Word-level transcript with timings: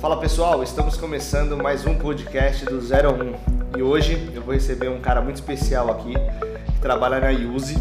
Fala 0.00 0.16
pessoal, 0.16 0.62
estamos 0.62 0.96
começando 0.96 1.56
mais 1.56 1.84
um 1.84 1.92
podcast 1.92 2.64
do 2.64 2.76
01 2.76 3.76
e 3.76 3.82
hoje 3.82 4.30
eu 4.32 4.40
vou 4.40 4.54
receber 4.54 4.88
um 4.88 5.00
cara 5.00 5.20
muito 5.20 5.34
especial 5.34 5.90
aqui 5.90 6.14
que 6.72 6.80
trabalha 6.80 7.18
na 7.18 7.32
Use 7.32 7.74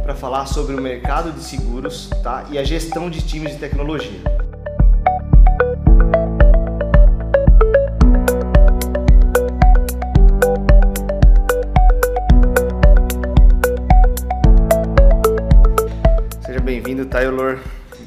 para 0.00 0.14
falar 0.14 0.46
sobre 0.46 0.76
o 0.76 0.80
mercado 0.80 1.32
de 1.32 1.42
seguros 1.42 2.08
tá? 2.22 2.46
e 2.52 2.56
a 2.56 2.62
gestão 2.62 3.10
de 3.10 3.20
times 3.20 3.54
de 3.54 3.58
tecnologia. 3.58 4.20
Seja 16.46 16.60
bem-vindo, 16.60 17.06
Taylor. 17.06 17.58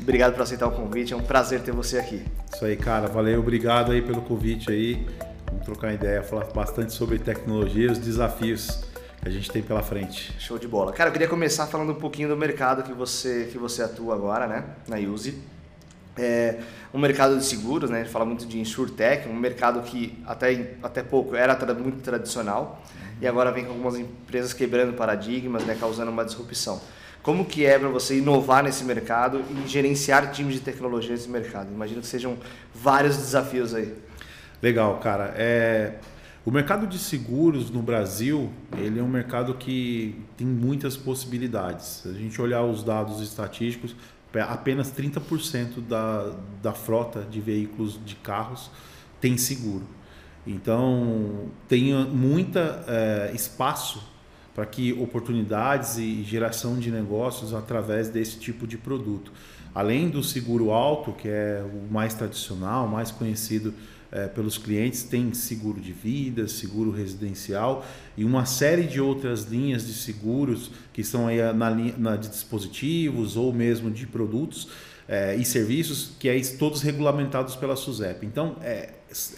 Obrigado 0.10 0.34
por 0.34 0.42
aceitar 0.42 0.66
o 0.66 0.72
convite, 0.72 1.14
é 1.14 1.16
um 1.16 1.22
prazer 1.22 1.62
ter 1.62 1.72
você 1.72 2.00
aqui. 2.00 2.26
Isso 2.52 2.66
aí, 2.66 2.76
cara. 2.76 3.06
Valeu, 3.08 3.42
obrigado 3.42 3.92
aí 3.92 4.02
pelo 4.02 4.24
convite 4.24 4.72
aí. 4.72 5.06
Vamos 5.46 5.64
trocar 5.64 5.94
ideia, 5.94 6.24
falar 6.24 6.46
bastante 6.46 6.94
sobre 6.94 7.20
tecnologia 7.20 7.90
e 7.90 7.92
os 7.92 8.00
desafios 8.00 8.86
que 9.22 9.28
a 9.28 9.30
gente 9.30 9.52
tem 9.52 9.62
pela 9.62 9.84
frente. 9.84 10.34
Show 10.40 10.58
de 10.58 10.68
bola. 10.68 10.92
Cara, 10.94 11.10
eu 11.10 11.14
queria 11.14 11.28
começar 11.28 11.68
falando 11.68 11.92
um 11.92 12.00
pouquinho 12.00 12.28
do 12.28 12.36
mercado 12.36 12.82
que 12.82 12.92
você, 12.92 13.50
que 13.52 13.60
você 13.60 13.84
atua 13.84 14.16
agora, 14.16 14.48
né, 14.48 14.64
na 14.88 14.98
Use. 14.98 15.38
É 16.18 16.58
um 16.92 16.98
mercado 16.98 17.38
de 17.38 17.46
seguros, 17.46 17.92
né? 17.92 18.00
A 18.00 18.04
gente 18.04 18.12
fala 18.12 18.26
muito 18.26 18.48
de 18.48 18.60
insurtech, 18.60 19.30
um 19.30 19.36
mercado 19.36 19.80
que 19.84 20.18
até, 20.26 20.74
até 20.82 21.04
pouco 21.04 21.36
era 21.36 21.56
muito 21.76 22.02
tradicional 22.02 22.82
e 23.22 23.28
agora 23.28 23.52
vem 23.52 23.64
com 23.64 23.74
algumas 23.74 23.96
empresas 23.96 24.54
quebrando 24.54 24.94
paradigmas, 24.94 25.64
né, 25.66 25.78
causando 25.80 26.10
uma 26.10 26.26
disrupção. 26.26 26.82
Como 27.30 27.46
que 27.46 27.64
é 27.64 27.78
para 27.78 27.90
você 27.90 28.18
inovar 28.18 28.64
nesse 28.64 28.84
mercado 28.84 29.44
e 29.52 29.68
gerenciar 29.68 30.32
times 30.32 30.56
de 30.56 30.62
tecnologia 30.62 31.12
nesse 31.12 31.30
mercado? 31.30 31.72
Imagino 31.72 32.02
que 32.02 32.08
sejam 32.08 32.36
vários 32.74 33.18
desafios 33.18 33.76
aí. 33.76 33.94
Legal, 34.60 34.98
cara. 34.98 35.36
É, 35.38 36.00
o 36.44 36.50
mercado 36.50 36.88
de 36.88 36.98
seguros 36.98 37.70
no 37.70 37.84
Brasil, 37.84 38.50
ele 38.76 39.00
é 39.00 39.04
um 39.04 39.08
mercado 39.08 39.54
que 39.54 40.16
tem 40.36 40.48
muitas 40.48 40.98
possibilidades. 40.98 42.02
Se 42.02 42.08
a 42.08 42.14
gente 42.14 42.42
olhar 42.42 42.64
os 42.64 42.84
dados 42.84 43.22
estatísticos, 43.22 43.96
apenas 44.50 44.92
30% 44.92 45.82
da, 45.88 46.34
da 46.64 46.74
frota 46.74 47.22
de 47.30 47.40
veículos 47.40 48.00
de 48.04 48.16
carros 48.16 48.72
tem 49.22 49.38
seguro. 49.38 49.86
Então, 50.48 51.52
tem 51.68 51.94
muito 52.08 52.58
é, 52.58 53.32
espaço 53.36 54.02
para 54.54 54.66
que 54.66 54.94
oportunidades 54.94 55.98
e 55.98 56.24
geração 56.24 56.80
de 56.80 56.92
negócios 56.92 57.54
através 57.54 58.10
desse 58.10 58.38
tipo 58.38 58.68
de 58.68 58.78
produto. 58.78 59.32
Além 59.74 60.10
do 60.10 60.24
seguro 60.24 60.72
alto, 60.72 61.14
que 61.14 61.28
é 61.28 61.64
o 61.64 61.92
mais 61.92 62.14
tradicional, 62.14 62.88
mais 62.88 63.12
conhecido 63.12 63.74
é, 64.12 64.28
pelos 64.28 64.58
clientes, 64.58 65.04
tem 65.04 65.34
seguro 65.34 65.80
de 65.80 65.94
vida, 65.94 66.48
seguro 66.48 66.92
residencial 66.92 67.86
e 68.18 68.26
uma 68.26 68.46
série 68.46 68.84
de 68.84 69.00
outras 69.00 69.44
linhas 69.44 69.86
de 69.86 69.94
seguros 69.94 70.72
que 70.92 71.02
estão 71.02 71.28
aí 71.28 71.38
na 71.54 71.70
linha 71.70 72.18
de 72.18 72.28
dispositivos 72.28 73.38
ou 73.38 73.54
mesmo 73.54 73.92
de 73.92 74.08
produtos 74.08 74.70
é, 75.08 75.36
e 75.36 75.46
serviços 75.46 76.12
que 76.20 76.28
é 76.28 76.40
todos 76.58 76.82
regulamentados 76.82 77.56
pela 77.56 77.76
SUSEP. 77.76 78.26
Então, 78.26 78.58
é, 78.62 78.94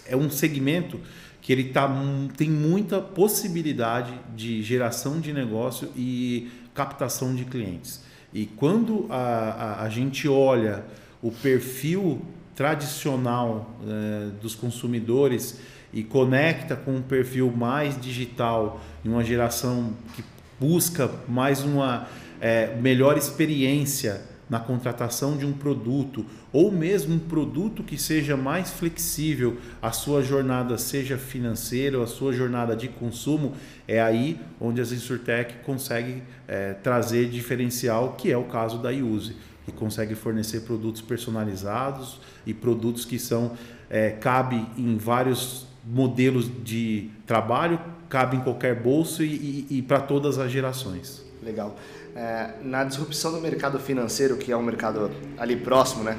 é 0.06 0.16
um 0.16 0.30
segmento 0.30 1.00
que 1.42 1.52
ele 1.52 1.64
tá, 1.64 1.90
tem 2.36 2.48
muita 2.48 3.00
possibilidade 3.00 4.14
de 4.34 4.62
geração 4.62 5.20
de 5.20 5.32
negócio 5.32 5.90
e 5.94 6.50
captação 6.72 7.34
de 7.34 7.44
clientes. 7.44 8.00
E 8.32 8.46
quando 8.46 9.06
a, 9.10 9.16
a, 9.16 9.82
a 9.82 9.88
gente 9.90 10.26
olha 10.28 10.84
o 11.20 11.32
perfil 11.32 12.22
tradicional 12.54 13.76
é, 13.86 14.30
dos 14.40 14.54
consumidores 14.54 15.58
e 15.92 16.04
conecta 16.04 16.76
com 16.76 16.96
um 16.96 17.02
perfil 17.02 17.50
mais 17.50 18.00
digital, 18.00 18.80
em 19.04 19.08
uma 19.08 19.24
geração 19.24 19.92
que 20.14 20.24
busca 20.60 21.10
mais 21.28 21.62
uma 21.62 22.06
é, 22.40 22.76
melhor 22.76 23.18
experiência 23.18 24.22
na 24.52 24.60
contratação 24.60 25.34
de 25.34 25.46
um 25.46 25.52
produto 25.54 26.26
ou 26.52 26.70
mesmo 26.70 27.14
um 27.14 27.18
produto 27.18 27.82
que 27.82 27.96
seja 27.96 28.36
mais 28.36 28.70
flexível, 28.70 29.56
a 29.80 29.92
sua 29.92 30.22
jornada 30.22 30.76
seja 30.76 31.16
financeira, 31.16 31.96
ou 31.96 32.04
a 32.04 32.06
sua 32.06 32.34
jornada 32.34 32.76
de 32.76 32.86
consumo, 32.86 33.54
é 33.88 33.98
aí 33.98 34.38
onde 34.60 34.78
as 34.78 34.92
Insurtech 34.92 35.54
consegue 35.64 36.22
é, 36.46 36.74
trazer 36.74 37.30
diferencial, 37.30 38.12
que 38.12 38.30
é 38.30 38.36
o 38.36 38.44
caso 38.44 38.76
da 38.76 38.90
Iuse, 38.90 39.36
que 39.64 39.72
consegue 39.72 40.14
fornecer 40.14 40.60
produtos 40.60 41.00
personalizados 41.00 42.20
e 42.44 42.52
produtos 42.52 43.06
que 43.06 43.18
são 43.18 43.52
é, 43.88 44.10
cabe 44.10 44.66
em 44.76 44.98
vários 44.98 45.66
modelos 45.82 46.50
de 46.62 47.08
trabalho, 47.26 47.80
cabe 48.10 48.36
em 48.36 48.40
qualquer 48.40 48.78
bolso 48.78 49.22
e, 49.22 49.66
e, 49.70 49.78
e 49.78 49.82
para 49.82 50.02
todas 50.02 50.36
as 50.36 50.52
gerações. 50.52 51.24
Legal. 51.42 51.74
É, 52.14 52.50
na 52.62 52.84
disrupção 52.84 53.32
do 53.32 53.40
mercado 53.40 53.78
financeiro, 53.78 54.36
que 54.36 54.52
é 54.52 54.56
um 54.56 54.62
mercado 54.62 55.10
ali 55.38 55.56
próximo, 55.56 56.04
né? 56.04 56.18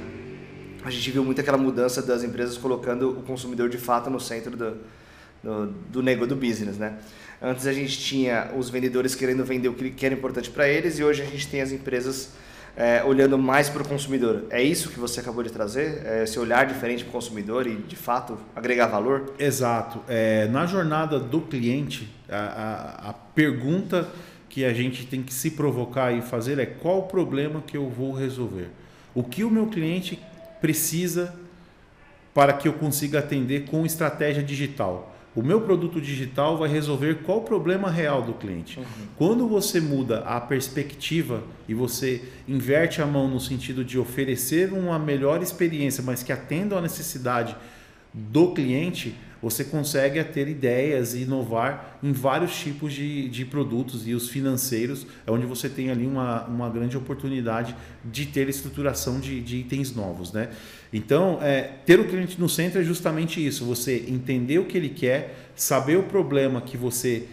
A 0.84 0.90
gente 0.90 1.12
viu 1.12 1.24
muito 1.24 1.40
aquela 1.40 1.58
mudança 1.58 2.02
das 2.02 2.24
empresas 2.24 2.58
colocando 2.58 3.12
o 3.12 3.24
consumidor 3.24 3.70
de 3.70 3.78
fato 3.78 4.10
no 4.10 4.20
centro 4.20 4.58
do, 4.58 4.78
do, 5.44 5.68
do 5.68 6.04
negócio 6.04 6.30
do 6.30 6.36
business, 6.36 6.78
né? 6.78 6.98
Antes 7.42 7.68
a 7.68 7.74
gente 7.74 7.98
tinha 8.00 8.52
os 8.58 8.70
vendedores 8.70 9.16
querendo 9.16 9.44
vender 9.46 9.70
o 9.70 9.74
que 9.74 10.06
era 10.06 10.16
importante 10.16 10.50
para 10.50 10.68
eles 10.68 10.98
e 10.98 11.04
hoje 11.04 11.22
a 11.22 11.26
gente 11.26 11.48
tem 11.48 11.62
as 11.62 11.72
empresas 11.72 12.32
é, 12.76 13.04
olhando 13.04 13.38
mais 13.38 13.70
para 13.70 13.84
o 13.84 13.88
consumidor. 13.88 14.46
É 14.50 14.62
isso 14.62 14.90
que 14.90 15.00
você 15.00 15.20
acabou 15.20 15.44
de 15.44 15.52
trazer? 15.52 16.02
É 16.06 16.24
esse 16.24 16.40
olhar 16.40 16.66
diferente 16.66 17.04
para 17.04 17.10
o 17.10 17.14
consumidor 17.14 17.68
e, 17.68 17.76
de 17.76 17.96
fato, 17.96 18.38
agregar 18.56 18.88
valor? 18.88 19.34
Exato. 19.38 20.00
É, 20.08 20.48
na 20.48 20.66
jornada 20.66 21.20
do 21.20 21.42
cliente, 21.42 22.10
a, 22.30 22.38
a, 22.38 23.10
a 23.10 23.14
pergunta 23.14 24.08
que 24.54 24.64
a 24.64 24.72
gente 24.72 25.08
tem 25.08 25.24
que 25.24 25.34
se 25.34 25.50
provocar 25.50 26.12
e 26.12 26.22
fazer 26.22 26.60
é 26.60 26.66
qual 26.68 27.00
o 27.00 27.04
problema 27.08 27.60
que 27.66 27.76
eu 27.76 27.90
vou 27.90 28.14
resolver. 28.14 28.70
O 29.16 29.24
que 29.24 29.44
o 29.44 29.50
meu 29.50 29.66
cliente 29.66 30.20
precisa 30.62 31.34
para 32.36 32.54
que 32.54 32.68
eu 32.68 32.74
consiga 32.74 33.18
atender 33.18 33.66
com 33.66 33.84
estratégia 33.84 34.44
digital. 34.44 35.12
O 35.36 35.42
meu 35.42 35.62
produto 35.62 36.00
digital 36.00 36.56
vai 36.56 36.70
resolver 36.70 37.24
qual 37.24 37.40
o 37.40 37.42
problema 37.42 37.90
real 37.90 38.22
do 38.22 38.36
cliente. 38.36 38.78
Uhum. 38.78 38.86
Quando 39.18 39.48
você 39.48 39.82
muda 39.82 40.20
a 40.20 40.40
perspectiva 40.40 41.42
e 41.68 41.74
você 41.74 42.22
inverte 42.48 43.02
a 43.02 43.08
mão 43.08 43.28
no 43.28 43.40
sentido 43.40 43.84
de 43.84 43.98
oferecer 43.98 44.72
uma 44.72 45.00
melhor 45.00 45.42
experiência, 45.42 46.04
mas 46.04 46.22
que 46.22 46.32
atenda 46.32 46.78
à 46.78 46.82
necessidade 46.82 47.56
do 48.14 48.54
cliente, 48.54 49.16
você 49.44 49.66
consegue 49.66 50.24
ter 50.24 50.48
ideias 50.48 51.14
e 51.14 51.24
inovar 51.24 52.00
em 52.02 52.14
vários 52.14 52.56
tipos 52.56 52.94
de, 52.94 53.28
de 53.28 53.44
produtos 53.44 54.08
e 54.08 54.14
os 54.14 54.30
financeiros 54.30 55.06
é 55.28 55.32
onde 55.32 55.46
você 55.46 55.68
tem 55.68 55.92
ali 55.92 56.08
uma, 56.08 56.46
uma 56.46 56.70
grande 56.70 56.96
oportunidade 56.96 57.76
de 58.06 58.26
ter 58.26 58.48
estruturação 58.48 59.20
de, 59.20 59.42
de 59.42 59.58
itens 59.58 59.94
novos. 59.94 60.32
Né? 60.32 60.50
Então, 60.94 61.40
é, 61.42 61.74
ter 61.86 62.00
o 62.00 62.08
cliente 62.08 62.40
no 62.40 62.48
centro 62.48 62.80
é 62.80 62.84
justamente 62.86 63.46
isso, 63.46 63.66
você 63.66 64.06
entender 64.08 64.60
o 64.60 64.66
que 64.66 64.78
ele 64.78 64.88
quer, 64.88 65.50
saber 65.58 65.98
o 65.98 66.04
problema 66.04 66.62
que 66.62 66.78
você 66.78 67.28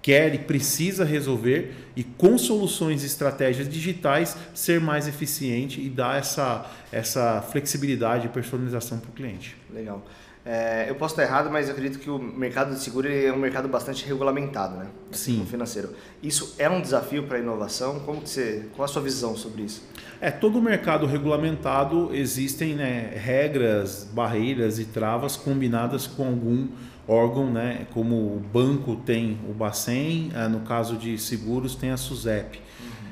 quer 0.00 0.32
e 0.36 0.38
precisa 0.38 1.04
resolver 1.04 1.74
e 1.96 2.04
com 2.04 2.38
soluções 2.38 3.02
e 3.02 3.06
estratégias 3.06 3.68
digitais 3.68 4.36
ser 4.54 4.80
mais 4.80 5.08
eficiente 5.08 5.80
e 5.80 5.88
dar 5.88 6.18
essa, 6.18 6.70
essa 6.92 7.42
flexibilidade 7.42 8.26
e 8.26 8.28
personalização 8.28 9.00
para 9.00 9.10
o 9.10 9.12
cliente. 9.12 9.56
Legal. 9.72 10.06
É, 10.46 10.90
eu 10.90 10.94
posso 10.94 11.14
estar 11.14 11.22
errado, 11.22 11.50
mas 11.50 11.70
acredito 11.70 11.98
que 11.98 12.10
o 12.10 12.18
mercado 12.18 12.74
de 12.74 12.80
seguro 12.80 13.10
é 13.10 13.32
um 13.32 13.38
mercado 13.38 13.66
bastante 13.66 14.04
regulamentado, 14.04 14.76
né? 14.76 14.88
Sim. 15.10 15.40
O 15.42 15.46
financeiro. 15.46 15.90
Isso 16.22 16.54
é 16.58 16.68
um 16.68 16.82
desafio 16.82 17.22
para 17.22 17.38
a 17.38 17.40
inovação? 17.40 18.00
Como 18.00 18.20
que 18.20 18.28
você, 18.28 18.66
qual 18.76 18.84
a 18.84 18.88
sua 18.88 19.00
visão 19.00 19.34
sobre 19.36 19.62
isso? 19.62 19.82
É, 20.20 20.30
todo 20.30 20.60
mercado 20.60 21.06
regulamentado 21.06 22.14
existem 22.14 22.74
né, 22.74 23.10
regras, 23.16 24.06
barreiras 24.12 24.78
e 24.78 24.84
travas 24.84 25.34
combinadas 25.34 26.06
com 26.06 26.26
algum 26.26 26.68
órgão, 27.08 27.50
né? 27.50 27.86
Como 27.94 28.14
o 28.14 28.42
banco 28.52 28.96
tem 28.96 29.38
o 29.48 29.52
Bacen, 29.54 30.30
é, 30.34 30.46
no 30.46 30.60
caso 30.60 30.96
de 30.96 31.16
seguros 31.16 31.74
tem 31.74 31.90
a 31.90 31.96
SUSEP. 31.96 32.60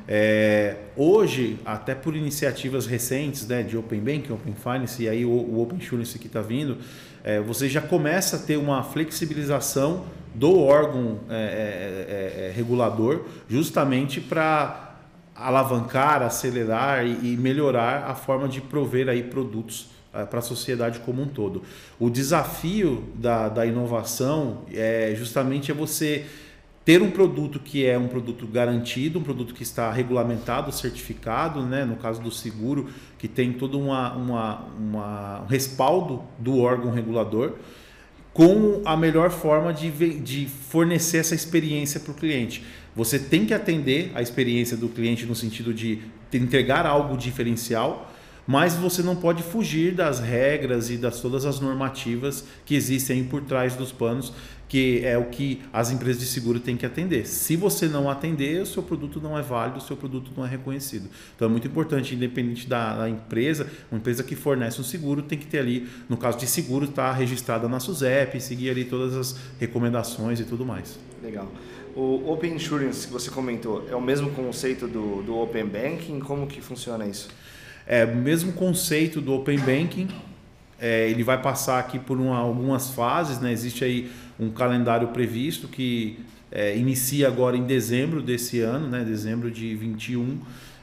É, 0.06 0.76
hoje, 0.96 1.58
até 1.64 1.94
por 1.94 2.16
iniciativas 2.16 2.86
recentes 2.86 3.46
né, 3.46 3.62
de 3.62 3.76
Open 3.76 4.00
Bank, 4.00 4.32
Open 4.32 4.54
Finance 4.54 5.02
e 5.02 5.08
aí 5.08 5.24
o, 5.24 5.30
o 5.30 5.62
Open 5.62 5.78
Insurance 5.78 6.18
que 6.18 6.26
está 6.26 6.40
vindo, 6.40 6.78
é, 7.24 7.40
você 7.40 7.68
já 7.68 7.80
começa 7.80 8.36
a 8.36 8.38
ter 8.38 8.56
uma 8.56 8.82
flexibilização 8.82 10.04
do 10.34 10.58
órgão 10.60 11.20
é, 11.28 11.34
é, 11.34 11.36
é, 11.36 12.48
é 12.48 12.52
regulador, 12.54 13.24
justamente 13.48 14.20
para 14.20 14.96
alavancar, 15.34 16.22
acelerar 16.22 17.06
e, 17.06 17.32
e, 17.32 17.36
melhorar 17.36 18.04
a 18.08 18.14
forma 18.14 18.48
de 18.48 18.60
prover 18.60 19.08
aí 19.08 19.22
produtos 19.22 19.90
para 20.30 20.40
a 20.40 20.42
sociedade 20.42 21.00
como 21.00 21.22
um 21.22 21.26
todo. 21.26 21.62
O 21.98 22.10
desafio 22.10 23.02
da, 23.14 23.48
da 23.48 23.64
inovação 23.64 24.62
é 24.72 25.14
justamente 25.16 25.70
é 25.70 25.74
você 25.74 26.26
ter 26.84 27.00
um 27.00 27.10
produto 27.10 27.60
que 27.60 27.86
é 27.86 27.96
um 27.96 28.08
produto 28.08 28.46
garantido, 28.46 29.18
um 29.18 29.22
produto 29.22 29.54
que 29.54 29.62
está 29.62 29.90
regulamentado, 29.92 30.72
certificado, 30.72 31.62
né? 31.62 31.84
no 31.84 31.96
caso 31.96 32.20
do 32.20 32.30
seguro, 32.30 32.88
que 33.18 33.28
tem 33.28 33.52
todo 33.52 33.78
uma, 33.78 34.12
uma, 34.14 34.64
uma, 34.76 35.40
um 35.42 35.46
respaldo 35.46 36.22
do 36.38 36.58
órgão 36.58 36.90
regulador, 36.90 37.54
com 38.32 38.82
a 38.84 38.96
melhor 38.96 39.30
forma 39.30 39.72
de, 39.72 39.90
de 40.18 40.46
fornecer 40.46 41.18
essa 41.18 41.34
experiência 41.34 42.00
para 42.00 42.12
o 42.12 42.14
cliente. 42.14 42.64
Você 42.96 43.18
tem 43.18 43.46
que 43.46 43.54
atender 43.54 44.10
a 44.14 44.22
experiência 44.22 44.76
do 44.76 44.88
cliente 44.88 45.24
no 45.24 45.34
sentido 45.34 45.72
de 45.72 46.00
entregar 46.32 46.86
algo 46.86 47.16
diferencial, 47.16 48.11
mas 48.46 48.74
você 48.74 49.02
não 49.02 49.16
pode 49.16 49.42
fugir 49.42 49.94
das 49.94 50.18
regras 50.20 50.90
e 50.90 50.96
das 50.96 51.20
todas 51.20 51.44
as 51.44 51.60
normativas 51.60 52.44
que 52.64 52.74
existem 52.74 53.24
por 53.24 53.42
trás 53.42 53.76
dos 53.76 53.92
panos 53.92 54.32
que 54.72 55.04
é 55.04 55.18
o 55.18 55.26
que 55.26 55.60
as 55.70 55.90
empresas 55.90 56.18
de 56.18 56.26
seguro 56.26 56.58
têm 56.58 56.78
que 56.78 56.86
atender. 56.86 57.26
Se 57.26 57.56
você 57.56 57.86
não 57.88 58.08
atender, 58.08 58.62
o 58.62 58.64
seu 58.64 58.82
produto 58.82 59.20
não 59.20 59.38
é 59.38 59.42
válido, 59.42 59.76
o 59.76 59.82
seu 59.82 59.94
produto 59.94 60.30
não 60.34 60.46
é 60.46 60.48
reconhecido. 60.48 61.10
Então 61.36 61.46
é 61.46 61.50
muito 61.50 61.66
importante, 61.66 62.14
independente 62.14 62.66
da, 62.66 62.96
da 62.96 63.06
empresa, 63.06 63.70
uma 63.90 63.98
empresa 63.98 64.24
que 64.24 64.34
fornece 64.34 64.80
um 64.80 64.84
seguro 64.84 65.20
tem 65.20 65.38
que 65.38 65.44
ter 65.44 65.58
ali, 65.58 65.86
no 66.08 66.16
caso 66.16 66.38
de 66.38 66.46
seguro, 66.46 66.86
estar 66.86 67.10
tá 67.10 67.12
registrada 67.12 67.68
na 67.68 67.78
SUSEP, 67.80 68.40
seguir 68.40 68.70
ali 68.70 68.86
todas 68.86 69.14
as 69.14 69.36
recomendações 69.60 70.40
e 70.40 70.44
tudo 70.44 70.64
mais. 70.64 70.98
Legal. 71.22 71.52
O 71.94 72.32
Open 72.32 72.54
Insurance 72.54 73.06
que 73.06 73.12
você 73.12 73.30
comentou 73.30 73.86
é 73.90 73.94
o 73.94 74.00
mesmo 74.00 74.30
conceito 74.30 74.88
do, 74.88 75.22
do 75.22 75.38
Open 75.38 75.66
Banking? 75.66 76.18
Como 76.20 76.46
que 76.46 76.62
funciona 76.62 77.06
isso? 77.06 77.28
É 77.86 78.04
o 78.04 78.16
mesmo 78.16 78.52
conceito 78.52 79.20
do 79.20 79.34
Open 79.34 79.58
Banking. 79.58 80.08
É, 80.80 81.08
ele 81.08 81.22
vai 81.22 81.40
passar 81.40 81.78
aqui 81.78 81.98
por 81.98 82.18
uma, 82.18 82.36
algumas 82.36 82.90
fases, 82.90 83.40
né? 83.40 83.52
Existe 83.52 83.84
aí 83.84 84.10
um 84.38 84.50
calendário 84.50 85.08
previsto 85.08 85.68
que 85.68 86.18
é, 86.52 86.76
inicia 86.76 87.26
agora 87.26 87.56
em 87.56 87.64
dezembro 87.64 88.20
desse 88.20 88.60
ano, 88.60 88.86
né, 88.86 89.02
dezembro 89.02 89.50
de 89.50 89.74
21, 89.74 90.38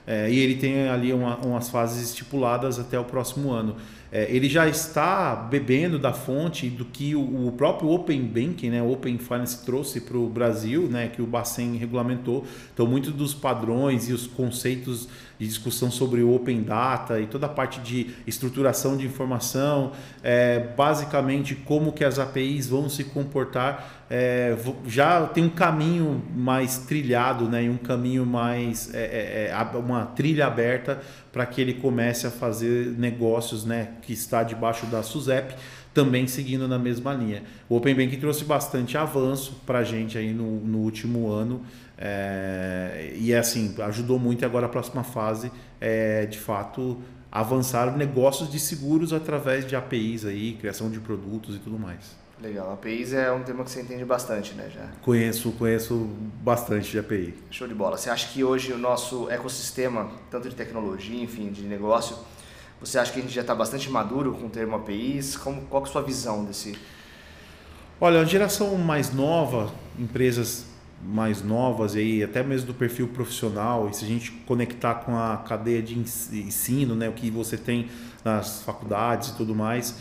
é, 0.08 0.30
e 0.30 0.40
ele 0.40 0.56
tem 0.56 0.90
ali 0.90 1.14
uma, 1.14 1.38
umas 1.38 1.70
fases 1.70 2.10
estipuladas 2.10 2.80
até 2.80 3.00
o 3.00 3.04
próximo 3.04 3.52
ano. 3.52 3.76
É, 4.12 4.28
ele 4.30 4.50
já 4.50 4.68
está 4.68 5.36
bebendo 5.36 6.00
da 6.00 6.12
fonte 6.12 6.68
do 6.68 6.84
que 6.84 7.16
o, 7.16 7.48
o 7.48 7.52
próprio 7.52 7.90
Open 7.90 8.22
Banking, 8.24 8.72
né, 8.72 8.82
Open 8.82 9.18
Finance 9.20 9.64
trouxe 9.64 10.02
para 10.02 10.18
o 10.18 10.28
Brasil, 10.28 10.88
né, 10.88 11.10
que 11.10 11.22
o 11.22 11.28
Bacen 11.28 11.76
regulamentou. 11.76 12.46
Então, 12.74 12.88
muitos 12.88 13.14
dos 13.14 13.34
padrões 13.34 14.10
e 14.10 14.14
os 14.14 14.26
conceitos 14.26 15.08
de 15.38 15.48
discussão 15.48 15.90
sobre 15.90 16.22
Open 16.22 16.64
Data 16.64 17.20
e 17.20 17.28
toda 17.28 17.46
a 17.46 17.50
parte 17.50 17.80
de 17.80 18.10
estruturação 18.28 18.98
de 18.98 19.06
informação, 19.06 19.94
é, 20.22 20.60
basicamente 20.60 21.56
como 21.56 21.94
que 21.94 22.04
as 22.04 22.20
APIs 22.20 22.68
vão 22.68 22.90
se 22.90 23.06
comportar, 23.06 23.99
é, 24.10 24.58
já 24.88 25.28
tem 25.28 25.44
um 25.44 25.50
caminho 25.50 26.24
mais 26.36 26.80
trilhado, 26.80 27.48
né, 27.48 27.66
e 27.66 27.70
um 27.70 27.78
caminho 27.78 28.26
mais, 28.26 28.94
é, 28.94 29.52
é, 29.52 29.52
é 29.52 29.78
uma 29.78 30.06
trilha 30.06 30.48
aberta 30.48 31.00
para 31.32 31.46
que 31.46 31.62
ele 31.62 31.76
comece 31.76 32.26
a 32.26 32.32
fazer 32.32 32.88
negócios 32.98 33.64
né, 33.66 33.90
que 34.02 34.12
está 34.12 34.42
debaixo 34.42 34.88
da 34.88 35.04
SUSEP, 35.04 35.54
também 35.94 36.28
seguindo 36.28 36.68
na 36.68 36.80
mesma 36.80 37.14
linha. 37.14 37.44
O 37.68 37.76
Open 37.76 37.94
Banking 37.94 38.20
trouxe 38.20 38.46
bastante 38.46 38.98
avanço 38.98 39.62
para 39.66 39.80
a 39.80 39.84
gente 39.84 40.18
aí 40.18 40.34
no, 40.34 40.60
no 40.60 40.80
último 40.80 41.32
ano 41.32 41.62
é, 41.98 43.14
e 43.16 43.34
assim, 43.36 43.76
ajudou 43.80 44.18
muito 44.18 44.42
e 44.42 44.46
agora 44.46 44.68
a 44.68 44.70
próxima 44.70 45.04
fase 45.04 45.52
é 45.82 46.26
de 46.26 46.40
fato 46.40 46.98
avançar 47.32 47.96
negócios 47.96 48.50
de 48.50 48.60
seguros 48.60 49.14
através 49.14 49.68
de 49.68 49.76
APIs 49.76 50.26
aí, 50.26 50.54
criação 50.54 50.90
de 50.90 51.00
produtos 51.00 51.56
e 51.56 51.60
tudo 51.60 51.78
mais. 51.78 52.18
Legal, 52.42 52.72
APIs 52.72 53.12
é 53.12 53.30
um 53.34 53.44
tema 53.44 53.66
que 53.66 53.72
você 53.72 53.82
entende 53.82 54.06
bastante, 54.06 54.54
né? 54.54 54.70
Já. 54.74 54.88
Conheço, 55.02 55.52
conheço 55.52 56.10
bastante 56.42 56.90
de 56.90 57.00
API. 57.00 57.34
Show 57.52 57.68
de 57.68 57.74
bola. 57.74 57.98
Você 57.98 58.10
acha 58.10 58.30
que 58.30 58.46
hoje 58.46 58.72
o 58.72 58.78
nosso 58.78 59.30
ecossistema, 59.30 60.10
tanto 60.32 60.48
de 60.48 60.56
tecnologia, 60.56 61.22
enfim, 61.22 61.52
de 61.52 61.64
negócio, 61.64 62.16
você 62.80 62.98
acha 62.98 63.12
que 63.12 63.20
a 63.20 63.22
gente 63.22 63.34
já 63.34 63.42
está 63.42 63.54
bastante 63.54 63.90
maduro 63.90 64.32
com 64.34 64.46
o 64.46 64.50
termo 64.50 64.78
APIs? 64.78 65.36
Como, 65.36 65.64
qual 65.64 65.84
é 65.84 65.86
a 65.86 65.92
sua 65.92 66.02
visão 66.02 66.46
desse? 66.46 66.78
Olha, 68.00 68.22
a 68.22 68.24
geração 68.24 68.74
mais 68.78 69.14
nova, 69.14 69.70
empresas 69.98 70.66
mais 71.04 71.42
novas 71.44 71.96
aí, 71.96 72.24
até 72.24 72.44
mesmo 72.44 72.68
do 72.68 72.74
perfil 72.74 73.08
profissional, 73.08 73.90
e 73.90 73.94
se 73.96 74.06
a 74.06 74.08
gente 74.08 74.32
conectar 74.46 74.96
com 74.96 75.18
a 75.18 75.38
cadeia 75.38 75.82
de 75.82 75.98
ensino, 75.98 76.96
né, 76.96 77.08
o 77.10 77.14
que 77.14 77.30
você 77.30 77.58
tem 77.58 77.90
nas 78.24 78.62
faculdades 78.64 79.30
e 79.30 79.36
tudo 79.36 79.56
mais, 79.56 79.96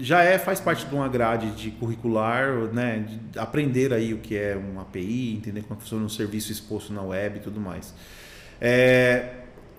já 0.00 0.22
é 0.22 0.38
faz 0.38 0.60
parte 0.60 0.86
de 0.86 0.94
uma 0.94 1.08
grade 1.08 1.50
de 1.52 1.70
curricular, 1.70 2.52
né, 2.72 3.04
de 3.08 3.38
aprender 3.38 3.92
aí 3.92 4.14
o 4.14 4.18
que 4.18 4.36
é 4.36 4.56
um 4.56 4.80
API, 4.80 5.34
entender 5.34 5.62
como 5.62 5.80
funciona 5.80 6.04
um 6.04 6.08
serviço 6.08 6.52
exposto 6.52 6.92
na 6.92 7.02
web 7.02 7.38
e 7.38 7.40
tudo 7.40 7.60
mais. 7.60 7.94
É, 8.60 9.30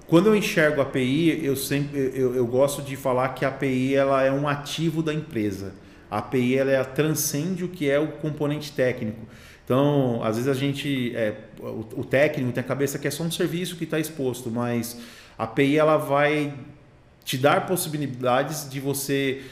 quando 0.08 0.28
eu 0.28 0.36
enxergo 0.36 0.82
a 0.82 0.84
API, 0.84 1.46
eu 1.46 1.56
sempre 1.56 2.12
eu, 2.16 2.36
eu 2.36 2.48
gosto 2.48 2.82
de 2.82 2.96
falar 2.96 3.30
que 3.30 3.46
a 3.46 3.50
API 3.50 3.96
ela 3.96 4.24
é 4.24 4.32
um 4.32 4.48
ativo 4.48 5.04
da 5.04 5.14
empresa. 5.14 5.74
A 6.10 6.18
API 6.18 6.58
ela 6.58 6.72
é, 6.72 6.84
transcende 6.84 7.64
o 7.64 7.68
que 7.70 7.90
é 7.90 8.00
o 8.00 8.08
componente 8.14 8.72
técnico. 8.72 9.22
Então, 9.64 10.24
às 10.24 10.36
vezes 10.36 10.50
a 10.50 10.56
gente, 10.56 11.16
é, 11.16 11.36
o, 11.60 11.86
o, 11.98 12.04
técnico 12.04 12.52
tem 12.52 12.62
a 12.62 12.66
cabeça 12.66 12.98
que 12.98 13.08
é 13.08 13.12
só 13.12 13.24
um 13.24 13.30
serviço 13.30 13.76
que 13.76 13.84
está 13.84 14.00
exposto, 14.00 14.50
mas 14.50 15.00
a 15.38 15.44
API 15.44 15.78
ela 15.78 15.98
vai 15.98 16.56
te 17.24 17.38
dar 17.38 17.68
possibilidades 17.68 18.68
de 18.68 18.80
você 18.80 19.44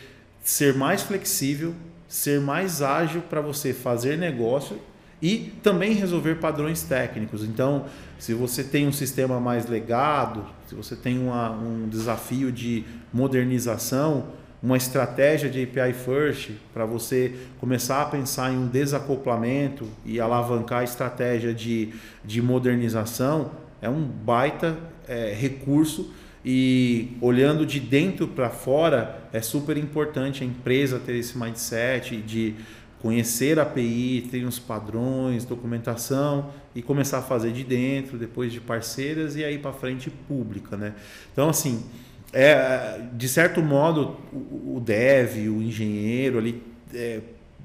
ser 0.47 0.73
mais 0.73 1.01
flexível, 1.01 1.75
ser 2.07 2.39
mais 2.39 2.81
ágil 2.81 3.21
para 3.21 3.41
você 3.41 3.73
fazer 3.73 4.17
negócio 4.17 4.79
e 5.21 5.51
também 5.61 5.91
resolver 5.91 6.35
padrões 6.35 6.83
técnicos. 6.83 7.43
Então, 7.43 7.83
se 8.17 8.33
você 8.33 8.63
tem 8.63 8.87
um 8.87 8.93
sistema 8.93 9.41
mais 9.41 9.65
legado, 9.65 10.45
se 10.65 10.73
você 10.73 10.95
tem 10.95 11.19
uma, 11.19 11.51
um 11.51 11.89
desafio 11.89 12.49
de 12.49 12.85
modernização, 13.11 14.27
uma 14.63 14.77
estratégia 14.77 15.49
de 15.49 15.63
API 15.63 15.91
First 15.91 16.51
para 16.73 16.85
você 16.85 17.35
começar 17.59 18.01
a 18.03 18.05
pensar 18.05 18.49
em 18.49 18.57
um 18.57 18.67
desacoplamento 18.67 19.85
e 20.05 20.17
alavancar 20.17 20.79
a 20.79 20.83
estratégia 20.85 21.53
de, 21.53 21.93
de 22.23 22.41
modernização, 22.41 23.51
é 23.81 23.89
um 23.89 24.01
baita 24.01 24.77
é, 25.09 25.33
recurso 25.37 26.09
e 26.49 27.09
olhando 27.19 27.65
de 27.65 27.77
dentro 27.77 28.25
para 28.25 28.49
fora 28.49 29.27
é 29.33 29.41
super 29.41 29.75
importante 29.75 30.45
a 30.45 30.47
empresa 30.47 30.97
ter 30.97 31.13
esse 31.15 31.37
mindset 31.37 32.15
de 32.21 32.55
conhecer 33.01 33.59
a 33.59 33.63
API, 33.63 34.25
ter 34.31 34.45
uns 34.45 34.57
padrões, 34.57 35.43
documentação 35.43 36.49
e 36.73 36.81
começar 36.81 37.17
a 37.17 37.21
fazer 37.21 37.51
de 37.51 37.65
dentro, 37.65 38.17
depois 38.17 38.53
de 38.53 38.61
parceiras 38.61 39.35
e 39.35 39.43
aí 39.43 39.57
para 39.57 39.73
frente 39.73 40.09
pública, 40.09 40.77
né? 40.77 40.93
Então 41.33 41.49
assim, 41.49 41.83
é, 42.31 43.01
de 43.11 43.27
certo 43.27 43.61
modo, 43.61 44.15
o, 44.31 44.79
dev, 44.79 45.49
o 45.49 45.61
engenheiro 45.61 46.37
ali 46.37 46.63
é, 46.93 47.19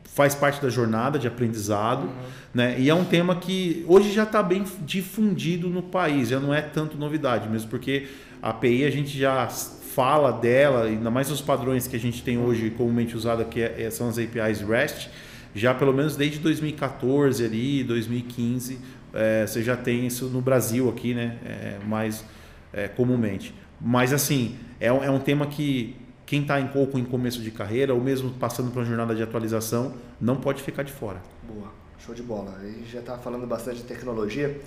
faz 0.07 0.35
parte 0.35 0.61
da 0.61 0.69
jornada 0.69 1.21
de 1.21 1.29
aprendizado, 1.29 2.03
uhum. 2.03 2.13
né? 2.53 2.75
E 2.81 2.91
é 2.91 2.95
um 2.95 3.05
tema 3.05 3.37
que 3.37 3.85
hoje 3.87 4.11
já 4.11 4.25
está 4.25 4.43
bem 4.43 4.65
difundido 4.81 5.71
no 5.71 5.85
país, 5.85 6.31
já 6.31 6.41
não 6.41 6.53
é 6.53 6.61
tanto 6.61 6.99
novidade, 6.99 7.49
mesmo 7.49 7.71
porque 7.71 8.09
a 8.43 8.51
API 8.51 8.85
a 8.85 8.91
gente 8.91 9.17
já 9.17 9.49
fala 9.49 10.33
dela, 10.33 10.85
ainda 10.85 11.11
mais 11.11 11.31
os 11.31 11.41
padrões 11.41 11.87
que 11.87 11.95
a 11.95 11.99
gente 11.99 12.25
tem 12.25 12.39
hoje 12.39 12.71
comumente 12.71 13.17
usado, 13.17 13.45
que 13.45 13.63
é, 13.63 13.89
são 13.91 14.09
as 14.09 14.19
APIs 14.19 14.61
REST, 14.61 15.09
já 15.55 15.73
pelo 15.73 15.93
menos 15.93 16.17
desde 16.17 16.39
2014 16.41 17.45
ali, 17.45 17.85
2015, 17.85 18.79
é, 19.15 19.47
você 19.47 19.63
já 19.63 19.77
tem 19.77 20.07
isso 20.07 20.27
no 20.27 20.41
Brasil 20.41 20.89
aqui, 20.89 21.15
né? 21.15 21.39
É, 21.45 21.79
mais 21.87 22.25
é, 22.73 22.89
comumente. 22.89 23.55
Mas 23.81 24.13
assim, 24.13 24.57
é, 24.81 24.87
é 24.87 25.11
um 25.11 25.21
tema 25.21 25.47
que 25.47 25.95
quem 26.25 26.43
está 26.43 26.59
em 26.59 26.69
pouco 26.69 26.99
em 26.99 27.05
começo 27.05 27.43
de 27.43 27.51
carreira, 27.51 27.93
ou 27.93 28.01
mesmo 28.01 28.31
passando 28.31 28.71
por 28.71 28.81
uma 28.81 28.87
jornada 28.87 29.15
de 29.15 29.23
atualização, 29.23 29.95
não 30.21 30.37
pode 30.37 30.63
ficar 30.63 30.83
de 30.83 30.93
fora. 30.93 31.21
Boa, 31.47 31.71
show 31.99 32.15
de 32.15 32.23
bola. 32.23 32.57
A 32.59 32.65
gente 32.65 32.91
já 32.91 33.01
está 33.01 33.19
falando 33.19 33.47
bastante 33.47 33.79
de 33.79 33.85
tecnologia. 33.85 34.59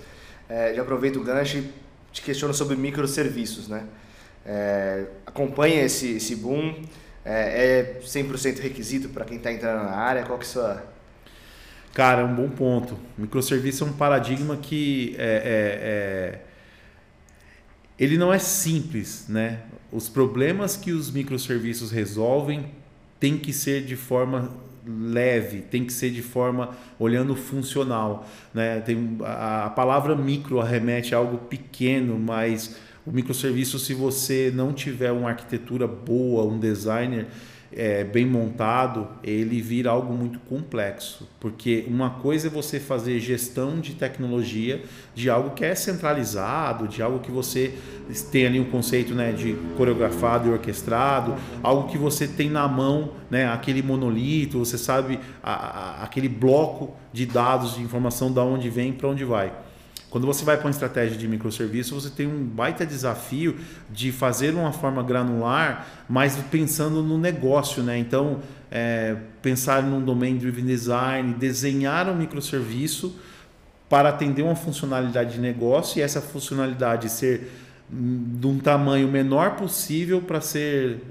É, 0.48 0.74
já 0.75 0.84
aproveito 0.84 1.15
o 1.15 1.24
gancho 1.24 1.58
e 1.58 1.85
te 2.15 2.22
questiono 2.22 2.53
sobre 2.53 2.77
microserviços, 2.77 3.67
né? 3.67 3.86
É, 4.45 5.05
acompanha 5.25 5.84
esse, 5.84 6.15
esse 6.15 6.38
boom? 6.38 6.81
É, 7.25 7.98
é 7.98 8.01
100% 8.01 8.60
requisito 8.60 9.10
para 9.10 9.25
quem 9.25 9.38
está 9.38 9.51
entrando 9.51 9.84
na 9.84 9.91
área? 9.91 10.24
Qual 10.24 10.39
que 10.39 10.45
é 10.45 10.48
a 10.48 10.51
sua... 10.51 10.84
Cara, 11.93 12.22
é 12.22 12.24
um 12.24 12.34
bom 12.34 12.50
ponto. 12.50 12.98
Microserviço 13.17 13.84
é 13.84 13.88
um 13.88 13.93
paradigma 13.93 14.55
que 14.55 15.15
é, 15.17 15.24
é, 15.24 16.39
é 16.39 16.41
ele 17.98 18.17
não 18.17 18.34
é 18.34 18.39
simples, 18.39 19.25
né? 19.27 19.63
Os 19.91 20.07
problemas 20.07 20.75
que 20.75 20.91
os 20.91 21.12
microserviços 21.12 21.91
resolvem 21.91 22.72
tem 23.19 23.38
que 23.38 23.51
ser 23.51 23.84
de 23.86 23.95
forma 23.95 24.53
leve, 24.88 25.62
tem 25.62 25.86
que 25.86 25.94
ser 25.94 26.12
de 26.12 26.22
forma 26.22 26.72
olhando 27.00 27.36
funcional, 27.36 28.27
né? 28.54 28.80
Tem 28.82 29.18
a, 29.24 29.65
a 29.65 29.70
palavra 29.70 30.15
micro 30.15 30.60
arremete 30.60 31.13
a 31.13 31.18
algo 31.18 31.38
pequeno, 31.38 32.18
mas 32.20 32.77
o 33.06 33.12
microserviço, 33.12 33.77
se 33.77 33.94
você 33.94 34.51
não 34.54 34.74
tiver 34.74 35.12
uma 35.12 35.30
arquitetura 35.30 35.88
boa, 35.88 36.44
um 36.44 36.58
designer, 36.58 37.27
é, 37.75 38.03
bem 38.03 38.25
montado, 38.25 39.08
ele 39.24 39.62
vira 39.62 39.89
algo 39.89 40.13
muito 40.13 40.39
complexo. 40.39 41.27
Porque 41.39 41.86
uma 41.88 42.10
coisa 42.10 42.48
é 42.48 42.50
você 42.50 42.79
fazer 42.79 43.20
gestão 43.20 43.79
de 43.79 43.94
tecnologia 43.94 44.84
de 45.13 45.29
algo 45.29 45.51
que 45.51 45.65
é 45.65 45.75
centralizado, 45.75 46.88
de 46.88 47.01
algo 47.01 47.20
que 47.20 47.32
você 47.32 47.74
tem 48.32 48.46
ali 48.46 48.60
um 48.60 48.65
conceito 48.65 49.13
né, 49.13 49.32
de 49.32 49.55
coreografado 49.75 50.48
e 50.48 50.51
orquestrado, 50.51 51.36
algo 51.62 51.89
que 51.89 51.98
você 51.98 52.27
tem 52.27 52.50
na 52.50 52.67
mão, 52.67 53.12
né, 53.29 53.48
aquele 53.48 53.82
monolito, 53.82 54.60
você 54.60 54.77
sabe 54.77 55.20
a, 55.44 55.53
a, 55.53 56.03
aquele 56.03 56.29
bloco 56.29 56.96
de 57.12 57.25
dados, 57.25 57.75
de 57.75 57.82
informação, 57.82 58.32
da 58.32 58.44
onde 58.44 58.70
vem 58.70 58.94
para 58.94 59.10
onde 59.10 59.25
vai. 59.25 59.64
Quando 60.15 60.27
você 60.27 60.45
vai 60.45 60.55
para 60.55 60.67
uma 60.67 60.72
estratégia 60.72 61.17
de 61.17 61.27
microserviço, 61.27 61.93
você 61.93 62.10
tem 62.10 62.25
um 62.25 62.41
baita 62.45 62.86
desafio 62.86 63.57
de 63.91 64.13
fazer 64.13 64.53
uma 64.53 64.72
forma 64.72 65.03
granular, 65.03 65.86
mas 66.07 66.38
pensando 66.50 67.03
no 67.03 67.17
negócio, 67.17 67.84
né? 67.84 67.98
Então, 67.98 68.39
é, 68.72 69.17
pensar 69.41 69.84
num 69.84 70.00
domain 70.01 70.38
driven 70.38 70.63
design, 70.63 71.34
desenhar 71.34 72.07
um 72.07 72.15
microserviço 72.15 73.19
para 73.89 74.07
atender 74.07 74.41
uma 74.41 74.55
funcionalidade 74.55 75.34
de 75.34 75.41
negócio 75.41 76.00
e 76.00 76.01
essa 76.01 76.22
funcionalidade 76.22 77.10
ser 77.10 77.51
hum, 77.91 78.38
de 78.39 78.48
um 78.48 78.57
tamanho 78.57 79.10
menor 79.10 79.57
possível 79.57 80.22
para 80.22 80.39
ser 80.39 81.01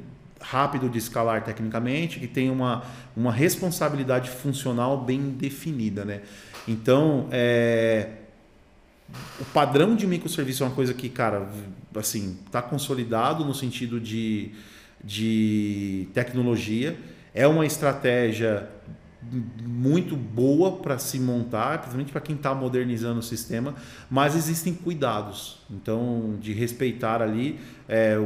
rápido 0.40 0.88
de 0.88 0.96
escalar 0.96 1.44
tecnicamente, 1.44 2.18
que 2.18 2.26
tenha 2.26 2.50
uma, 2.50 2.82
uma 3.14 3.30
responsabilidade 3.30 4.30
funcional 4.30 5.04
bem 5.04 5.28
definida, 5.28 6.06
né? 6.06 6.23
Então, 6.66 7.28
é, 7.30 8.24
o 9.40 9.44
padrão 9.47 9.97
de 9.97 10.06
microserviço 10.06 10.62
é 10.62 10.66
uma 10.66 10.75
coisa 10.75 10.94
que, 10.94 11.09
cara, 11.09 11.49
assim, 11.97 12.38
está 12.47 12.62
consolidado 12.62 13.44
no 13.44 13.54
sentido 13.54 14.00
de, 14.00 14.52
de 15.02 16.09
tecnologia. 16.14 16.97
É 17.35 17.47
uma 17.47 17.66
estratégia 17.66 18.68
muito 19.62 20.16
boa 20.16 20.73
para 20.78 20.99
se 20.99 21.18
montar, 21.18 21.78
principalmente 21.78 22.12
para 22.12 22.21
quem 22.21 22.37
está 22.37 22.54
modernizando 22.54 23.21
o 23.21 23.23
sistema, 23.23 23.75
mas 24.11 24.37
existem 24.37 24.75
cuidados. 24.75 25.59
Então, 25.71 26.37
de 26.40 26.52
respeitar 26.52 27.23
ali 27.23 27.59
é, 27.88 28.18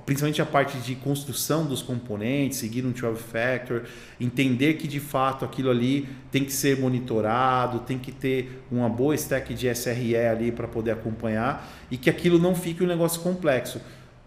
principalmente 0.00 0.40
a 0.40 0.46
parte 0.46 0.78
de 0.78 0.94
construção 0.94 1.66
dos 1.66 1.82
componentes, 1.82 2.58
seguir 2.58 2.84
um 2.84 2.90
12 2.90 3.22
factor, 3.22 3.84
entender 4.20 4.74
que 4.74 4.88
de 4.88 4.98
fato 4.98 5.44
aquilo 5.44 5.70
ali 5.70 6.08
tem 6.30 6.44
que 6.44 6.52
ser 6.52 6.78
monitorado, 6.78 7.80
tem 7.80 7.98
que 7.98 8.10
ter 8.10 8.62
uma 8.70 8.88
boa 8.88 9.14
stack 9.14 9.52
de 9.54 9.68
SRE 9.74 10.16
ali 10.16 10.50
para 10.50 10.66
poder 10.66 10.92
acompanhar 10.92 11.68
e 11.90 11.96
que 11.96 12.08
aquilo 12.08 12.38
não 12.38 12.54
fique 12.54 12.82
um 12.82 12.86
negócio 12.86 13.20
complexo. 13.20 13.80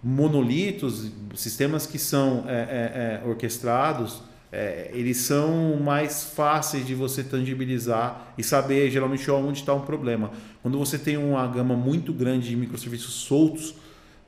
Monolitos, 0.03 1.11
sistemas 1.33 1.87
que 1.87 1.97
são 1.97 2.45
é, 2.47 2.53
é, 2.53 3.21
é, 3.23 3.27
orquestrados, 3.27 4.21
é, 4.51 4.91
eles 4.93 5.17
são 5.17 5.77
mais 5.77 6.23
fáceis 6.23 6.85
de 6.85 6.93
você 6.93 7.23
tangibilizar 7.23 8.33
e 8.37 8.43
saber 8.43 8.89
geralmente 8.91 9.29
onde 9.31 9.59
está 9.59 9.73
um 9.73 9.81
problema. 9.81 10.31
Quando 10.61 10.77
você 10.77 10.97
tem 10.97 11.17
uma 11.17 11.45
gama 11.47 11.75
muito 11.75 12.13
grande 12.13 12.49
de 12.49 12.55
microserviços 12.55 13.15
soltos, 13.15 13.75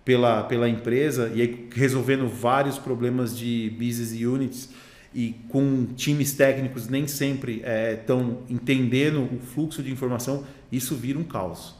pela, 0.07 0.41
pela 0.43 0.69
empresa 0.69 1.29
e 1.35 1.41
aí 1.41 1.67
resolvendo 1.75 2.29
vários 2.29 2.79
problemas 2.79 3.37
de 3.37 3.69
business 3.71 4.13
units 4.13 4.69
e 5.13 5.35
com 5.49 5.85
times 5.97 6.31
técnicos 6.31 6.87
nem 6.87 7.05
sempre 7.07 7.61
estão 7.93 8.37
é, 8.47 8.53
entendendo 8.53 9.21
o 9.23 9.37
fluxo 9.39 9.83
de 9.83 9.91
informação, 9.91 10.45
isso 10.71 10.95
vira 10.95 11.19
um 11.19 11.25
caos. 11.25 11.75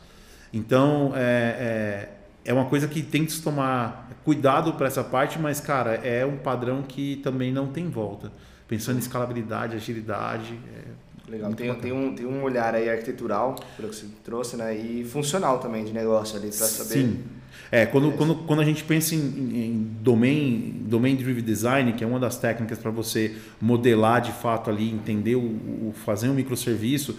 Então, 0.52 1.14
é, 1.16 2.10
é, 2.44 2.52
é 2.52 2.54
uma 2.54 2.66
coisa 2.66 2.86
que 2.86 3.02
tem 3.02 3.26
que 3.26 3.32
se 3.32 3.42
tomar 3.42 4.10
cuidado 4.26 4.74
para 4.74 4.88
essa 4.88 5.06
parte, 5.06 5.40
mas, 5.40 5.62
cara, 5.62 5.94
é 5.94 6.26
um 6.26 6.38
padrão 6.38 6.84
que 6.84 7.22
também 7.24 7.50
não 7.50 7.68
tem 7.68 7.90
volta. 7.90 8.30
Pensando 8.68 8.98
em 8.98 9.00
escalabilidade, 9.00 9.78
agilidade. 9.78 10.60
É 10.76 11.07
Legal, 11.28 11.54
tem, 11.54 11.74
tem, 11.76 11.92
um, 11.92 12.16
tem 12.16 12.26
um 12.26 12.42
olhar 12.44 12.74
aí 12.74 12.90
arquitetural, 12.90 13.56
pelo 13.76 13.90
que 13.90 13.96
você 13.96 14.06
trouxe, 14.24 14.56
né? 14.56 14.76
E 14.76 15.04
funcional 15.04 15.60
também 15.60 15.84
de 15.84 15.92
negócio 15.92 16.38
ali, 16.38 16.48
para 16.48 16.68
saber. 16.68 16.94
Sim 16.94 17.24
é, 17.72 17.86
quando, 17.86 18.12
quando, 18.14 18.36
quando 18.36 18.62
a 18.62 18.66
gente 18.66 18.84
pensa 18.84 19.14
em, 19.14 19.20
em 19.20 19.92
domain, 20.02 20.84
domain 20.86 21.16
driven 21.16 21.44
design, 21.44 21.94
que 21.94 22.04
é 22.04 22.08
uma 22.08 22.20
das 22.20 22.38
técnicas 22.38 22.78
para 22.78 22.92
você 22.92 23.36
modelar 23.60 24.22
de 24.22 24.32
fato 24.32 24.70
ali, 24.70 24.90
entender 24.90 25.36
o, 25.36 25.42
o, 25.42 25.94
fazer 26.06 26.30
um 26.30 26.34
microserviço, 26.34 27.18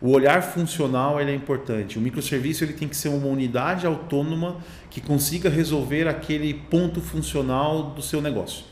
o 0.00 0.10
olhar 0.10 0.42
funcional 0.42 1.20
ele 1.20 1.30
é 1.30 1.34
importante. 1.34 1.96
O 1.96 2.02
microserviço 2.02 2.64
ele 2.64 2.72
tem 2.72 2.88
que 2.88 2.96
ser 2.96 3.08
uma 3.08 3.26
unidade 3.28 3.86
autônoma 3.86 4.56
que 4.90 5.00
consiga 5.00 5.48
resolver 5.48 6.08
aquele 6.08 6.52
ponto 6.54 7.00
funcional 7.00 7.90
do 7.90 8.02
seu 8.02 8.20
negócio. 8.20 8.64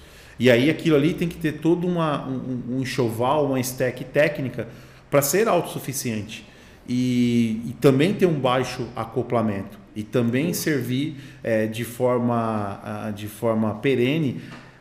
E 0.42 0.50
aí 0.50 0.68
aquilo 0.68 0.96
ali 0.96 1.14
tem 1.14 1.28
que 1.28 1.36
ter 1.36 1.52
todo 1.60 1.86
uma, 1.86 2.26
um, 2.26 2.62
um 2.70 2.80
enxoval, 2.80 3.46
uma 3.46 3.60
stack 3.60 4.02
técnica 4.06 4.66
para 5.08 5.22
ser 5.22 5.46
autossuficiente. 5.46 6.44
E, 6.88 7.62
e 7.64 7.76
também 7.80 8.12
ter 8.12 8.26
um 8.26 8.40
baixo 8.40 8.88
acoplamento 8.96 9.78
e 9.94 10.02
também 10.02 10.52
servir 10.52 11.14
é, 11.44 11.68
de, 11.68 11.84
forma, 11.84 13.12
de 13.14 13.28
forma 13.28 13.76
perene 13.76 14.40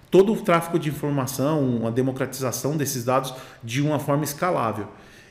todo 0.10 0.34
o 0.34 0.38
tráfego 0.38 0.80
de 0.80 0.89
informação, 0.89 1.63
uma 1.63 1.91
democratização 1.91 2.75
desses 2.75 3.03
dados 3.03 3.32
de 3.63 3.84
uma 3.84 4.00
forma 4.00 4.24
escalável. 4.24 4.88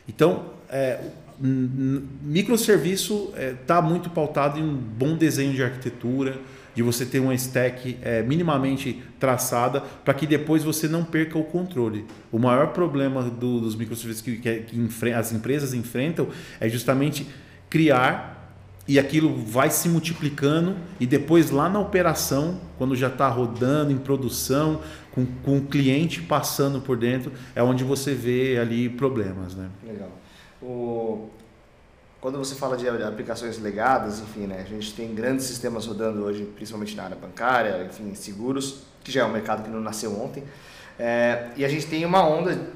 Então, 0.09 0.45
é, 0.69 1.01
microserviço 1.41 3.33
está 3.35 3.41
é, 3.43 3.53
tá 3.67 3.83
muito 3.83 4.09
pautado 4.09 4.61
em 4.61 4.63
um 4.63 4.77
bom 4.77 5.17
desenho 5.17 5.53
de 5.55 5.65
arquitetura, 5.65 6.39
de 6.81 6.83
você 6.83 7.05
ter 7.05 7.21
uma 7.21 7.35
stack 7.35 7.99
é, 8.01 8.23
minimamente 8.23 9.03
traçada 9.19 9.83
para 10.03 10.15
que 10.15 10.27
depois 10.27 10.65
você 10.65 10.89
não 10.89 11.05
perca 11.05 11.39
o 11.39 11.45
controle. 11.45 12.07
O 12.33 12.39
maior 12.39 12.69
problema 12.69 13.23
do, 13.23 13.61
dos 13.61 13.77
microserviços 13.77 14.23
que, 14.23 14.37
que, 14.37 14.61
que 14.63 15.13
as 15.13 15.31
empresas 15.31 15.75
enfrentam 15.75 16.29
é 16.59 16.71
justamente 16.71 17.27
criar 17.69 18.57
e 18.89 18.99
aquilo 18.99 19.37
vai 19.37 19.69
se 19.69 19.91
multiplicando 19.91 20.75
e 20.99 21.07
depois 21.07 21.51
lá 21.51 21.69
na 21.69 21.79
operação, 21.79 22.59
quando 22.79 22.97
já 22.97 23.09
está 23.09 23.29
rodando 23.29 23.93
em 23.93 23.99
produção, 23.99 24.81
com, 25.13 25.27
com 25.27 25.59
o 25.59 25.67
cliente 25.67 26.23
passando 26.23 26.81
por 26.81 26.97
dentro, 26.97 27.31
é 27.55 27.63
onde 27.63 27.85
você 27.85 28.15
vê 28.15 28.59
ali 28.59 28.89
problemas. 28.89 29.55
Né? 29.55 29.69
Legal. 29.87 30.19
O... 30.63 31.29
Quando 32.21 32.37
você 32.37 32.55
fala 32.55 32.77
de 32.77 32.87
aplicações 32.87 33.59
legadas, 33.59 34.21
enfim, 34.21 34.47
né, 34.47 34.61
a 34.61 34.69
gente 34.69 34.93
tem 34.95 35.15
grandes 35.15 35.47
sistemas 35.47 35.87
rodando 35.87 36.23
hoje, 36.23 36.45
principalmente 36.55 36.95
na 36.95 37.05
área 37.05 37.17
bancária, 37.17 37.83
enfim, 37.85 38.15
seguros, 38.15 38.83
que 39.03 39.11
já 39.11 39.23
é 39.23 39.25
um 39.25 39.33
mercado 39.33 39.63
que 39.63 39.71
não 39.71 39.81
nasceu 39.81 40.13
ontem. 40.21 40.45
É, 40.99 41.49
e 41.57 41.65
a 41.65 41.69
gente 41.69 41.87
tem 41.87 42.05
uma 42.05 42.23
onda 42.23 42.55
de 42.55 42.67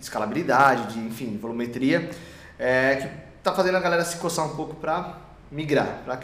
escalabilidade, 0.00 0.94
de, 0.94 1.00
enfim, 1.00 1.36
volumetria, 1.42 2.08
é, 2.56 2.96
que 2.96 3.08
está 3.38 3.52
fazendo 3.52 3.76
a 3.76 3.80
galera 3.80 4.04
se 4.04 4.16
coçar 4.18 4.46
um 4.46 4.54
pouco 4.54 4.76
para 4.76 5.18
migrar, 5.50 6.00
para 6.04 6.20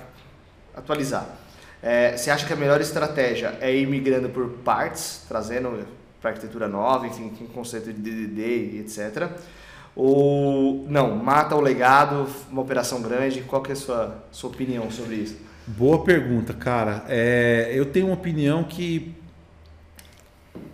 atualizar. 0.76 1.26
É, 1.82 2.16
você 2.16 2.30
acha 2.30 2.46
que 2.46 2.52
a 2.52 2.56
melhor 2.56 2.80
estratégia 2.80 3.58
é 3.60 3.74
ir 3.74 3.86
migrando 3.88 4.28
por 4.28 4.48
partes, 4.64 5.22
trazendo 5.26 5.84
para 6.20 6.30
arquitetura 6.30 6.68
nova, 6.68 7.06
enfim, 7.08 7.30
com 7.30 7.46
conceito 7.48 7.92
de 7.92 8.00
DDD 8.00 8.76
e 8.76 8.78
etc. 8.78 9.28
Ou 9.96 10.86
não, 10.88 11.16
mata 11.16 11.54
o 11.54 11.60
legado, 11.60 12.26
uma 12.50 12.62
operação 12.62 13.00
grande? 13.00 13.42
Qual 13.42 13.62
que 13.62 13.70
é 13.70 13.74
a 13.74 13.76
sua, 13.76 14.24
sua 14.32 14.50
opinião 14.50 14.90
sobre 14.90 15.16
isso? 15.16 15.36
Boa 15.66 16.02
pergunta, 16.02 16.52
cara. 16.52 17.04
É, 17.08 17.70
eu 17.72 17.86
tenho 17.86 18.06
uma 18.06 18.14
opinião 18.14 18.64
que 18.64 19.14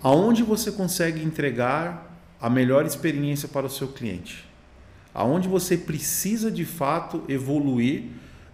aonde 0.03 0.43
você 0.43 0.73
consegue 0.73 1.23
entregar 1.23 2.11
a 2.41 2.49
melhor 2.49 2.87
experiência 2.87 3.47
para 3.47 3.67
o 3.67 3.71
seu 3.71 3.89
cliente, 3.89 4.49
aonde 5.15 5.49
você 5.49 5.77
precisa 5.77 6.50
de 6.50 6.65
fato 6.65 7.23
evoluir 7.29 8.05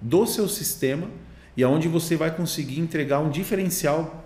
do 0.00 0.26
seu 0.26 0.48
sistema 0.48 1.08
e 1.56 1.62
aonde 1.62 1.88
você 1.88 2.16
vai 2.16 2.34
conseguir 2.34 2.80
entregar 2.80 3.20
um 3.20 3.30
diferencial 3.30 4.24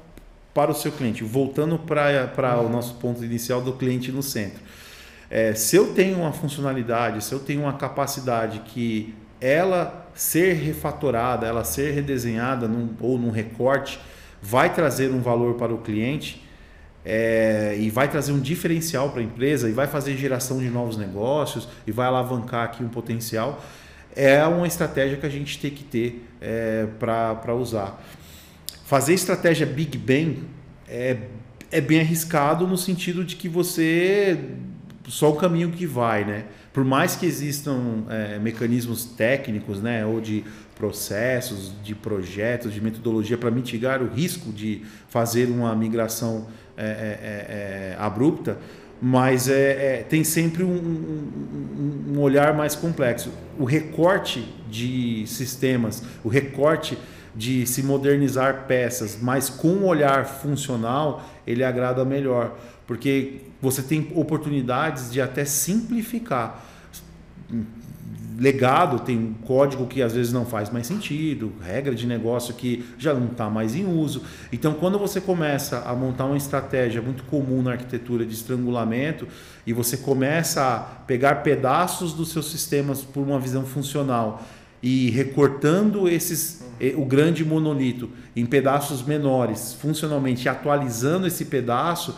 para 0.55 0.71
o 0.71 0.75
seu 0.75 0.91
cliente, 0.91 1.23
voltando 1.23 1.79
para 1.79 2.61
o 2.61 2.69
nosso 2.69 2.95
ponto 2.95 3.25
inicial 3.25 3.61
do 3.61 3.75
cliente 3.75 4.11
no 4.11 4.23
centro. 4.23 4.61
É, 5.31 5.55
se 5.55 5.77
eu 5.77 5.95
tenho 5.95 6.19
uma 6.19 6.33
funcionalidade, 6.33 7.23
se 7.23 7.33
eu 7.33 7.39
tenho 7.39 7.63
uma 7.63 7.75
capacidade 7.75 8.61
que 8.67 9.15
ela 9.41 10.11
ser 10.15 10.55
refatorada, 10.55 11.47
ela 11.47 11.65
ser 11.65 11.93
redesenhada 11.93 12.67
num, 12.67 12.91
ou 13.01 13.17
num 13.17 13.31
recorte, 13.31 14.01
vai 14.43 14.75
trazer 14.75 15.11
um 15.11 15.21
valor 15.21 15.55
para 15.55 15.73
o 15.73 15.79
cliente 15.79 16.45
é, 17.05 17.77
e 17.79 17.89
vai 17.89 18.09
trazer 18.09 18.33
um 18.33 18.41
diferencial 18.41 19.11
para 19.11 19.21
a 19.21 19.25
empresa 19.25 19.69
e 19.69 19.73
vai 19.73 19.87
fazer 19.87 20.17
geração 20.17 20.59
de 20.59 20.69
novos 20.69 20.97
negócios 20.97 21.69
e 21.87 21.93
vai 21.93 22.07
alavancar 22.07 22.65
aqui 22.65 22.83
um 22.83 22.89
potencial 22.89 23.63
é 24.15 24.45
uma 24.45 24.67
estratégia 24.67 25.17
que 25.17 25.27
a 25.27 25.31
gente 25.31 25.59
tem 25.59 25.71
que 25.71 25.85
ter 25.85 26.27
é, 26.41 26.87
para 26.99 27.55
usar. 27.55 28.03
Fazer 28.85 29.15
estratégia 29.15 29.67
Big 29.67 29.97
Bang 29.97 30.43
é, 30.89 31.17
é 31.71 31.81
bem 31.81 32.01
arriscado 32.01 32.67
no 32.67 32.77
sentido 32.77 33.25
de 33.25 33.37
que 33.37 33.49
você 33.49 34.39
só 35.09 35.31
o 35.31 35.37
caminho 35.37 35.71
que 35.71 35.87
vai, 35.87 36.25
né? 36.25 36.45
Por 36.73 36.85
mais 36.85 37.17
que 37.17 37.27
existam 37.27 38.05
é, 38.09 38.39
mecanismos 38.39 39.05
técnicos, 39.05 39.81
né, 39.81 40.07
ou 40.07 40.21
de 40.21 40.45
processos, 40.77 41.73
de 41.83 41.95
projetos, 41.95 42.73
de 42.73 42.81
metodologia 42.81 43.37
para 43.37 43.51
mitigar 43.51 44.03
o 44.03 44.09
risco 44.09 44.53
de 44.53 44.83
fazer 45.09 45.47
uma 45.47 45.75
migração 45.75 46.47
é, 46.77 46.85
é, 46.85 46.87
é, 46.87 47.93
é 47.93 47.97
abrupta, 47.99 48.57
mas 49.01 49.49
é, 49.49 49.99
é, 49.99 50.07
tem 50.09 50.23
sempre 50.23 50.63
um, 50.63 50.73
um, 50.73 52.15
um, 52.15 52.21
olhar 52.21 52.55
mais 52.55 52.75
complexo. 52.75 53.31
O 53.59 53.65
recorte 53.65 54.47
de 54.71 55.27
sistemas, 55.27 56.03
o 56.23 56.29
recorte 56.29 56.99
de 57.35 57.67
se 57.67 57.83
modernizar 57.83 58.67
peças, 58.67 59.19
mas 59.21 59.49
com 59.49 59.69
um 59.69 59.87
olhar 59.87 60.27
funcional, 60.27 61.25
ele 61.47 61.65
agrada 61.65 62.05
melhor, 62.05 62.59
porque 62.91 63.43
você 63.63 63.83
tem 63.83 64.11
oportunidades 64.17 65.13
de 65.13 65.21
até 65.21 65.45
simplificar 65.45 66.67
legado 68.37 68.99
tem 68.99 69.37
código 69.47 69.87
que 69.87 70.03
às 70.03 70.13
vezes 70.13 70.33
não 70.33 70.45
faz 70.45 70.71
mais 70.71 70.89
sentido, 70.89 71.53
regra 71.63 71.95
de 71.95 72.05
negócio 72.05 72.53
que 72.53 72.85
já 72.99 73.15
não 73.15 73.27
está 73.27 73.49
mais 73.49 73.77
em 73.77 73.87
uso. 73.87 74.25
Então, 74.53 74.75
quando 74.75 74.99
você 74.99 75.21
começa 75.21 75.85
a 75.87 75.95
montar 75.95 76.25
uma 76.25 76.37
estratégia 76.37 77.01
muito 77.01 77.23
comum 77.23 77.63
na 77.63 77.71
arquitetura 77.71 78.27
de 78.27 78.35
estrangulamento 78.35 79.29
e 79.65 79.73
você 79.73 79.97
começa 79.97 80.61
a 80.61 80.81
pegar 80.81 81.45
pedaços 81.45 82.13
dos 82.13 82.33
seus 82.33 82.51
sistemas 82.51 83.05
por 83.05 83.21
uma 83.21 83.39
visão 83.39 83.65
funcional 83.65 84.43
e 84.83 85.11
recortando 85.11 86.09
esses 86.09 86.69
o 86.97 87.05
grande 87.05 87.45
monolito 87.45 88.11
em 88.35 88.45
pedaços 88.45 89.01
menores, 89.03 89.75
funcionalmente 89.75 90.49
atualizando 90.49 91.29
esse 91.29 91.45
pedaço, 91.45 92.17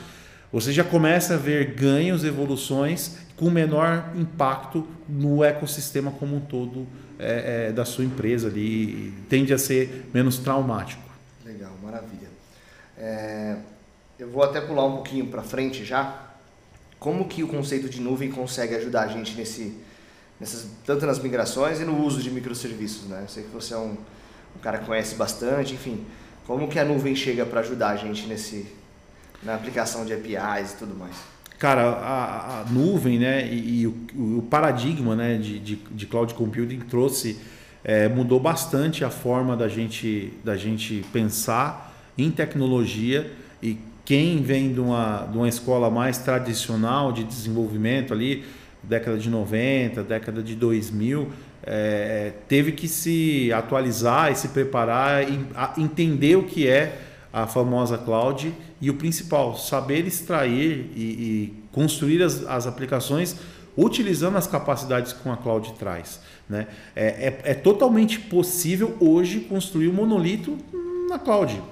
você 0.53 0.71
já 0.71 0.85
começa 0.85 1.35
a 1.35 1.37
ver 1.39 1.75
ganhos, 1.75 2.25
evoluções 2.25 3.17
com 3.37 3.51
menor 3.51 4.13
impacto 4.15 4.87
no 5.09 5.43
ecossistema 5.43 6.11
como 6.11 6.37
um 6.37 6.41
todo 6.41 6.87
é, 7.19 7.69
é, 7.69 7.73
da 7.73 7.85
sua 7.85 8.05
empresa 8.05 8.49
ali, 8.49 9.15
tende 9.29 9.55
a 9.55 9.59
ser 9.59 10.11
menos 10.13 10.39
traumático. 10.39 11.03
Legal, 11.45 11.73
maravilha. 11.83 12.29
É, 12.99 13.57
eu 14.19 14.29
vou 14.29 14.43
até 14.43 14.61
pular 14.61 14.85
um 14.85 14.97
pouquinho 14.97 15.27
para 15.29 15.43
frente 15.43 15.85
já. 15.85 16.31
Como 16.99 17.27
que 17.27 17.43
o 17.43 17.49
conceito 17.49 17.89
de 17.89 18.01
nuvem 18.01 18.31
consegue 18.31 18.75
ajudar 18.77 19.03
a 19.03 19.09
gente 19.09 19.35
nesse, 19.35 19.77
nessas, 20.39 20.69
tanto 20.85 21.07
nas 21.07 21.19
migrações 21.19 21.81
e 21.81 21.85
no 21.85 22.05
uso 22.05 22.23
de 22.23 22.31
microserviços, 22.31 23.09
né? 23.09 23.23
Eu 23.23 23.29
sei 23.29 23.43
que 23.43 23.51
você 23.51 23.75
é 23.75 23.79
um, 23.79 23.97
um 24.57 24.59
cara 24.61 24.79
que 24.79 24.87
conhece 24.87 25.15
bastante, 25.15 25.75
enfim. 25.75 26.05
Como 26.47 26.69
que 26.69 26.79
a 26.79 26.85
nuvem 26.85 27.17
chega 27.17 27.47
para 27.47 27.61
ajudar 27.61 27.91
a 27.91 27.97
gente 27.97 28.27
nesse, 28.27 28.67
na 29.43 29.55
aplicação 29.55 30.05
de 30.05 30.13
APIs 30.13 30.73
e 30.73 30.77
tudo 30.77 30.95
mais? 30.95 31.17
Cara, 31.59 31.83
a, 31.83 32.61
a 32.61 32.65
nuvem 32.65 33.19
né, 33.19 33.47
e, 33.47 33.83
e 33.83 33.87
o, 33.87 34.39
o, 34.39 34.43
paradigma 34.43 35.15
né, 35.15 35.37
de, 35.37 35.59
de, 35.59 35.77
de 35.77 36.07
cloud 36.07 36.35
computing 36.35 36.81
trouxe, 36.81 37.39
é, 37.85 38.09
mudou 38.09 38.41
bastante 38.41 39.05
a 39.05 39.11
forma 39.11 39.57
da 39.57 39.69
gente, 39.69 40.33
da 40.45 40.57
gente 40.57 41.05
pensar 41.13 41.95
em 42.19 42.31
tecnologia 42.31 43.31
e 43.63 43.79
quem 44.05 44.43
vem 44.43 44.73
de 44.73 44.81
uma, 44.81 45.29
de 45.31 45.37
uma 45.37 45.49
escola 45.49 45.89
mais 45.89 46.19
tradicional 46.19 47.13
de 47.13 47.23
desenvolvimento 47.23 48.13
ali, 48.13 48.45
década 48.83 49.17
de 49.17 49.31
90, 49.31 50.03
década 50.03 50.43
de 50.43 50.57
2000, 50.57 51.29
é, 51.65 52.33
teve 52.49 52.73
que 52.73 52.89
se 52.89 53.53
atualizar 53.53 54.33
e 54.33 54.35
se 54.35 54.49
preparar 54.49 55.23
e 55.31 55.47
entender 55.79 56.37
o 56.37 56.43
que 56.43 56.67
é 56.67 56.99
a 57.33 57.47
famosa 57.47 57.97
cloud 57.97 58.53
e 58.83 58.91
o 58.91 58.95
principal, 58.95 59.57
saber 59.57 60.05
extrair 60.09 60.91
e, 60.97 61.01
e 61.01 61.55
construir 61.71 62.21
as, 62.21 62.45
as, 62.45 62.67
aplicações 62.67 63.37
utilizando 63.77 64.37
as 64.37 64.49
capacidades 64.49 65.13
que 65.13 65.29
a 65.29 65.37
cloud 65.37 65.73
traz. 65.79 66.21
Né? 66.51 66.67
É, 66.97 67.07
é, 67.07 67.41
é 67.53 67.55
totalmente 67.55 68.19
possível 68.19 68.97
hoje 68.99 69.39
construir 69.41 69.87
um 69.87 69.93
monolito 69.93 70.59
na 71.09 71.17
cloud 71.17 71.63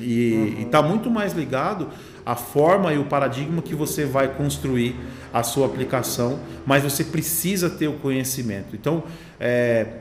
e 0.00 0.58
está 0.60 0.80
uhum. 0.80 0.90
muito 0.90 1.10
mais 1.10 1.32
ligado 1.32 1.88
à 2.24 2.36
forma 2.36 2.92
e 2.92 2.98
o 2.98 3.04
paradigma 3.04 3.60
que 3.60 3.74
você 3.74 4.04
vai 4.04 4.28
construir 4.28 4.94
a 5.32 5.42
sua 5.42 5.66
aplicação, 5.66 6.38
mas 6.64 6.84
você 6.84 7.02
precisa 7.02 7.68
ter 7.68 7.88
o 7.88 7.94
conhecimento. 7.94 8.76
Então, 8.76 9.02
é, 9.40 9.94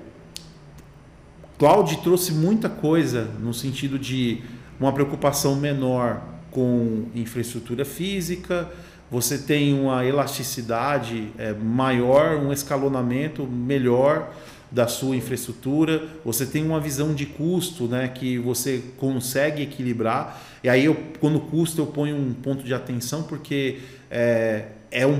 cloud 1.57 1.97
trouxe 2.03 2.31
muita 2.31 2.69
coisa 2.69 3.23
no 3.39 3.55
sentido 3.55 3.97
de 3.97 4.43
uma 4.79 4.93
preocupação 4.93 5.55
menor 5.55 6.21
com 6.51 7.05
infraestrutura 7.15 7.85
física, 7.85 8.69
você 9.11 9.37
tem 9.37 9.73
uma 9.73 10.05
elasticidade 10.05 11.29
é, 11.37 11.53
maior, 11.53 12.37
um 12.37 12.53
escalonamento 12.53 13.45
melhor 13.45 14.31
da 14.71 14.87
sua 14.87 15.15
infraestrutura, 15.15 16.07
você 16.23 16.45
tem 16.45 16.63
uma 16.63 16.79
visão 16.79 17.13
de 17.13 17.25
custo 17.25 17.87
né, 17.87 18.07
que 18.07 18.37
você 18.37 18.83
consegue 18.97 19.63
equilibrar. 19.63 20.39
E 20.63 20.69
aí, 20.69 20.85
eu, 20.85 20.95
quando 21.19 21.39
custo, 21.39 21.81
eu 21.81 21.87
ponho 21.87 22.15
um 22.15 22.33
ponto 22.33 22.63
de 22.63 22.73
atenção, 22.73 23.23
porque 23.23 23.79
é, 24.11 24.67
é 24.91 25.07
um, 25.07 25.19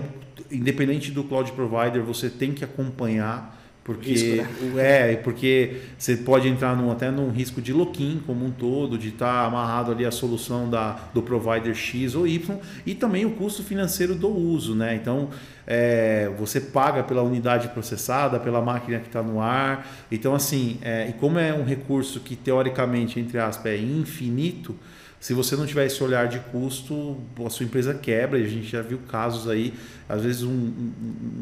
independente 0.51 1.11
do 1.11 1.23
cloud 1.23 1.51
provider, 1.53 2.03
você 2.03 2.29
tem 2.29 2.53
que 2.53 2.63
acompanhar 2.63 3.58
porque 3.93 4.11
risco, 4.11 4.65
né? 4.75 5.13
é, 5.13 5.15
porque 5.15 5.77
você 5.97 6.15
pode 6.15 6.47
entrar 6.47 6.77
num, 6.77 6.91
até 6.91 7.09
num 7.09 7.31
risco 7.31 7.59
de 7.59 7.73
lock-in 7.73 8.21
como 8.23 8.45
um 8.45 8.51
todo, 8.51 8.99
de 8.99 9.07
estar 9.07 9.41
tá 9.41 9.45
amarrado 9.47 9.91
ali 9.91 10.05
a 10.05 10.11
solução 10.11 10.69
da, 10.69 10.91
do 11.11 11.23
provider 11.23 11.73
X 11.73 12.13
ou 12.13 12.27
Y 12.27 12.59
e 12.85 12.93
também 12.93 13.25
o 13.25 13.31
custo 13.31 13.63
financeiro 13.63 14.13
do 14.13 14.29
uso, 14.29 14.75
né? 14.75 14.93
Então 14.93 15.29
é, 15.65 16.31
você 16.37 16.61
paga 16.61 17.01
pela 17.01 17.23
unidade 17.23 17.69
processada, 17.69 18.39
pela 18.39 18.61
máquina 18.61 18.99
que 18.99 19.07
está 19.07 19.23
no 19.23 19.41
ar. 19.41 19.87
Então 20.11 20.35
assim, 20.35 20.77
é, 20.83 21.09
e 21.09 21.13
como 21.13 21.39
é 21.39 21.51
um 21.51 21.63
recurso 21.63 22.19
que 22.19 22.35
teoricamente 22.35 23.19
entre 23.19 23.39
aspas 23.39 23.71
é 23.71 23.77
infinito, 23.77 24.75
se 25.19 25.33
você 25.33 25.55
não 25.55 25.65
tiver 25.65 25.85
esse 25.85 26.01
olhar 26.01 26.27
de 26.27 26.39
custo, 26.39 27.17
a 27.45 27.49
sua 27.49 27.65
empresa 27.65 27.93
quebra. 27.93 28.39
E 28.39 28.45
a 28.45 28.47
gente 28.47 28.67
já 28.67 28.81
viu 28.81 28.99
casos 29.09 29.49
aí, 29.49 29.73
às 30.07 30.23
vezes 30.23 30.43
um, 30.43 30.49
um, 30.49 30.93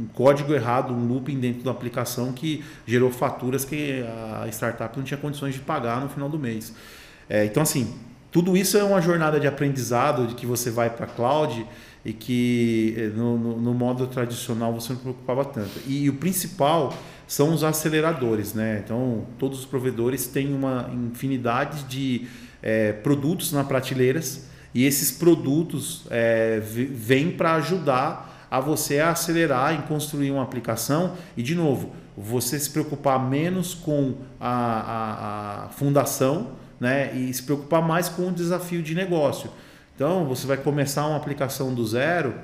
um, 0.01 0.07
código 0.13 0.53
errado, 0.53 0.93
um 0.93 1.07
looping 1.07 1.39
dentro 1.39 1.63
da 1.63 1.71
aplicação 1.71 2.33
que 2.33 2.63
gerou 2.87 3.11
faturas 3.11 3.63
que 3.63 4.03
a 4.41 4.47
startup 4.49 4.97
não 4.97 5.03
tinha 5.03 5.17
condições 5.17 5.53
de 5.53 5.59
pagar 5.59 6.01
no 6.01 6.09
final 6.09 6.27
do 6.27 6.39
mês. 6.39 6.73
É, 7.29 7.45
então, 7.45 7.61
assim, 7.61 7.93
tudo 8.31 8.57
isso 8.57 8.77
é 8.77 8.83
uma 8.83 9.01
jornada 9.01 9.39
de 9.39 9.47
aprendizado 9.47 10.27
de 10.27 10.35
que 10.35 10.45
você 10.45 10.71
vai 10.71 10.89
para 10.89 11.05
a 11.05 11.09
cloud 11.09 11.65
e 12.03 12.13
que 12.13 12.95
eh, 12.97 13.07
no, 13.07 13.37
no, 13.37 13.59
no, 13.59 13.73
modo 13.73 14.07
tradicional 14.07 14.73
você 14.73 14.93
não 14.93 14.99
preocupava 14.99 15.43
tanto. 15.43 15.71
E 15.85 16.09
o 16.09 16.13
principal 16.13 16.93
são 17.27 17.53
os 17.53 17.63
aceleradores, 17.63 18.53
né? 18.53 18.81
Então, 18.83 19.25
todos 19.37 19.59
os 19.59 19.65
provedores 19.65 20.27
têm 20.27 20.53
uma 20.53 20.89
infinidade 20.93 21.83
de 21.83 22.27
é, 22.61 22.91
produtos 22.91 23.51
na 23.51 23.63
prateleiras 23.63 24.47
e 24.73 24.85
esses 24.85 25.11
produtos 25.11 26.05
é, 26.09 26.59
vêm 26.61 27.31
para 27.31 27.55
ajudar 27.55 28.47
a 28.49 28.59
você 28.59 28.99
a 28.99 29.11
acelerar 29.11 29.73
em 29.73 29.81
construir 29.81 30.31
uma 30.31 30.43
aplicação 30.43 31.13
e 31.35 31.43
de 31.43 31.55
novo 31.55 31.93
você 32.17 32.59
se 32.59 32.69
preocupar 32.69 33.19
menos 33.19 33.73
com 33.73 34.15
a, 34.39 34.49
a, 34.49 35.65
a 35.65 35.69
fundação 35.69 36.51
né, 36.79 37.13
e 37.15 37.33
se 37.33 37.43
preocupar 37.43 37.81
mais 37.81 38.09
com 38.09 38.29
o 38.29 38.31
desafio 38.31 38.81
de 38.81 38.95
negócio. 38.95 39.49
Então 39.95 40.25
você 40.25 40.47
vai 40.47 40.57
começar 40.57 41.07
uma 41.07 41.17
aplicação 41.17 41.73
do 41.73 41.85
zero 41.85 42.35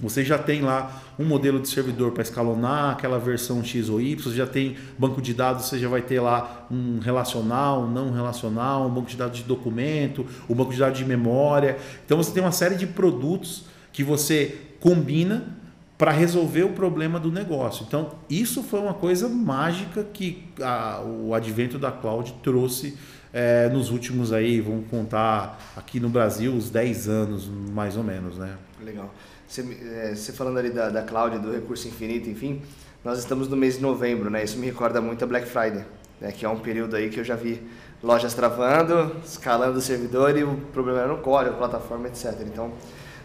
você 0.00 0.24
já 0.24 0.38
tem 0.38 0.60
lá 0.60 1.02
um 1.18 1.24
modelo 1.24 1.58
de 1.58 1.68
servidor 1.68 2.12
para 2.12 2.22
escalonar, 2.22 2.92
aquela 2.92 3.18
versão 3.18 3.64
X 3.64 3.88
ou 3.88 4.00
Y, 4.00 4.22
você 4.22 4.36
já 4.36 4.46
tem 4.46 4.76
banco 4.96 5.20
de 5.20 5.34
dados, 5.34 5.66
você 5.66 5.78
já 5.78 5.88
vai 5.88 6.02
ter 6.02 6.20
lá 6.20 6.66
um 6.70 7.00
relacional, 7.00 7.82
um 7.82 7.90
não 7.90 8.12
relacional, 8.12 8.86
um 8.86 8.90
banco 8.90 9.08
de 9.08 9.16
dados 9.16 9.38
de 9.38 9.44
documento, 9.44 10.24
um 10.48 10.54
banco 10.54 10.72
de 10.72 10.78
dados 10.78 10.98
de 10.98 11.04
memória. 11.04 11.76
Então 12.04 12.16
você 12.16 12.30
tem 12.32 12.42
uma 12.42 12.52
série 12.52 12.76
de 12.76 12.86
produtos 12.86 13.64
que 13.92 14.04
você 14.04 14.56
combina 14.80 15.58
para 15.98 16.12
resolver 16.12 16.62
o 16.62 16.68
problema 16.68 17.18
do 17.18 17.32
negócio. 17.32 17.84
Então, 17.86 18.12
isso 18.30 18.62
foi 18.62 18.78
uma 18.78 18.94
coisa 18.94 19.28
mágica 19.28 20.04
que 20.04 20.44
a, 20.62 21.02
o 21.02 21.34
advento 21.34 21.76
da 21.76 21.90
cloud 21.90 22.32
trouxe 22.40 22.96
é, 23.32 23.68
nos 23.68 23.90
últimos 23.90 24.32
aí, 24.32 24.60
vamos 24.60 24.88
contar 24.88 25.58
aqui 25.76 25.98
no 25.98 26.08
Brasil, 26.08 26.54
os 26.54 26.70
10 26.70 27.08
anos 27.08 27.48
mais 27.48 27.96
ou 27.96 28.04
menos, 28.04 28.38
né? 28.38 28.56
Legal. 28.80 29.12
Você, 29.48 29.64
é, 30.02 30.14
você 30.14 30.32
falando 30.32 30.58
ali 30.58 30.70
da, 30.70 30.90
da 30.90 31.02
cloud, 31.02 31.38
do 31.38 31.50
recurso 31.50 31.88
infinito, 31.88 32.28
enfim, 32.28 32.60
nós 33.02 33.18
estamos 33.18 33.48
no 33.48 33.56
mês 33.56 33.76
de 33.76 33.82
novembro, 33.82 34.28
né? 34.28 34.44
Isso 34.44 34.58
me 34.58 34.66
recorda 34.66 35.00
muito 35.00 35.24
a 35.24 35.26
Black 35.26 35.48
Friday, 35.48 35.84
né? 36.20 36.30
que 36.32 36.44
é 36.44 36.48
um 36.48 36.58
período 36.58 36.94
aí 36.94 37.08
que 37.08 37.18
eu 37.18 37.24
já 37.24 37.34
vi 37.34 37.62
lojas 38.02 38.34
travando, 38.34 39.16
escalando 39.24 39.78
o 39.78 39.80
servidor 39.80 40.36
e 40.36 40.44
o 40.44 40.56
problema 40.72 41.00
era 41.00 41.08
no 41.08 41.18
código, 41.18 41.56
plataforma, 41.56 42.08
etc. 42.08 42.34
Então, 42.42 42.72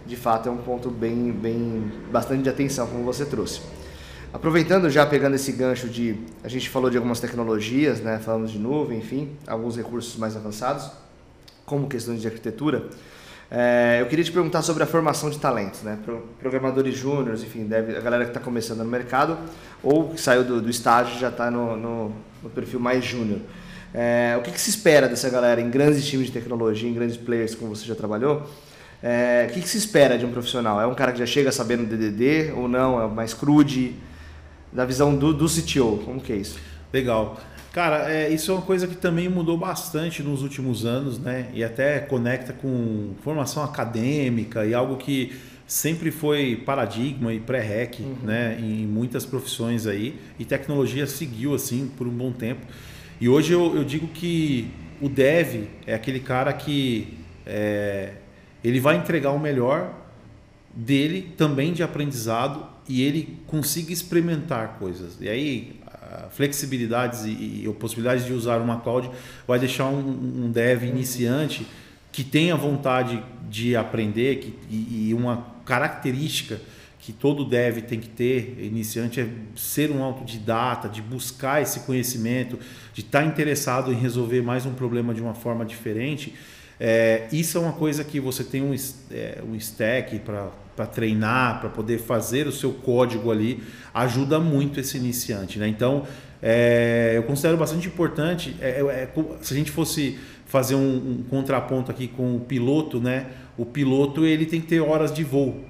de 0.05 0.15
fato, 0.15 0.47
é 0.47 0.51
um 0.51 0.57
ponto 0.57 0.89
bem, 0.89 1.31
bem, 1.31 1.91
bastante 2.09 2.43
de 2.43 2.49
atenção, 2.49 2.87
como 2.87 3.03
você 3.03 3.25
trouxe. 3.25 3.61
Aproveitando 4.31 4.89
já, 4.89 5.05
pegando 5.05 5.35
esse 5.35 5.51
gancho 5.51 5.89
de, 5.89 6.17
a 6.41 6.47
gente 6.47 6.69
falou 6.69 6.89
de 6.89 6.95
algumas 6.95 7.19
tecnologias, 7.19 7.99
né? 7.99 8.17
Falamos 8.19 8.49
de 8.49 8.57
nuvem, 8.57 8.97
enfim, 8.97 9.35
alguns 9.45 9.75
recursos 9.75 10.15
mais 10.15 10.35
avançados, 10.35 10.89
como 11.65 11.87
questões 11.87 12.21
de 12.21 12.27
arquitetura. 12.27 12.89
É, 13.55 13.99
eu 14.01 14.07
queria 14.07 14.25
te 14.25 14.31
perguntar 14.31 14.63
sobre 14.63 14.81
a 14.81 14.87
formação 14.87 15.29
de 15.29 15.37
talentos, 15.37 15.83
né? 15.83 15.99
Programadores 16.39 16.97
júniores, 16.97 17.43
enfim, 17.43 17.65
deve, 17.65 17.95
a 17.95 18.01
galera 18.01 18.23
que 18.23 18.31
está 18.31 18.39
começando 18.39 18.79
no 18.79 18.89
mercado 18.89 19.37
ou 19.83 20.09
que 20.09 20.19
saiu 20.19 20.43
do, 20.43 20.59
do 20.59 20.71
estágio 20.71 21.19
já 21.19 21.29
está 21.29 21.51
no, 21.51 21.77
no, 21.77 22.15
no 22.41 22.49
perfil 22.49 22.79
mais 22.79 23.05
júnior. 23.05 23.39
É, 23.93 24.35
o 24.39 24.41
que, 24.41 24.51
que, 24.51 24.59
se 24.59 24.71
espera 24.71 25.07
dessa 25.07 25.29
galera 25.29 25.61
em 25.61 25.69
grandes 25.69 26.03
times 26.03 26.25
de 26.25 26.33
tecnologia, 26.33 26.89
em 26.89 26.95
grandes 26.95 27.15
players, 27.15 27.53
como 27.53 27.75
você 27.75 27.85
já 27.85 27.93
trabalhou? 27.93 28.49
É, 29.03 29.45
o 29.47 29.53
que, 29.53 29.61
que, 29.61 29.69
se 29.69 29.77
espera 29.77 30.17
de 30.17 30.25
um 30.25 30.31
profissional? 30.31 30.81
É 30.81 30.87
um 30.87 30.95
cara 30.95 31.11
que 31.11 31.19
já 31.19 31.25
chega 31.27 31.51
sabendo 31.51 31.85
DDD 31.85 32.53
ou 32.53 32.67
não? 32.67 32.99
É 32.99 33.07
mais 33.07 33.35
crude? 33.35 33.93
Da 34.71 34.83
visão 34.83 35.15
do, 35.15 35.31
do 35.31 35.45
CTO, 35.45 36.01
como 36.03 36.19
que 36.19 36.33
é 36.33 36.37
isso? 36.37 36.57
Legal. 36.91 37.39
Cara, 37.73 38.07
é, 38.07 38.29
isso 38.29 38.51
é 38.51 38.53
uma 38.53 38.61
coisa 38.61 38.87
que 38.87 38.95
também 38.95 39.27
mudou 39.27 39.57
bastante 39.57 40.21
nos 40.21 40.43
últimos 40.43 40.85
anos, 40.85 41.17
né? 41.17 41.49
E 41.55 41.63
até 41.63 41.99
conecta 41.99 42.53
com 42.53 43.15
formação 43.23 43.63
acadêmica 43.63 44.63
e 44.63 44.75
algo 44.75 44.95
que 44.95 45.33
sempre 45.65 46.11
foi 46.11 46.55
paradigma 46.55 47.33
e 47.33 47.39
pré-rec, 47.39 47.99
uhum. 47.99 48.15
né? 48.21 48.59
Em 48.59 48.85
muitas 48.85 49.25
profissões 49.25 49.87
aí. 49.87 50.19
E 50.37 50.45
tecnologia 50.45 51.07
seguiu 51.07 51.55
assim 51.55 51.91
por 51.97 52.05
um 52.05 52.11
bom 52.11 52.31
tempo. 52.31 52.61
E 53.19 53.27
hoje 53.27 53.53
eu, 53.53 53.75
eu 53.75 53.83
digo 53.83 54.07
que 54.07 54.69
o 55.01 55.09
dev 55.09 55.67
é 55.87 55.95
aquele 55.95 56.19
cara 56.19 56.53
que 56.53 57.17
é, 57.43 58.11
ele 58.63 58.79
vai 58.79 58.97
entregar 58.97 59.31
o 59.31 59.39
melhor 59.39 59.91
dele 60.71 61.33
também 61.35 61.73
de 61.73 61.81
aprendizado 61.81 62.67
e 62.87 63.01
ele 63.01 63.39
consiga 63.47 63.91
experimentar 63.91 64.77
coisas. 64.77 65.17
E 65.19 65.27
aí 65.27 65.81
flexibilidades 66.31 67.25
e, 67.25 67.65
e 67.65 67.75
possibilidades 67.79 68.25
de 68.25 68.33
usar 68.33 68.59
uma 68.59 68.79
cloud 68.79 69.09
vai 69.47 69.59
deixar 69.59 69.85
um, 69.85 70.45
um 70.45 70.51
dev 70.51 70.83
iniciante 70.83 71.65
que 72.11 72.23
tenha 72.23 72.55
vontade 72.55 73.23
de 73.49 73.75
aprender 73.75 74.37
que, 74.37 74.53
e, 74.69 75.09
e 75.09 75.13
uma 75.13 75.47
característica 75.65 76.59
que 76.99 77.11
todo 77.11 77.43
dev 77.43 77.81
tem 77.81 77.99
que 77.99 78.07
ter, 78.07 78.57
iniciante, 78.61 79.19
é 79.19 79.27
ser 79.57 79.91
um 79.91 80.01
autodidata, 80.01 80.87
de 80.87 81.01
buscar 81.01 81.61
esse 81.61 81.81
conhecimento, 81.81 82.57
de 82.93 83.01
estar 83.01 83.21
tá 83.21 83.25
interessado 83.25 83.91
em 83.91 83.95
resolver 83.95 84.41
mais 84.41 84.65
um 84.65 84.73
problema 84.73 85.13
de 85.13 85.21
uma 85.21 85.33
forma 85.33 85.65
diferente. 85.65 86.33
É, 86.79 87.27
isso 87.29 87.57
é 87.57 87.61
uma 87.61 87.73
coisa 87.73 88.05
que 88.05 88.21
você 88.21 88.41
tem 88.41 88.61
um, 88.61 88.73
é, 89.11 89.43
um 89.45 89.53
stack 89.55 90.19
para 90.19 90.49
treinar, 90.87 91.59
para 91.59 91.69
poder 91.69 91.99
fazer 91.99 92.47
o 92.47 92.51
seu 92.51 92.71
código 92.71 93.31
ali, 93.31 93.61
ajuda 93.93 94.39
muito 94.39 94.79
esse 94.79 94.97
iniciante. 94.97 95.59
Né? 95.59 95.67
Então, 95.67 96.03
é, 96.41 97.13
eu 97.15 97.23
considero 97.23 97.57
bastante 97.57 97.87
importante, 97.87 98.55
é, 98.59 98.81
é, 98.81 98.81
é 98.81 99.09
se 99.41 99.53
a 99.53 99.57
gente 99.57 99.71
fosse 99.71 100.19
fazer 100.45 100.75
um, 100.75 100.95
um 101.19 101.23
contraponto 101.29 101.89
aqui 101.89 102.07
com 102.07 102.35
o 102.35 102.39
piloto, 102.39 102.99
né? 102.99 103.27
o 103.57 103.65
piloto 103.65 104.25
ele 104.25 104.45
tem 104.45 104.59
que 104.59 104.67
ter 104.67 104.79
horas 104.79 105.13
de 105.13 105.23
voo 105.23 105.63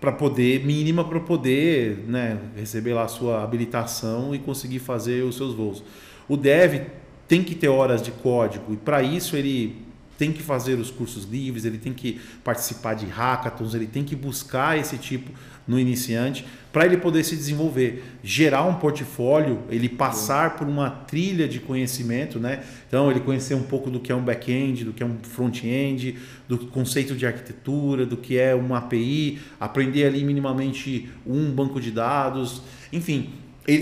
para 0.00 0.12
poder 0.12 0.64
mínima 0.64 1.04
para 1.04 1.18
poder 1.18 2.04
né, 2.06 2.38
receber 2.56 2.94
lá 2.94 3.04
a 3.04 3.08
sua 3.08 3.42
habilitação 3.42 4.34
e 4.34 4.38
conseguir 4.38 4.78
fazer 4.78 5.24
os 5.24 5.36
seus 5.36 5.54
voos. 5.54 5.82
O 6.28 6.36
dev 6.36 6.82
tem 7.26 7.42
que 7.42 7.54
ter 7.54 7.68
horas 7.68 8.00
de 8.00 8.10
código 8.10 8.72
e 8.72 8.76
para 8.76 9.02
isso 9.02 9.36
ele 9.36 9.87
tem 10.18 10.32
que 10.32 10.42
fazer 10.42 10.74
os 10.74 10.90
cursos 10.90 11.24
livres, 11.24 11.64
ele 11.64 11.78
tem 11.78 11.94
que 11.94 12.20
participar 12.42 12.94
de 12.94 13.06
hackathons, 13.06 13.72
ele 13.72 13.86
tem 13.86 14.04
que 14.04 14.16
buscar 14.16 14.76
esse 14.76 14.98
tipo 14.98 15.30
no 15.66 15.78
iniciante 15.78 16.44
para 16.72 16.84
ele 16.84 16.96
poder 16.96 17.24
se 17.24 17.36
desenvolver, 17.36 18.04
gerar 18.22 18.64
um 18.64 18.74
portfólio, 18.74 19.62
ele 19.70 19.88
passar 19.88 20.56
por 20.56 20.66
uma 20.66 20.90
trilha 20.90 21.46
de 21.46 21.60
conhecimento, 21.60 22.38
né? 22.40 22.64
Então 22.86 23.10
ele 23.10 23.20
conhecer 23.20 23.54
um 23.54 23.62
pouco 23.62 23.90
do 23.90 24.00
que 24.00 24.10
é 24.10 24.14
um 24.14 24.22
back-end, 24.22 24.84
do 24.84 24.92
que 24.92 25.02
é 25.02 25.06
um 25.06 25.18
front-end, 25.22 26.18
do 26.48 26.58
conceito 26.58 27.14
de 27.14 27.24
arquitetura, 27.24 28.04
do 28.04 28.16
que 28.16 28.38
é 28.38 28.54
uma 28.54 28.78
API, 28.78 29.38
aprender 29.60 30.04
ali 30.04 30.24
minimamente 30.24 31.08
um 31.26 31.50
banco 31.50 31.80
de 31.80 31.90
dados, 31.90 32.62
enfim, 32.92 33.30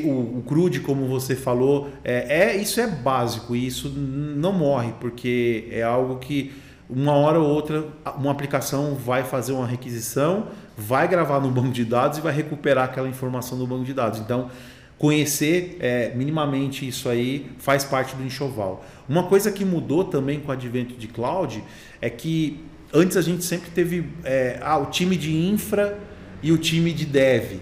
o, 0.04 0.38
o 0.38 0.42
crude, 0.46 0.80
como 0.80 1.06
você 1.06 1.36
falou, 1.36 1.88
é, 2.02 2.54
é, 2.54 2.56
isso 2.56 2.80
é 2.80 2.86
básico 2.86 3.54
e 3.54 3.66
isso 3.66 3.88
não 3.88 4.52
morre, 4.52 4.92
porque 5.00 5.68
é 5.70 5.82
algo 5.82 6.16
que 6.16 6.52
uma 6.88 7.12
hora 7.12 7.38
ou 7.38 7.48
outra 7.48 7.84
uma 8.16 8.30
aplicação 8.30 8.94
vai 8.94 9.22
fazer 9.24 9.52
uma 9.52 9.66
requisição, 9.66 10.48
vai 10.76 11.06
gravar 11.08 11.40
no 11.40 11.50
banco 11.50 11.70
de 11.70 11.84
dados 11.84 12.18
e 12.18 12.20
vai 12.20 12.32
recuperar 12.32 12.84
aquela 12.84 13.08
informação 13.08 13.58
do 13.58 13.66
banco 13.66 13.84
de 13.84 13.94
dados. 13.94 14.20
Então, 14.20 14.50
conhecer 14.98 15.76
é, 15.80 16.12
minimamente 16.14 16.86
isso 16.86 17.08
aí 17.08 17.50
faz 17.58 17.84
parte 17.84 18.16
do 18.16 18.24
enxoval. 18.24 18.84
Uma 19.08 19.24
coisa 19.24 19.52
que 19.52 19.64
mudou 19.64 20.04
também 20.04 20.40
com 20.40 20.48
o 20.48 20.52
advento 20.52 20.94
de 20.94 21.06
cloud 21.06 21.62
é 22.00 22.10
que 22.10 22.64
antes 22.92 23.16
a 23.16 23.22
gente 23.22 23.44
sempre 23.44 23.70
teve 23.70 24.08
é, 24.24 24.58
ah, 24.62 24.78
o 24.78 24.86
time 24.86 25.16
de 25.16 25.34
infra 25.34 25.98
e 26.42 26.50
o 26.50 26.58
time 26.58 26.92
de 26.92 27.04
dev. 27.04 27.60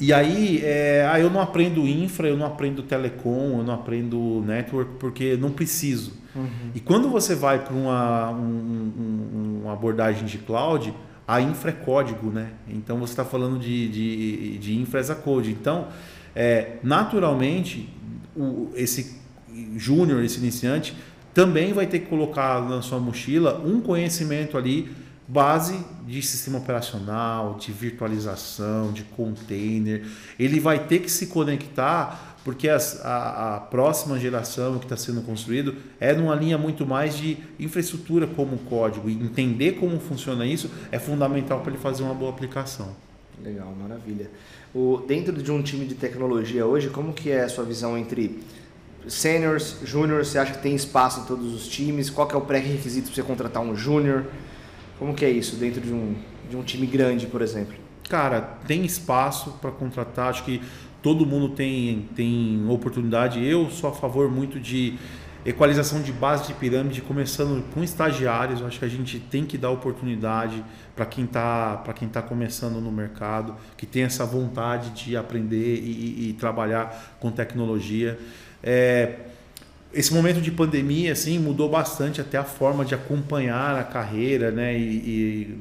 E 0.00 0.12
aí, 0.12 0.62
é, 0.64 1.06
ah, 1.12 1.20
eu 1.20 1.28
não 1.28 1.40
aprendo 1.40 1.86
infra, 1.86 2.26
eu 2.26 2.36
não 2.36 2.46
aprendo 2.46 2.82
telecom, 2.82 3.58
eu 3.58 3.62
não 3.62 3.74
aprendo 3.74 4.42
network 4.46 4.92
porque 4.98 5.36
não 5.36 5.50
preciso. 5.50 6.14
Uhum. 6.34 6.70
E 6.74 6.80
quando 6.80 7.08
você 7.10 7.34
vai 7.34 7.62
para 7.62 7.74
uma, 7.74 8.30
um, 8.30 9.60
uma 9.62 9.72
abordagem 9.72 10.24
de 10.24 10.38
cloud, 10.38 10.94
a 11.28 11.40
infra 11.40 11.70
é 11.70 11.74
código, 11.74 12.30
né? 12.30 12.50
Então 12.66 12.98
você 12.98 13.12
está 13.12 13.24
falando 13.24 13.58
de, 13.58 13.88
de, 13.88 14.58
de 14.58 14.76
infra 14.78 15.00
as 15.00 15.10
a 15.10 15.14
code. 15.14 15.50
Então, 15.50 15.88
é, 16.34 16.78
naturalmente, 16.82 17.88
o, 18.34 18.70
esse 18.74 19.20
júnior, 19.76 20.24
esse 20.24 20.38
iniciante, 20.38 20.96
também 21.34 21.72
vai 21.72 21.86
ter 21.86 22.00
que 22.00 22.06
colocar 22.06 22.66
na 22.68 22.82
sua 22.82 22.98
mochila 22.98 23.62
um 23.64 23.80
conhecimento 23.80 24.56
ali 24.56 24.90
base 25.30 25.78
de 26.06 26.20
sistema 26.22 26.58
operacional, 26.58 27.54
de 27.54 27.70
virtualização, 27.70 28.92
de 28.92 29.04
container. 29.04 30.04
Ele 30.36 30.58
vai 30.58 30.86
ter 30.86 30.98
que 30.98 31.10
se 31.10 31.28
conectar 31.28 32.36
porque 32.44 32.68
as, 32.68 33.04
a, 33.04 33.56
a, 33.56 33.60
próxima 33.60 34.18
geração 34.18 34.78
que 34.78 34.86
está 34.86 34.96
sendo 34.96 35.20
construído 35.20 35.76
é 36.00 36.14
numa 36.14 36.34
linha 36.34 36.58
muito 36.58 36.84
mais 36.84 37.16
de 37.16 37.36
infraestrutura 37.60 38.26
como 38.26 38.58
código 38.58 39.08
e 39.08 39.12
entender 39.12 39.72
como 39.72 40.00
funciona 40.00 40.44
isso 40.46 40.70
é 40.90 40.98
fundamental 40.98 41.60
para 41.60 41.72
ele 41.72 41.80
fazer 41.80 42.02
uma 42.02 42.14
boa 42.14 42.30
aplicação. 42.30 42.96
Legal, 43.44 43.72
maravilha. 43.80 44.30
O, 44.74 45.04
dentro 45.06 45.34
de 45.34 45.52
um 45.52 45.62
time 45.62 45.86
de 45.86 45.94
tecnologia 45.94 46.66
hoje, 46.66 46.88
como 46.88 47.12
que 47.12 47.30
é 47.30 47.44
a 47.44 47.48
sua 47.48 47.64
visão 47.64 47.96
entre 47.96 48.42
seniors, 49.06 49.76
júniors? 49.84 50.28
Você 50.28 50.38
acha 50.38 50.54
que 50.54 50.62
tem 50.62 50.74
espaço 50.74 51.20
em 51.20 51.24
todos 51.24 51.54
os 51.54 51.68
times? 51.68 52.10
Qual 52.10 52.26
que 52.26 52.34
é 52.34 52.38
o 52.38 52.42
pré-requisito 52.42 53.06
para 53.06 53.14
você 53.14 53.22
contratar 53.22 53.62
um 53.62 53.76
júnior? 53.76 54.24
Como 55.00 55.14
que 55.14 55.24
é 55.24 55.30
isso 55.30 55.56
dentro 55.56 55.80
de 55.80 55.94
um, 55.94 56.14
de 56.50 56.56
um 56.58 56.62
time 56.62 56.86
grande, 56.86 57.26
por 57.26 57.40
exemplo? 57.40 57.74
Cara, 58.06 58.42
tem 58.66 58.84
espaço 58.84 59.52
para 59.52 59.70
contratar, 59.70 60.28
acho 60.28 60.44
que 60.44 60.60
todo 61.02 61.24
mundo 61.24 61.48
tem, 61.48 62.06
tem 62.14 62.66
oportunidade. 62.68 63.42
Eu 63.42 63.70
sou 63.70 63.88
a 63.88 63.94
favor 63.94 64.30
muito 64.30 64.60
de 64.60 64.98
equalização 65.42 66.02
de 66.02 66.12
base 66.12 66.48
de 66.48 66.52
pirâmide, 66.52 67.00
começando 67.00 67.64
com 67.72 67.82
estagiários. 67.82 68.60
Acho 68.62 68.78
que 68.78 68.84
a 68.84 68.88
gente 68.88 69.18
tem 69.18 69.46
que 69.46 69.56
dar 69.56 69.70
oportunidade 69.70 70.62
para 70.94 71.06
quem 71.06 71.24
está 71.24 71.82
quem 71.96 72.06
tá 72.06 72.20
começando 72.20 72.78
no 72.78 72.92
mercado, 72.92 73.56
que 73.78 73.86
tem 73.86 74.02
essa 74.02 74.26
vontade 74.26 74.90
de 74.90 75.16
aprender 75.16 75.76
e, 75.76 76.28
e 76.28 76.32
trabalhar 76.34 77.16
com 77.18 77.30
tecnologia. 77.30 78.18
É, 78.62 79.29
esse 79.92 80.14
momento 80.14 80.40
de 80.40 80.50
pandemia 80.50 81.12
assim 81.12 81.38
mudou 81.38 81.68
bastante 81.68 82.20
até 82.20 82.38
a 82.38 82.44
forma 82.44 82.84
de 82.84 82.94
acompanhar 82.94 83.76
a 83.76 83.84
carreira, 83.84 84.50
né? 84.50 84.76
E, 84.76 84.82
e 84.82 85.58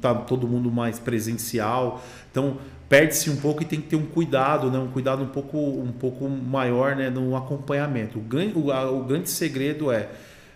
tá 0.00 0.14
todo 0.14 0.46
mundo 0.46 0.70
mais 0.70 0.98
presencial. 0.98 2.02
Então 2.30 2.58
perde-se 2.88 3.30
um 3.30 3.36
pouco 3.36 3.62
e 3.62 3.64
tem 3.64 3.80
que 3.80 3.88
ter 3.88 3.96
um 3.96 4.06
cuidado, 4.06 4.70
né? 4.70 4.78
Um 4.78 4.88
cuidado 4.88 5.22
um 5.22 5.28
pouco 5.28 5.58
um 5.58 5.92
pouco 5.92 6.28
maior, 6.28 6.94
né? 6.94 7.08
No 7.08 7.34
acompanhamento. 7.36 8.18
O 8.18 8.22
grande 8.22 8.58
o, 8.58 8.70
a, 8.70 8.90
o 8.90 9.04
grande 9.04 9.30
segredo 9.30 9.90
é 9.90 10.08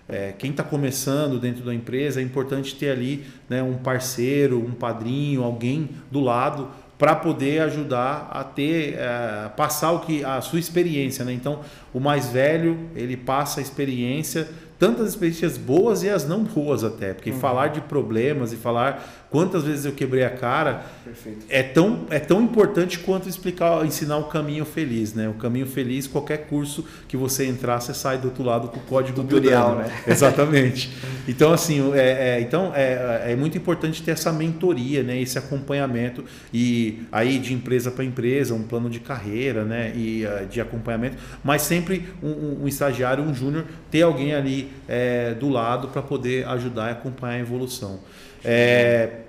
é, 0.09 0.33
quem 0.39 0.53
está 0.53 0.63
começando 0.63 1.41
dentro 1.41 1.65
da 1.65 1.75
empresa 1.75 2.21
é 2.21 2.23
importante 2.23 2.77
ter 2.77 2.91
ali 2.91 3.27
né, 3.49 3.61
um 3.61 3.75
parceiro, 3.75 4.65
um 4.65 4.71
padrinho, 4.71 5.43
alguém 5.43 5.91
do 6.13 6.21
lado 6.21 6.69
para 6.99 7.15
poder 7.15 7.61
ajudar 7.63 8.29
a 8.33 8.43
ter 8.43 8.95
é, 8.95 9.51
passar 9.57 9.93
o 9.93 10.01
que 10.01 10.25
a 10.25 10.41
sua 10.41 10.59
experiência, 10.59 11.25
né? 11.25 11.33
Então, 11.33 11.61
o 11.93 12.01
mais 12.01 12.29
velho 12.29 12.89
ele 12.95 13.17
passa 13.17 13.61
a 13.61 13.63
experiência 13.63 14.49
tantas 14.79 15.09
experiências 15.09 15.57
boas 15.57 16.03
e 16.03 16.09
as 16.09 16.27
não 16.29 16.45
boas 16.45 16.85
até, 16.85 17.15
porque 17.15 17.31
uhum. 17.31 17.39
falar 17.39 17.69
de 17.69 17.81
problemas 17.81 18.53
e 18.53 18.57
falar 18.57 19.26
quantas 19.37 19.65
vezes 19.65 19.85
eu 19.85 19.93
quebrei 19.93 20.25
a 20.25 20.31
cara 20.31 20.87
Perfeito. 21.05 21.45
é 21.51 21.63
tão 21.63 22.07
é 22.09 22.19
tão 22.19 22.41
importante 22.41 22.99
quanto 22.99 23.29
explicar 23.29 23.85
ensinar 23.85 24.17
o 24.17 24.25
caminho 24.25 24.65
feliz, 24.65 25.13
né? 25.13 25.29
O 25.29 25.35
caminho 25.35 25.67
feliz, 25.67 26.07
qualquer 26.07 26.47
curso 26.47 26.87
que 27.07 27.19
você 27.19 27.45
entrar, 27.45 27.79
você 27.79 27.93
sai 27.93 28.17
do 28.17 28.29
outro 28.29 28.43
lado 28.43 28.69
com 28.69 28.79
o 28.79 28.83
código 28.85 29.23
tutorial, 29.23 29.77
né? 29.77 29.93
Exatamente. 30.09 30.91
Então 31.29 31.53
assim, 31.53 31.93
é, 31.93 32.39
é 32.39 32.41
então 32.41 32.73
é, 32.75 33.27
é, 33.33 33.37
muito 33.37 33.59
importante 33.59 34.03
ter 34.03 34.13
essa 34.13 34.33
mentoria, 34.33 35.03
né? 35.03 35.21
Esse 35.21 35.37
acompanhamento 35.37 36.25
e 36.51 37.03
aí 37.13 37.39
de 37.39 37.53
empresa 37.53 37.91
para 37.91 38.05
empresa, 38.05 38.55
um 38.55 38.63
plano 38.63 38.89
de 38.89 39.01
carreira, 39.01 39.67
né? 39.67 39.93
E 39.95 40.25
uh, 40.25 40.47
de 40.47 40.63
acompanhamento, 40.63 41.19
mas 41.45 41.61
sempre 41.61 42.09
um, 42.23 42.63
um 42.63 42.67
estagiário, 42.67 43.23
um 43.23 43.35
júnior, 43.35 43.67
ter 43.91 44.01
alguém 44.01 44.35
ali 44.35 44.71
é, 44.89 45.35
do 45.35 45.51
lado 45.51 45.89
para 45.89 46.01
poder 46.01 46.49
ajudar 46.49 46.89
e 46.89 46.93
acompanhar 46.93 47.35
a 47.35 47.41
evolução. 47.41 48.01
É, 48.49 49.26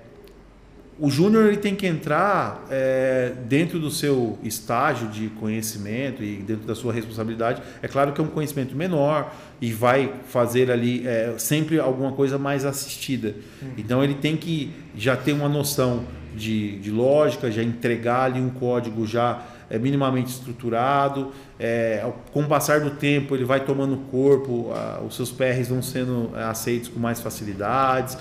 o 1.00 1.10
júnior 1.10 1.46
ele 1.46 1.58
tem 1.58 1.76
que 1.76 1.86
entrar 1.86 2.66
é, 2.70 3.32
dentro 3.46 3.78
do 3.78 3.90
seu 3.90 4.36
estágio 4.42 5.08
de 5.08 5.28
conhecimento 5.28 6.24
e 6.24 6.36
dentro 6.36 6.66
da 6.66 6.74
sua 6.74 6.92
responsabilidade. 6.92 7.62
É 7.80 7.86
claro 7.86 8.12
que 8.12 8.20
é 8.20 8.24
um 8.24 8.28
conhecimento 8.28 8.74
menor 8.74 9.32
e 9.60 9.72
vai 9.72 10.12
fazer 10.26 10.70
ali 10.70 11.06
é, 11.06 11.34
sempre 11.38 11.78
alguma 11.78 12.12
coisa 12.12 12.36
mais 12.36 12.64
assistida. 12.64 13.36
Uhum. 13.62 13.68
Então 13.78 14.02
ele 14.02 14.14
tem 14.14 14.36
que 14.36 14.72
já 14.96 15.16
ter 15.16 15.32
uma 15.32 15.48
noção 15.48 16.04
de, 16.34 16.78
de 16.78 16.90
lógica, 16.90 17.50
já 17.50 17.62
entregar 17.62 18.24
ali 18.24 18.40
um 18.40 18.50
código 18.50 19.06
já 19.06 19.44
é, 19.70 19.78
minimamente 19.78 20.30
estruturado. 20.30 21.30
É, 21.60 22.04
com 22.32 22.42
o 22.42 22.48
passar 22.48 22.80
do 22.80 22.90
tempo 22.90 23.36
ele 23.36 23.44
vai 23.44 23.60
tomando 23.60 23.96
corpo, 24.10 24.72
a, 24.72 25.00
os 25.06 25.14
seus 25.14 25.30
PRs 25.30 25.68
vão 25.68 25.80
sendo 25.80 26.32
é, 26.36 26.42
aceitos 26.42 26.88
com 26.88 26.98
mais 26.98 27.20
facilidades 27.20 28.18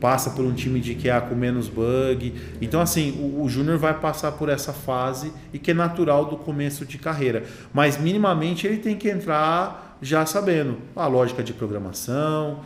passa 0.00 0.30
por 0.30 0.44
um 0.44 0.52
time 0.52 0.80
de 0.80 0.94
QA 0.94 1.20
com 1.20 1.34
menos 1.34 1.68
bug. 1.68 2.34
Então, 2.60 2.80
assim, 2.80 3.12
o, 3.12 3.42
o 3.42 3.48
júnior 3.48 3.78
vai 3.78 3.94
passar 3.94 4.32
por 4.32 4.48
essa 4.48 4.72
fase 4.72 5.32
e 5.52 5.58
que 5.58 5.70
é 5.70 5.74
natural 5.74 6.26
do 6.26 6.36
começo 6.36 6.84
de 6.84 6.98
carreira. 6.98 7.44
Mas, 7.72 7.98
minimamente, 7.98 8.66
ele 8.66 8.78
tem 8.78 8.96
que 8.96 9.08
entrar 9.08 9.98
já 10.00 10.26
sabendo 10.26 10.78
a 10.94 11.06
lógica 11.06 11.42
de 11.42 11.52
programação, 11.52 12.60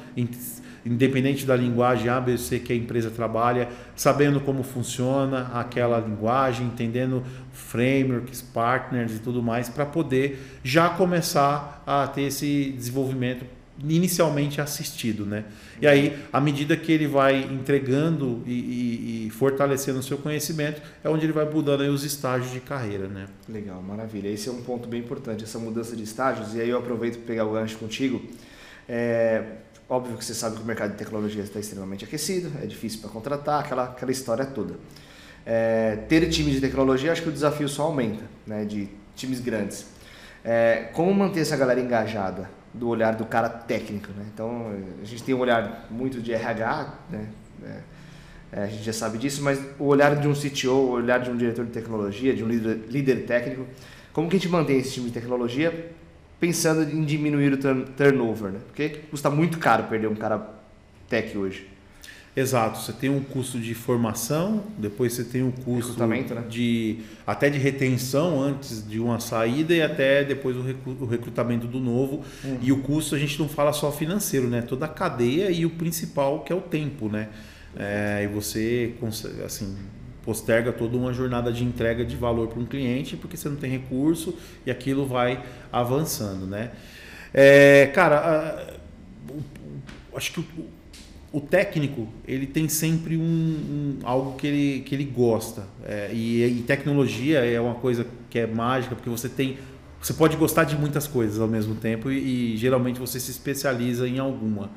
independente 0.84 1.46
da 1.46 1.54
linguagem 1.54 2.08
A, 2.08 2.20
B, 2.20 2.36
C 2.36 2.58
que 2.58 2.72
a 2.72 2.76
empresa 2.76 3.10
trabalha, 3.10 3.68
sabendo 3.94 4.40
como 4.40 4.62
funciona 4.62 5.50
aquela 5.54 5.98
linguagem, 6.00 6.66
entendendo 6.66 7.22
frameworks, 7.52 8.42
partners 8.42 9.16
e 9.16 9.18
tudo 9.20 9.42
mais, 9.42 9.68
para 9.68 9.86
poder 9.86 10.60
já 10.64 10.88
começar 10.88 11.82
a 11.86 12.06
ter 12.06 12.22
esse 12.22 12.72
desenvolvimento 12.76 13.44
inicialmente 13.88 14.60
assistido, 14.60 15.24
né? 15.24 15.44
E 15.80 15.86
aí, 15.86 16.18
à 16.32 16.40
medida 16.40 16.76
que 16.76 16.92
ele 16.92 17.06
vai 17.06 17.42
entregando 17.42 18.42
e, 18.46 18.52
e, 18.52 19.26
e 19.26 19.30
fortalecendo 19.30 19.98
o 19.98 20.02
seu 20.02 20.18
conhecimento, 20.18 20.82
é 21.02 21.08
onde 21.08 21.24
ele 21.24 21.32
vai 21.32 21.48
mudando 21.48 21.80
os 21.82 22.04
estágios 22.04 22.52
de 22.52 22.60
carreira, 22.60 23.08
né? 23.08 23.26
Legal, 23.48 23.82
maravilha. 23.82 24.28
Esse 24.28 24.48
é 24.48 24.52
um 24.52 24.62
ponto 24.62 24.88
bem 24.88 25.00
importante, 25.00 25.44
essa 25.44 25.58
mudança 25.58 25.96
de 25.96 26.02
estágios. 26.02 26.54
E 26.54 26.60
aí 26.60 26.68
eu 26.68 26.78
aproveito 26.78 27.16
para 27.18 27.26
pegar 27.26 27.46
o 27.46 27.52
gancho 27.52 27.78
contigo. 27.78 28.22
É, 28.88 29.42
óbvio 29.88 30.16
que 30.16 30.24
você 30.24 30.34
sabe 30.34 30.56
que 30.56 30.62
o 30.62 30.66
mercado 30.66 30.92
de 30.92 30.98
tecnologia 30.98 31.42
está 31.42 31.58
extremamente 31.58 32.04
aquecido, 32.04 32.50
é 32.62 32.66
difícil 32.66 33.00
para 33.00 33.10
contratar, 33.10 33.60
aquela, 33.64 33.84
aquela 33.84 34.12
história 34.12 34.44
toda. 34.44 34.74
É, 35.46 35.96
ter 36.08 36.28
time 36.28 36.50
de 36.50 36.60
tecnologia, 36.60 37.12
acho 37.12 37.22
que 37.22 37.28
o 37.28 37.32
desafio 37.32 37.68
só 37.68 37.84
aumenta, 37.84 38.24
né? 38.46 38.64
De 38.64 38.88
times 39.16 39.40
grandes. 39.40 39.86
É, 40.44 40.90
como 40.92 41.12
manter 41.12 41.40
essa 41.40 41.56
galera 41.56 41.80
engajada? 41.80 42.59
Do 42.72 42.88
olhar 42.88 43.14
do 43.14 43.24
cara 43.24 43.48
técnico, 43.48 44.08
né? 44.12 44.24
Então 44.32 44.72
a 45.02 45.04
gente 45.04 45.22
tem 45.22 45.34
um 45.34 45.40
olhar 45.40 45.86
muito 45.90 46.20
de 46.20 46.32
RH, 46.32 46.94
né? 47.10 47.28
É, 47.62 47.80
é, 48.52 48.62
a 48.64 48.66
gente 48.66 48.82
já 48.82 48.92
sabe 48.92 49.18
disso, 49.18 49.42
mas 49.42 49.60
o 49.78 49.84
olhar 49.84 50.16
de 50.16 50.26
um 50.26 50.32
CTO, 50.32 50.70
o 50.70 50.90
olhar 50.90 51.20
de 51.20 51.30
um 51.30 51.36
diretor 51.36 51.64
de 51.64 51.70
tecnologia, 51.70 52.34
de 52.34 52.42
um 52.42 52.48
líder, 52.48 52.80
líder 52.88 53.26
técnico, 53.26 53.64
como 54.12 54.28
que 54.28 54.36
a 54.36 54.38
gente 54.38 54.48
mantém 54.48 54.78
esse 54.78 54.92
time 54.94 55.06
de 55.06 55.12
tecnologia 55.12 55.92
pensando 56.40 56.82
em 56.82 57.04
diminuir 57.04 57.52
o 57.52 57.58
turnover, 57.58 58.52
né? 58.52 58.60
Porque 58.66 58.88
custa 59.10 59.30
muito 59.30 59.58
caro 59.58 59.84
perder 59.84 60.08
um 60.08 60.14
cara 60.14 60.54
tech 61.08 61.36
hoje. 61.36 61.68
Exato, 62.40 62.78
você 62.78 62.92
tem 62.94 63.10
um 63.10 63.20
custo 63.20 63.60
de 63.60 63.74
formação, 63.74 64.64
depois 64.78 65.12
você 65.12 65.24
tem 65.24 65.42
um 65.42 65.50
custo 65.50 66.06
né? 66.06 66.24
de 66.48 67.00
até 67.26 67.50
de 67.50 67.58
retenção 67.58 68.40
antes 68.40 68.86
de 68.88 68.98
uma 68.98 69.20
saída 69.20 69.74
e 69.74 69.82
até 69.82 70.24
depois 70.24 70.56
o 70.56 71.04
recrutamento 71.04 71.66
do 71.66 71.78
novo. 71.78 72.24
Uhum. 72.42 72.58
E 72.62 72.72
o 72.72 72.78
custo 72.80 73.14
a 73.14 73.18
gente 73.18 73.38
não 73.38 73.46
fala 73.46 73.74
só 73.74 73.92
financeiro, 73.92 74.48
né? 74.48 74.62
Toda 74.62 74.86
a 74.86 74.88
cadeia 74.88 75.50
e 75.50 75.66
o 75.66 75.70
principal 75.70 76.40
que 76.40 76.50
é 76.50 76.56
o 76.56 76.62
tempo, 76.62 77.10
né? 77.10 77.28
É, 77.76 78.22
e 78.24 78.26
você 78.26 78.94
assim 79.44 79.76
posterga 80.22 80.72
toda 80.72 80.96
uma 80.96 81.12
jornada 81.12 81.52
de 81.52 81.62
entrega 81.62 82.06
de 82.06 82.16
valor 82.16 82.48
para 82.48 82.58
um 82.58 82.64
cliente 82.64 83.18
porque 83.18 83.36
você 83.36 83.50
não 83.50 83.56
tem 83.56 83.70
recurso 83.70 84.34
e 84.64 84.70
aquilo 84.70 85.04
vai 85.04 85.44
avançando, 85.70 86.46
né? 86.46 86.70
É, 87.34 87.90
cara, 87.94 88.78
acho 90.14 90.32
que 90.32 90.40
o 90.40 90.79
técnico 91.38 92.08
ele 92.26 92.46
tem 92.46 92.68
sempre 92.68 93.16
um, 93.16 93.22
um, 93.22 93.98
algo 94.02 94.36
que 94.36 94.46
ele, 94.46 94.80
que 94.80 94.94
ele 94.94 95.04
gosta. 95.04 95.64
É, 95.84 96.10
e, 96.12 96.42
e, 96.44 96.62
tecnologia 96.62 97.38
é 97.44 97.60
uma 97.60 97.74
coisa 97.74 98.06
que 98.28 98.38
é 98.38 98.46
mágica 98.46 98.96
porque 98.96 99.10
você 99.10 99.28
tem 99.28 99.58
você 100.00 100.14
pode 100.14 100.34
gostar 100.36 100.64
de 100.64 100.76
muitas 100.76 101.06
coisas 101.06 101.38
ao 101.38 101.46
mesmo 101.46 101.74
tempo 101.74 102.10
e, 102.10 102.54
e 102.54 102.56
geralmente 102.56 102.98
você 102.98 103.20
se 103.20 103.30
especializa 103.30 104.08
em 104.08 104.18
alguma 104.18 104.70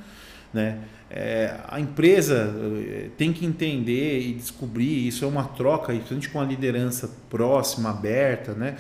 né? 0.54 0.80
É, 1.10 1.60
a 1.68 1.80
empresa 1.80 2.54
é, 2.88 3.10
tem 3.18 3.32
que 3.32 3.46
entender 3.46 4.20
e 4.20 4.34
descobrir 4.34 5.08
isso 5.08 5.24
é 5.24 5.28
uma 5.28 5.46
troca 5.46 5.94
principalmente 5.94 6.30
com 6.30 6.42
a 6.42 6.44
liderança 6.44 7.10
próxima 7.30 7.90
aberta 7.90 8.54
né 8.54 8.76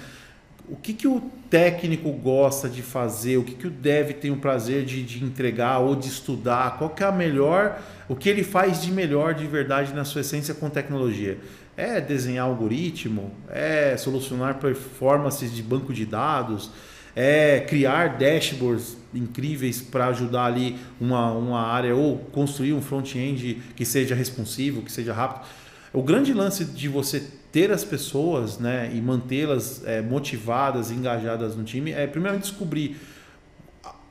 o 0.74 0.76
que, 0.76 0.92
que 0.92 1.08
o 1.08 1.22
técnico 1.52 2.12
gosta 2.12 2.68
de 2.68 2.82
fazer, 2.82 3.38
o 3.38 3.44
que, 3.44 3.54
que 3.54 3.68
o 3.68 3.70
dev 3.70 4.10
tem 4.14 4.32
o 4.32 4.38
prazer 4.38 4.84
de, 4.84 5.04
de 5.04 5.24
entregar 5.24 5.78
ou 5.78 5.96
de 5.96 6.08
estudar, 6.08 6.80
qual 6.80 6.90
que 6.90 7.04
é 7.04 7.06
a 7.06 7.12
melhor, 7.12 7.80
o 8.10 8.16
que 8.16 8.28
ele 8.28 8.44
faz 8.44 8.82
de 8.82 8.92
melhor 8.92 9.36
de 9.36 9.46
verdade 9.46 9.94
na 9.94 10.04
sua 10.04 10.22
essência 10.22 10.52
com 10.56 10.72
tecnologia. 10.72 11.38
É 11.78 12.02
desenhar 12.02 12.48
algoritmo, 12.48 13.32
é 13.52 13.96
solucionar 13.98 14.56
performances 14.56 15.54
de 15.54 15.62
banco 15.62 15.94
de 15.94 16.08
dados, 16.08 16.72
é 17.16 17.60
criar 17.60 18.18
dashboards 18.18 18.98
incríveis 19.14 19.80
para 19.80 20.08
ajudar 20.08 20.46
ali 20.46 20.80
uma, 21.00 21.34
uma 21.34 21.62
área 21.68 21.96
ou 21.96 22.18
construir 22.18 22.74
um 22.74 22.82
front-end 22.82 23.62
que 23.76 23.86
seja 23.86 24.16
responsivo, 24.16 24.82
que 24.82 24.92
seja 24.92 25.14
rápido. 25.14 25.46
O 25.94 26.02
grande 26.02 26.34
lance 26.34 26.66
de 26.66 26.90
você 26.90 27.24
ter 27.54 27.72
as 27.72 27.86
pessoas 27.86 28.58
né, 28.58 28.92
e 28.94 29.00
mantê-las 29.00 29.84
é, 29.86 30.02
motivadas, 30.02 30.92
engajadas 30.92 31.56
no 31.56 31.64
time, 31.64 31.94
é 31.94 32.06
primeiro 32.06 32.38
descobrir 32.40 32.98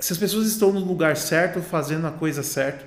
se 0.03 0.13
as 0.13 0.19
pessoas 0.19 0.47
estão 0.47 0.73
no 0.73 0.81
lugar 0.81 1.17
certo, 1.17 1.61
fazendo 1.61 2.07
a 2.09 2.11
coisa 2.11 2.43
certa, 2.43 2.85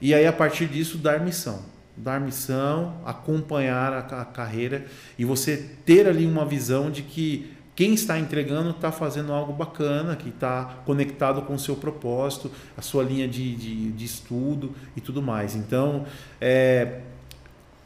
e 0.00 0.14
aí 0.14 0.24
a 0.24 0.32
partir 0.32 0.66
disso 0.66 0.96
dar 0.96 1.20
missão. 1.20 1.62
Dar 1.96 2.20
missão, 2.20 3.00
acompanhar 3.04 3.92
a, 3.92 4.20
a 4.20 4.24
carreira 4.24 4.86
e 5.18 5.24
você 5.24 5.56
ter 5.84 6.06
ali 6.06 6.24
uma 6.26 6.46
visão 6.46 6.92
de 6.92 7.02
que 7.02 7.52
quem 7.74 7.92
está 7.92 8.18
entregando 8.18 8.70
está 8.70 8.92
fazendo 8.92 9.32
algo 9.32 9.52
bacana, 9.52 10.14
que 10.14 10.28
está 10.28 10.80
conectado 10.84 11.42
com 11.42 11.54
o 11.54 11.58
seu 11.58 11.74
propósito, 11.74 12.52
a 12.76 12.82
sua 12.82 13.02
linha 13.02 13.26
de, 13.26 13.56
de, 13.56 13.90
de 13.90 14.04
estudo 14.04 14.74
e 14.96 15.00
tudo 15.00 15.20
mais. 15.20 15.56
Então, 15.56 16.04
é, 16.40 17.00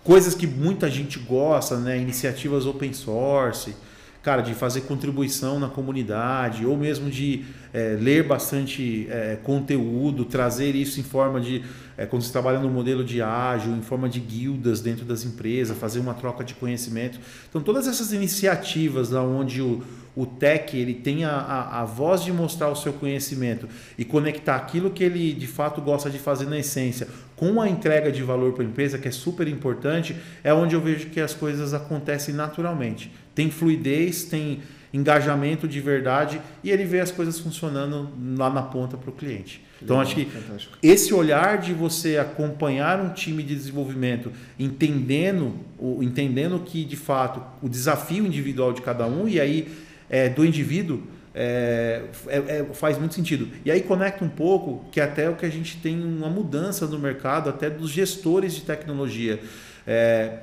coisas 0.04 0.34
que 0.34 0.46
muita 0.46 0.90
gente 0.90 1.18
gosta, 1.18 1.78
né? 1.78 1.98
Iniciativas 1.98 2.66
open 2.66 2.92
source, 2.92 3.74
cara, 4.22 4.40
de 4.40 4.54
fazer 4.54 4.82
contribuição 4.82 5.58
na 5.58 5.68
comunidade, 5.68 6.64
ou 6.64 6.76
mesmo 6.76 7.10
de 7.10 7.44
é, 7.72 7.96
ler 8.00 8.26
bastante 8.26 9.06
é, 9.10 9.36
conteúdo, 9.42 10.24
trazer 10.24 10.74
isso 10.74 11.00
em 11.00 11.02
forma 11.02 11.40
de. 11.40 11.62
É, 11.96 12.06
quando 12.06 12.22
você 12.22 12.32
trabalha 12.32 12.58
no 12.58 12.70
modelo 12.70 13.04
de 13.04 13.20
ágil, 13.20 13.72
em 13.72 13.82
forma 13.82 14.08
de 14.08 14.20
guildas 14.20 14.80
dentro 14.80 15.04
das 15.04 15.24
empresas, 15.24 15.76
fazer 15.76 16.00
uma 16.00 16.14
troca 16.14 16.44
de 16.44 16.54
conhecimento. 16.54 17.18
Então, 17.48 17.60
todas 17.60 17.86
essas 17.86 18.12
iniciativas 18.12 19.10
lá 19.10 19.22
onde 19.22 19.60
o, 19.60 19.82
o 20.16 20.24
tech 20.24 20.76
ele 20.76 20.94
tem 20.94 21.24
a, 21.24 21.32
a, 21.32 21.82
a, 21.82 21.84
voz 21.84 22.22
de 22.22 22.32
mostrar 22.32 22.68
o 22.68 22.76
seu 22.76 22.92
conhecimento 22.92 23.68
e 23.98 24.04
conectar 24.04 24.56
aquilo 24.56 24.90
que 24.90 25.02
ele 25.02 25.32
de 25.32 25.46
fato 25.46 25.80
gosta 25.80 26.08
de 26.08 26.18
fazer 26.18 26.46
na 26.46 26.58
essência 26.58 27.08
com 27.42 27.61
a 27.61 27.68
entrega 27.68 28.12
de 28.12 28.22
valor 28.22 28.52
para 28.52 28.62
a 28.62 28.66
empresa, 28.68 28.96
que 28.98 29.09
é 29.09 29.11
super 29.11 29.48
importante, 29.48 30.14
é 30.44 30.55
onde 30.55 30.76
eu 30.76 30.81
vejo 30.81 31.09
que 31.09 31.20
as 31.20 31.35
coisas 31.35 31.74
acontecem 31.74 32.33
naturalmente. 32.33 33.11
Tem 33.35 33.50
fluidez, 33.50 34.22
tem 34.22 34.61
engajamento 34.94 35.66
de 35.66 35.81
verdade 35.81 36.40
e 36.62 36.70
ele 36.70 36.85
vê 36.85 37.00
as 37.00 37.11
coisas 37.11 37.40
funcionando 37.40 38.11
lá 38.38 38.48
na 38.48 38.62
ponta 38.62 38.96
para 38.96 39.11
o 39.11 39.12
cliente. 39.12 39.61
Então 39.83 40.00
acho 40.00 40.14
que 40.14 40.24
fantástico. 40.26 40.78
esse 40.81 41.12
olhar 41.12 41.59
de 41.59 41.74
você 41.74 42.16
acompanhar 42.16 43.00
um 43.00 43.12
time 43.12 43.42
de 43.42 43.57
desenvolvimento, 43.57 44.31
entendendo, 44.57 45.57
entendendo 46.00 46.61
que 46.61 46.85
de 46.85 46.94
fato 46.94 47.42
o 47.61 47.68
desafio 47.68 48.24
individual 48.24 48.72
de 48.72 48.83
cada 48.83 49.05
um 49.09 49.26
e 49.26 49.40
aí 49.40 49.66
é, 50.09 50.28
do 50.28 50.46
indivíduo 50.46 51.02
é, 51.34 52.02
é, 52.26 52.36
é, 52.36 52.66
faz 52.74 52.98
muito 52.98 53.14
sentido. 53.14 53.48
E 53.64 53.70
aí 53.70 53.80
conecta 53.80 54.24
um 54.24 54.28
pouco 54.28 54.84
que 54.90 55.00
até 55.00 55.28
o 55.30 55.36
que 55.36 55.46
a 55.46 55.50
gente 55.50 55.78
tem 55.78 56.02
uma 56.02 56.28
mudança 56.28 56.86
no 56.86 56.98
mercado, 56.98 57.48
até 57.48 57.70
dos 57.70 57.90
gestores 57.90 58.54
de 58.54 58.62
tecnologia. 58.62 59.40
É, 59.86 60.40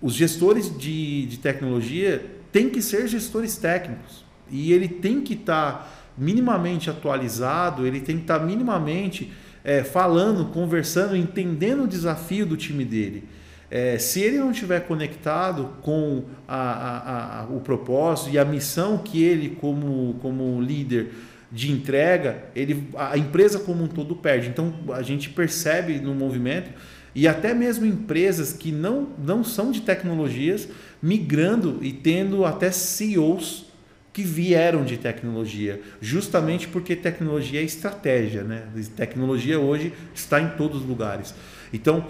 os 0.00 0.14
gestores 0.14 0.76
de, 0.76 1.26
de 1.26 1.38
tecnologia 1.38 2.24
têm 2.50 2.70
que 2.70 2.80
ser 2.80 3.06
gestores 3.06 3.56
técnicos. 3.56 4.24
E 4.50 4.72
ele 4.72 4.88
tem 4.88 5.20
que 5.20 5.34
estar 5.34 5.72
tá 5.72 5.88
minimamente 6.16 6.90
atualizado, 6.90 7.86
ele 7.86 8.00
tem 8.00 8.16
que 8.16 8.22
estar 8.22 8.40
tá 8.40 8.44
minimamente 8.44 9.32
é, 9.62 9.84
falando, 9.84 10.46
conversando, 10.46 11.14
entendendo 11.14 11.84
o 11.84 11.88
desafio 11.88 12.46
do 12.46 12.56
time 12.56 12.84
dele. 12.84 13.24
É, 13.70 13.98
se 13.98 14.20
ele 14.20 14.38
não 14.38 14.50
estiver 14.50 14.80
conectado 14.80 15.70
com 15.80 16.24
a, 16.48 16.56
a, 16.56 17.40
a, 17.40 17.44
o 17.46 17.60
propósito 17.60 18.30
e 18.30 18.38
a 18.38 18.44
missão 18.44 18.98
que 18.98 19.22
ele, 19.22 19.50
como, 19.60 20.14
como 20.20 20.60
líder 20.60 21.12
de 21.52 21.70
entrega, 21.70 22.44
ele, 22.54 22.88
a 22.96 23.16
empresa 23.16 23.60
como 23.60 23.84
um 23.84 23.88
todo 23.88 24.16
perde. 24.16 24.48
Então 24.48 24.74
a 24.92 25.02
gente 25.02 25.30
percebe 25.30 26.00
no 26.00 26.14
movimento 26.14 26.70
e 27.14 27.26
até 27.26 27.54
mesmo 27.54 27.86
empresas 27.86 28.52
que 28.52 28.70
não, 28.70 29.08
não 29.18 29.42
são 29.42 29.70
de 29.70 29.80
tecnologias 29.82 30.68
migrando 31.02 31.78
e 31.80 31.92
tendo 31.92 32.44
até 32.44 32.70
CEOs 32.70 33.70
que 34.12 34.22
vieram 34.22 34.84
de 34.84 34.96
tecnologia, 34.96 35.80
justamente 36.00 36.66
porque 36.66 36.96
tecnologia 36.96 37.60
é 37.60 37.62
estratégia, 37.62 38.42
né? 38.42 38.64
Tecnologia 38.96 39.60
hoje 39.60 39.92
está 40.12 40.40
em 40.40 40.48
todos 40.50 40.82
os 40.82 40.88
lugares. 40.88 41.32
Então, 41.72 42.06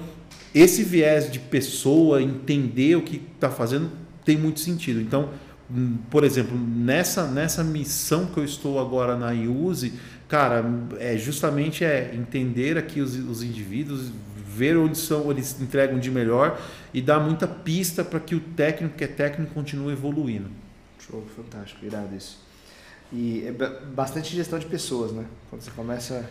esse 0.55 0.83
viés 0.83 1.31
de 1.31 1.39
pessoa 1.39 2.23
entender 2.23 2.97
o 2.97 3.03
que 3.03 3.23
está 3.35 3.51
fazendo 3.51 3.91
tem 4.25 4.37
muito 4.37 4.61
sentido. 4.61 5.01
Então, 5.01 5.31
hum, 5.71 5.99
por 6.11 6.25
exemplo, 6.25 6.57
nessa, 6.57 7.27
nessa 7.27 7.63
missão 7.63 8.27
que 8.27 8.39
eu 8.39 8.45
estou 8.45 8.81
agora 8.81 9.17
na 9.17 9.31
IUSE, 9.33 9.93
cara, 10.29 10.65
é 10.99 11.17
justamente 11.17 11.85
é 11.85 12.15
entender 12.15 12.77
aqui 12.77 13.01
os, 13.01 13.15
os 13.17 13.43
indivíduos, 13.43 14.11
ver 14.47 14.77
onde 14.77 14.99
são 14.99 15.31
eles 15.31 15.61
entregam 15.61 15.99
de 15.99 16.11
melhor 16.11 16.61
e 16.93 17.01
dar 17.01 17.21
muita 17.21 17.47
pista 17.47 18.05
para 18.05 18.19
que 18.21 18.35
o 18.35 18.41
técnico 18.41 18.97
que 18.97 19.05
é 19.05 19.09
técnico 19.09 19.55
continue 19.55 19.93
evoluindo. 19.93 20.51
Show, 20.99 21.25
fantástico, 21.35 21.85
irado 21.85 22.15
isso. 22.15 22.39
E 23.13 23.45
é 23.47 23.53
bastante 23.53 24.35
gestão 24.35 24.59
de 24.59 24.67
pessoas, 24.67 25.13
né? 25.13 25.25
Quando 25.49 25.63
você 25.63 25.71
começa. 25.71 26.29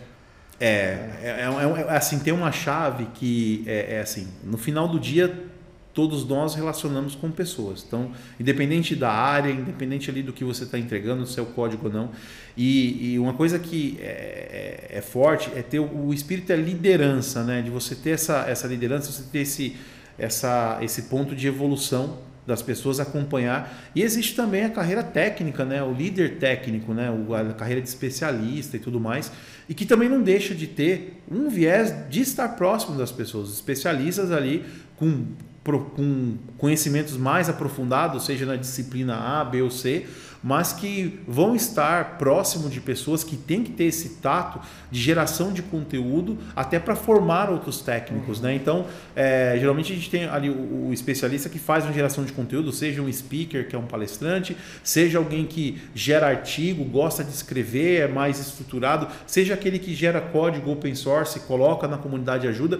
É, 0.60 1.10
é, 1.24 1.30
é, 1.30 1.82
é 1.82 1.95
assim, 1.95 2.19
tem 2.19 2.34
uma 2.34 2.52
chave 2.52 3.06
que 3.13 3.63
é, 3.65 3.95
é, 3.95 4.02
assim, 4.02 4.28
no 4.43 4.58
final 4.58 4.88
do 4.88 5.00
dia 5.00 5.48
todos 5.93 6.26
nós 6.26 6.56
relacionamos 6.56 7.15
com 7.15 7.30
pessoas. 7.32 7.84
Então, 7.86 8.12
independente 8.39 8.95
da 8.95 9.12
área, 9.12 9.52
independente 9.52 10.10
ali 10.10 10.22
do 10.24 10.32
que 10.32 10.43
você 10.43 10.63
está 10.63 10.78
entregando, 10.78 11.24
do 11.24 11.28
seu 11.28 11.45
código 11.45 11.88
ou 11.88 11.93
não. 11.93 12.12
E, 12.56 13.13
e 13.13 13.19
uma 13.19 13.34
coisa 13.34 13.60
que 13.60 13.98
é, 14.02 14.88
é, 14.91 14.98
é, 14.98 15.02
forte 15.02 15.52
é 15.56 15.62
ter 15.62 15.80
o, 15.80 16.08
o 16.08 16.13
espírito 16.13 16.48
da 16.48 16.56
liderança, 16.56 17.43
né? 17.43 17.62
De 17.62 17.69
você 17.69 17.95
ter 17.95 18.12
essa, 18.12 18.45
essa 18.48 18.67
liderança, 18.67 19.12
você 19.12 19.24
ter 19.30 19.39
esse, 19.39 19.76
essa, 20.17 20.78
esse 20.82 21.04
ponto 21.04 21.36
de 21.36 21.48
evolução 21.48 22.17
das 22.45 22.62
pessoas 22.62 22.99
acompanhar. 22.99 23.91
E 23.95 24.02
existe 24.02 24.36
também 24.36 24.63
a 24.63 24.69
carreira 24.69 25.04
técnica, 25.04 25.63
né? 25.63 25.82
o 25.84 25.93
líder 25.93 26.38
técnico, 26.38 26.93
né? 26.93 27.10
a 27.49 27.54
carreira 27.54 27.82
de 27.82 27.88
especialista 27.88 28.78
e 28.78 28.80
tudo 28.80 28.99
mais, 28.99 29.32
e 29.67 29.73
que 29.73 29.86
também 29.86 30.10
não 30.10 30.21
deixa 30.21 30.56
de 30.56 30.67
ter 30.67 31.21
um 31.32 31.49
viés 31.49 31.93
de 32.10 32.21
estar 32.21 32.49
próximo 32.49 32.97
das 32.97 33.12
pessoas, 33.12 33.49
especialistas 33.52 34.32
ali 34.32 34.65
com, 34.97 35.25
com 35.63 36.38
conhecimentos 36.58 37.15
mais 37.17 37.49
aprofundados, 37.49 38.25
seja 38.25 38.45
na 38.45 38.56
disciplina 38.56 39.15
A, 39.15 39.45
B 39.45 39.62
ou 39.62 39.69
C, 39.69 40.08
mas 40.41 40.73
que 40.73 41.19
vão 41.28 41.56
estar 41.56 42.17
próximo 42.17 42.69
de 42.69 42.80
pessoas 42.80 43.23
que 43.23 43.36
têm 43.36 43.63
que 43.63 43.71
ter 43.71 43.86
esse 43.86 44.17
tato 44.21 44.60
de 44.89 44.99
geração 44.99 45.52
de 45.52 45.62
conteúdo 45.62 46.38
até 46.56 46.80
para 46.80 46.95
formar 46.95 47.49
outros 47.49 47.82
técnicos, 47.82 48.38
uhum. 48.38 48.45
né? 48.45 48.56
Então, 48.56 48.86
é, 49.15 49.56
geralmente 49.60 49.91
a 49.91 49.95
gente 49.95 50.10
tem 50.10 50.25
ali 50.25 50.49
o, 50.49 50.88
o, 50.88 50.93
especialista 50.93 51.49
que 51.49 51.60
faz 51.60 51.84
uma 51.84 51.93
geração 51.93 52.23
de 52.23 52.32
conteúdo, 52.32 52.71
seja 52.71 53.02
um 53.02 53.12
speaker, 53.12 53.67
que 53.67 53.75
é 53.75 53.80
um 53.80 53.86
palestrante, 53.86 54.56
seja 54.84 55.17
alguém 55.17 55.45
que 55.45 55.82
gera 55.93 56.28
artigo, 56.28 56.84
gosta 56.84 57.23
de 57.23 57.32
escrever, 57.32 58.02
é 58.02 58.08
mais 58.08 58.39
estruturado, 58.39 59.08
seja 59.28 59.54
aquele 59.54 59.80
que 59.80 59.93
gera 59.93 60.21
código 60.21 60.71
open 60.71 60.95
source, 60.95 61.39
coloca 61.41 61.88
na 61.88 61.97
comunidade 61.97 62.47
ajuda. 62.47 62.80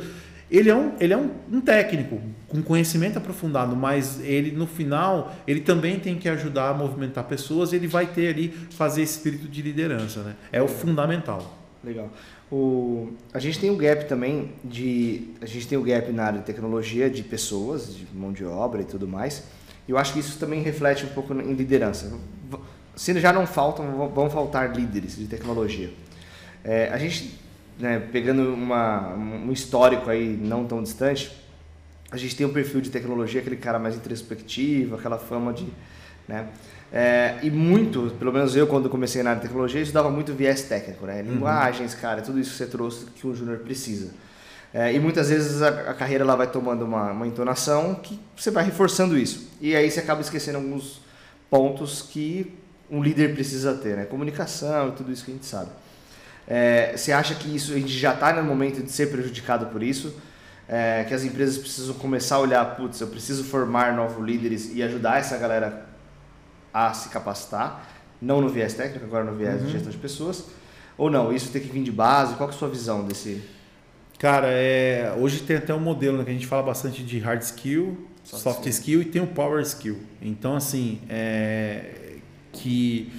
Ele 0.52 0.70
é, 0.70 0.76
um, 0.76 0.94
ele 1.00 1.14
é 1.14 1.18
um, 1.18 1.30
um, 1.52 1.62
técnico 1.62 2.20
com 2.48 2.64
conhecimento 2.64 3.18
aprofundado, 3.18 3.76
mas 3.76 4.20
ele 4.22 4.52
no 4.52 4.66
final 4.66 5.32
ele 5.46 5.62
também 5.62 6.00
tem 6.00 6.18
que 6.18 6.28
ajudar 6.28 6.70
a 6.70 6.74
movimentar 6.74 7.24
pessoas. 7.26 7.72
Ele 7.72 7.88
vai 7.88 8.08
ter 8.08 8.30
ali 8.30 8.50
fazer 8.72 9.04
esse 9.04 9.18
espírito 9.18 9.48
de 9.48 9.62
liderança, 9.62 10.24
né? 10.24 10.36
É 10.52 10.60
o 10.60 10.68
fundamental. 10.68 11.60
Legal. 11.84 12.10
O, 12.52 13.14
a 13.32 13.38
gente 13.38 13.60
tem 13.60 13.70
um 13.70 13.78
gap 13.78 14.06
também 14.06 14.54
de 14.64 15.30
a 15.40 15.46
gente 15.46 15.68
tem 15.68 15.78
o 15.78 15.82
um 15.82 15.84
gap 15.84 16.12
na 16.12 16.24
área 16.24 16.40
de 16.40 16.46
tecnologia 16.46 17.10
de 17.10 17.22
pessoas, 17.22 17.96
de 17.96 18.08
mão 18.12 18.34
de 18.34 18.44
obra 18.44 18.82
e 18.82 18.86
tudo 18.86 19.08
mais. 19.08 19.44
Eu 19.88 20.00
acho 20.00 20.14
que 20.14 20.20
isso 20.20 20.40
também 20.40 20.64
reflete 20.64 21.06
um 21.06 21.10
pouco 21.10 21.32
em 21.34 21.54
liderança. 21.54 22.12
Se 22.96 23.18
já 23.20 23.32
não 23.32 23.46
faltam, 23.46 24.10
vão 24.10 24.30
faltar 24.30 24.76
líderes 24.76 25.16
de 25.16 25.26
tecnologia. 25.26 25.92
É, 26.64 26.90
a 26.92 26.98
gente 26.98 27.40
né, 27.80 28.00
pegando 28.12 28.54
uma, 28.54 29.14
um 29.16 29.52
histórico 29.52 30.10
aí 30.10 30.28
não 30.28 30.66
tão 30.66 30.84
distante, 30.84 31.32
a 32.12 32.18
gente 32.18 32.36
tem 32.36 32.46
um 32.46 32.52
perfil 32.52 32.82
de 32.82 32.90
tecnologia, 32.90 33.40
aquele 33.40 33.56
cara 33.56 33.80
mais 33.80 33.96
introspectivo, 33.96 34.96
aquela 34.96 35.18
fama 35.18 35.54
de. 35.54 35.66
Né, 36.28 36.48
é, 36.92 37.38
e 37.44 37.52
muito, 37.52 38.14
pelo 38.18 38.34
menos 38.34 38.56
eu 38.56 38.66
quando 38.68 38.90
comecei 38.90 39.22
na 39.22 39.32
área 39.32 39.42
de 39.42 39.48
tecnologia, 39.48 39.80
isso 39.80 39.94
dava 39.94 40.10
muito 40.10 40.34
viés 40.34 40.64
técnico, 40.64 41.06
né? 41.06 41.22
Uhum. 41.22 41.34
Linguagens, 41.34 41.94
uhum. 41.94 42.00
cara, 42.00 42.22
tudo 42.22 42.40
isso 42.40 42.52
que 42.52 42.58
você 42.58 42.66
trouxe 42.66 43.06
que 43.06 43.28
um 43.28 43.36
júnior 43.36 43.60
precisa. 43.60 44.12
É, 44.74 44.94
e 44.94 45.00
muitas 45.00 45.30
vezes 45.30 45.62
a, 45.62 45.68
a, 45.68 45.94
carreira 45.94 46.24
ela 46.24 46.36
vai 46.36 46.48
tomando 46.48 46.84
uma, 46.84 47.12
uma 47.12 47.28
entonação 47.28 47.96
que 47.96 48.20
você 48.36 48.52
vai 48.52 48.64
reforçando 48.64 49.18
isso. 49.18 49.50
E 49.62 49.76
aí 49.76 49.90
você 49.90 50.00
acaba 50.00 50.22
esquecendo 50.22 50.58
alguns 50.58 51.02
pontos 51.50 52.02
que 52.02 52.56
um 52.90 53.04
líder 53.04 53.34
precisa 53.34 53.74
ter, 53.76 53.96
né? 53.96 54.06
Comunicação 54.06 54.90
e 54.90 54.92
tudo 54.92 55.12
isso 55.12 55.24
que 55.24 55.32
a 55.32 55.34
gente 55.36 55.46
sabe. 55.46 55.70
É, 56.50 56.98
você 56.98 57.12
acha 57.12 57.36
que 57.36 57.56
isso 57.56 57.72
a 57.74 57.76
gente 57.76 57.96
já 57.96 58.14
está 58.14 58.34
no 58.34 58.44
momento 58.44 58.82
de 58.82 58.92
ser 58.92 59.12
prejudicado 59.12 59.68
por 59.68 59.84
isso? 59.84 60.20
É, 60.68 61.04
que 61.08 61.14
as 61.14 61.24
empresas 61.24 61.58
precisam 61.58 61.94
começar 61.96 62.38
a 62.38 62.40
olhar, 62.40 62.66
putz, 62.76 63.00
eu 63.00 63.08
preciso 63.08 63.44
formar 63.44 63.96
novos 63.96 64.24
líderes 64.26 64.72
e 64.74 64.82
ajudar 64.82 65.20
essa 65.20 65.38
galera 65.38 65.88
a 66.74 66.94
se 66.94 67.10
capacitar, 67.10 67.88
não 68.22 68.42
no 68.42 68.50
viés 68.50 68.74
técnico, 68.74 69.06
agora 69.06 69.24
no 69.24 69.36
viés 69.36 69.62
uhum. 69.62 69.68
de 69.68 69.72
gestão 69.74 69.92
de 69.92 69.98
pessoas, 69.98 70.46
ou 70.98 71.10
não? 71.10 71.32
Isso 71.32 71.52
tem 71.52 71.62
que 71.62 71.70
vir 71.70 71.84
de 71.84 71.92
base? 71.92 72.36
Qual 72.36 72.50
é 72.50 72.54
a 72.54 72.56
sua 72.56 72.68
visão 72.68 73.06
desse? 73.06 73.42
Cara, 74.20 74.48
é, 74.50 75.16
hoje 75.18 75.42
tem 75.42 75.58
até 75.58 75.74
um 75.74 75.80
modelo 75.80 76.18
né, 76.18 76.24
que 76.24 76.30
a 76.30 76.34
gente 76.34 76.46
fala 76.46 76.62
bastante 76.62 77.04
de 77.04 77.20
hard 77.20 77.42
skill, 77.42 78.08
soft, 78.24 78.44
soft 78.44 78.68
skill. 78.68 79.00
skill. 79.00 79.02
e 79.02 79.06
tem 79.06 79.22
o 79.22 79.28
power 79.28 79.62
skill. 79.62 79.98
Então, 80.22 80.56
assim, 80.56 81.02
é, 81.10 82.18
que 82.52 83.12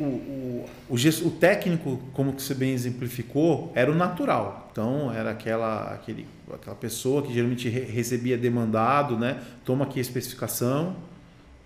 o, 0.00 0.04
o, 0.04 0.66
o, 0.88 0.94
o, 0.94 1.30
técnico, 1.32 2.00
como 2.12 2.32
que 2.32 2.42
você 2.42 2.54
bem 2.54 2.72
exemplificou, 2.72 3.70
era 3.74 3.90
o 3.90 3.94
natural. 3.94 4.68
Então, 4.72 5.12
era 5.12 5.30
aquela, 5.30 5.92
aquele, 5.92 6.26
aquela 6.52 6.74
pessoa 6.74 7.22
que 7.22 7.32
geralmente 7.32 7.68
re, 7.68 7.80
recebia 7.80 8.38
demandado, 8.38 9.18
né? 9.18 9.40
Toma 9.64 9.84
aqui 9.84 9.98
a 9.98 10.02
especificação, 10.02 10.96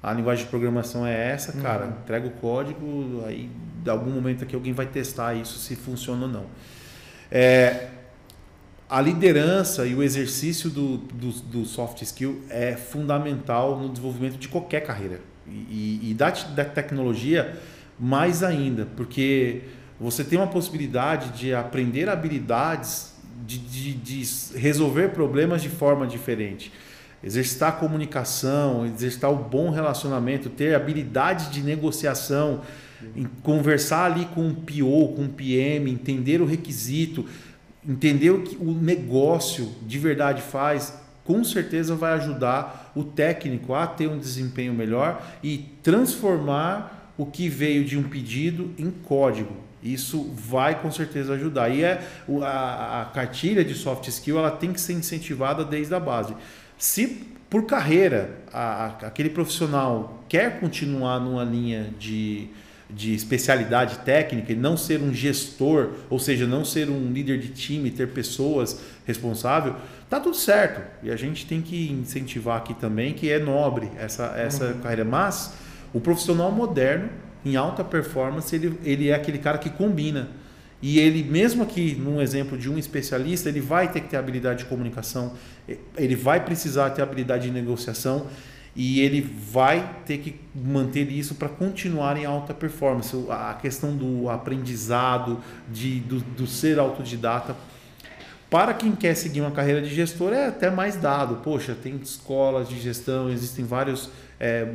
a 0.03 0.13
linguagem 0.13 0.45
de 0.45 0.51
programação 0.51 1.07
é 1.07 1.31
essa, 1.31 1.57
uhum. 1.57 1.63
cara, 1.63 1.87
entrega 1.87 2.27
o 2.27 2.31
código, 2.33 3.23
aí, 3.27 3.49
de 3.83 3.91
algum 3.91 4.11
momento 4.11 4.43
aqui, 4.43 4.55
alguém 4.55 4.73
vai 4.73 4.87
testar 4.87 5.35
isso, 5.35 5.59
se 5.59 5.77
funciona 5.77 6.27
ou 6.27 6.29
não. 6.29 6.47
É, 7.31 7.89
a 8.89 9.01
liderança 9.01 9.87
e 9.87 9.95
o 9.95 10.03
exercício 10.03 10.69
do, 10.69 10.99
do, 10.99 11.31
do, 11.31 11.65
soft 11.65 12.03
skill 12.03 12.43
é 12.51 12.77
fundamental 12.77 13.79
no 13.79 13.89
desenvolvimento 13.89 14.37
de 14.37 14.49
qualquer 14.49 14.81
carreira. 14.81 15.21
E, 15.47 16.01
e, 16.03 16.11
e 16.11 16.15
da, 16.15 16.31
da 16.31 16.65
tecnologia 16.65 17.59
mais 17.99 18.43
ainda, 18.43 18.87
porque 18.97 19.63
você 19.99 20.25
tem 20.25 20.39
uma 20.39 20.47
possibilidade 20.47 21.39
de 21.39 21.55
aprender 21.55 22.09
habilidades 22.09 23.15
de, 23.47 23.59
de, 23.59 23.95
de 23.95 24.59
resolver 24.59 25.11
problemas 25.11 25.63
de 25.63 25.69
forma 25.69 26.07
diferente. 26.07 26.73
Exercitar 27.23 27.71
a 27.71 27.73
comunicação, 27.73 28.85
exercitar 28.85 29.33
o 29.33 29.37
bom 29.37 29.71
relacionamento, 29.71 30.51
ter 30.51 30.75
habilidade 30.75 31.51
de 31.51 31.63
negociação, 31.63 32.61
conversar 33.43 34.13
ali 34.13 34.27
com 34.27 34.43
um 34.43 34.55
PO, 34.55 35.15
com 35.15 35.23
um 35.23 35.29
PM, 35.29 35.91
entender 35.91 36.43
o 36.43 36.45
requisito, 36.45 37.25
entender 37.87 38.31
o 38.31 38.43
que 38.43 38.57
o 38.57 38.73
negócio 38.73 39.73
de 39.87 39.99
verdade 39.99 40.43
faz, 40.43 40.99
com 41.25 41.43
certeza 41.43 41.95
vai 41.95 42.13
ajudar 42.15 42.93
o 42.95 43.03
técnico 43.03 43.75
a 43.75 43.87
ter 43.87 44.09
um 44.09 44.19
desempenho 44.19 44.75
melhor 44.75 45.23
e 45.43 45.59
transformar 45.83 47.04
o 47.17 47.27
que 47.27 47.49
veio 47.49 47.85
de 47.85 47.97
um 47.97 48.03
pedido 48.03 48.73
em 48.79 48.91
código. 48.91 49.55
Isso 49.83 50.33
vai 50.35 50.81
com 50.81 50.91
certeza 50.91 51.35
ajudar. 51.35 51.69
E 51.69 51.85
é, 51.85 52.03
a, 52.43 53.03
a 53.03 53.05
cartilha 53.07 53.65
de 53.65 53.75
soft 53.75 54.09
skill 54.09 54.39
ela 54.39 54.51
tem 54.51 54.73
que 54.73 54.81
ser 54.81 54.95
incentivada 54.95 55.65
desde 55.65 55.95
a 55.95 56.01
base. 56.01 56.35
Se 56.79 57.27
por 57.51 57.67
carreira 57.67 58.31
a, 58.53 58.87
a, 58.87 58.87
aquele 59.07 59.29
profissional 59.29 60.25
quer 60.29 60.59
continuar 60.59 61.21
numa 61.21 61.45
linha 61.45 61.91
de, 62.01 62.49
de 62.91 63.15
especialidade 63.15 63.99
técnica 63.99 64.53
e 64.53 64.57
não 64.57 64.77
ser 64.77 65.01
um 65.01 65.13
gestor, 65.13 65.91
ou 66.09 66.19
seja, 66.19 66.47
não 66.47 66.65
ser 66.65 66.89
um 66.89 67.13
líder 67.13 67.39
de 67.39 67.49
time, 67.49 67.91
ter 67.91 68.09
pessoas 68.09 68.81
responsável, 69.07 69.77
tá 70.09 70.19
tudo 70.19 70.35
certo. 70.35 70.81
E 71.03 71.11
a 71.11 71.17
gente 71.17 71.47
tem 71.47 71.61
que 71.61 71.93
incentivar 71.93 72.57
aqui 72.57 72.73
também 72.73 73.13
que 73.13 73.31
é 73.31 73.39
nobre 73.39 73.91
essa, 73.99 74.35
essa 74.37 74.69
uhum. 74.69 74.81
carreira. 74.81 75.05
Mas 75.05 75.53
o 75.95 76.01
profissional 76.01 76.51
moderno, 76.51 77.09
em 77.45 77.57
alta 77.57 77.85
performance, 77.85 78.55
ele, 78.55 78.79
ele 78.85 79.09
é 79.09 79.15
aquele 79.15 79.39
cara 79.39 79.57
que 79.57 79.71
combina. 79.71 80.29
E 80.83 80.99
ele, 80.99 81.23
mesmo 81.23 81.63
aqui 81.63 81.95
num 81.95 82.21
exemplo 82.21 82.59
de 82.59 82.69
um 82.69 82.77
especialista, 82.77 83.49
ele 83.49 83.61
vai 83.61 83.91
ter 83.91 84.01
que 84.01 84.09
ter 84.09 84.17
habilidade 84.17 84.59
de 84.59 84.65
comunicação, 84.67 85.33
ele 85.97 86.17
vai 86.17 86.45
precisar 86.45 86.91
ter 86.91 87.01
habilidade 87.01 87.45
de 87.45 87.53
negociação 87.53 88.27
e 88.77 89.01
ele 89.01 89.21
vai 89.21 89.99
ter 90.05 90.19
que 90.19 90.41
manter 90.55 91.11
isso 91.11 91.37
para 91.37 91.49
continuar 91.49 92.17
em 92.17 92.25
alta 92.25 92.53
performance. 92.53 93.17
A 93.31 93.55
questão 93.55 93.97
do 93.97 94.29
aprendizado, 94.29 95.41
de, 95.73 96.01
do, 96.01 96.19
do 96.21 96.47
ser 96.47 96.79
autodidata 96.79 97.57
para 98.51 98.75
quem 98.75 98.95
quer 98.95 99.15
seguir 99.15 99.41
uma 99.41 99.51
carreira 99.51 99.83
de 99.83 99.93
gestor, 99.93 100.33
é 100.33 100.47
até 100.47 100.71
mais 100.71 100.97
dado. 100.97 101.37
Poxa, 101.43 101.75
tem 101.75 101.97
escolas 101.97 102.69
de 102.69 102.79
gestão, 102.79 103.29
existem 103.29 103.65
vários 103.65 104.11
é, 104.39 104.69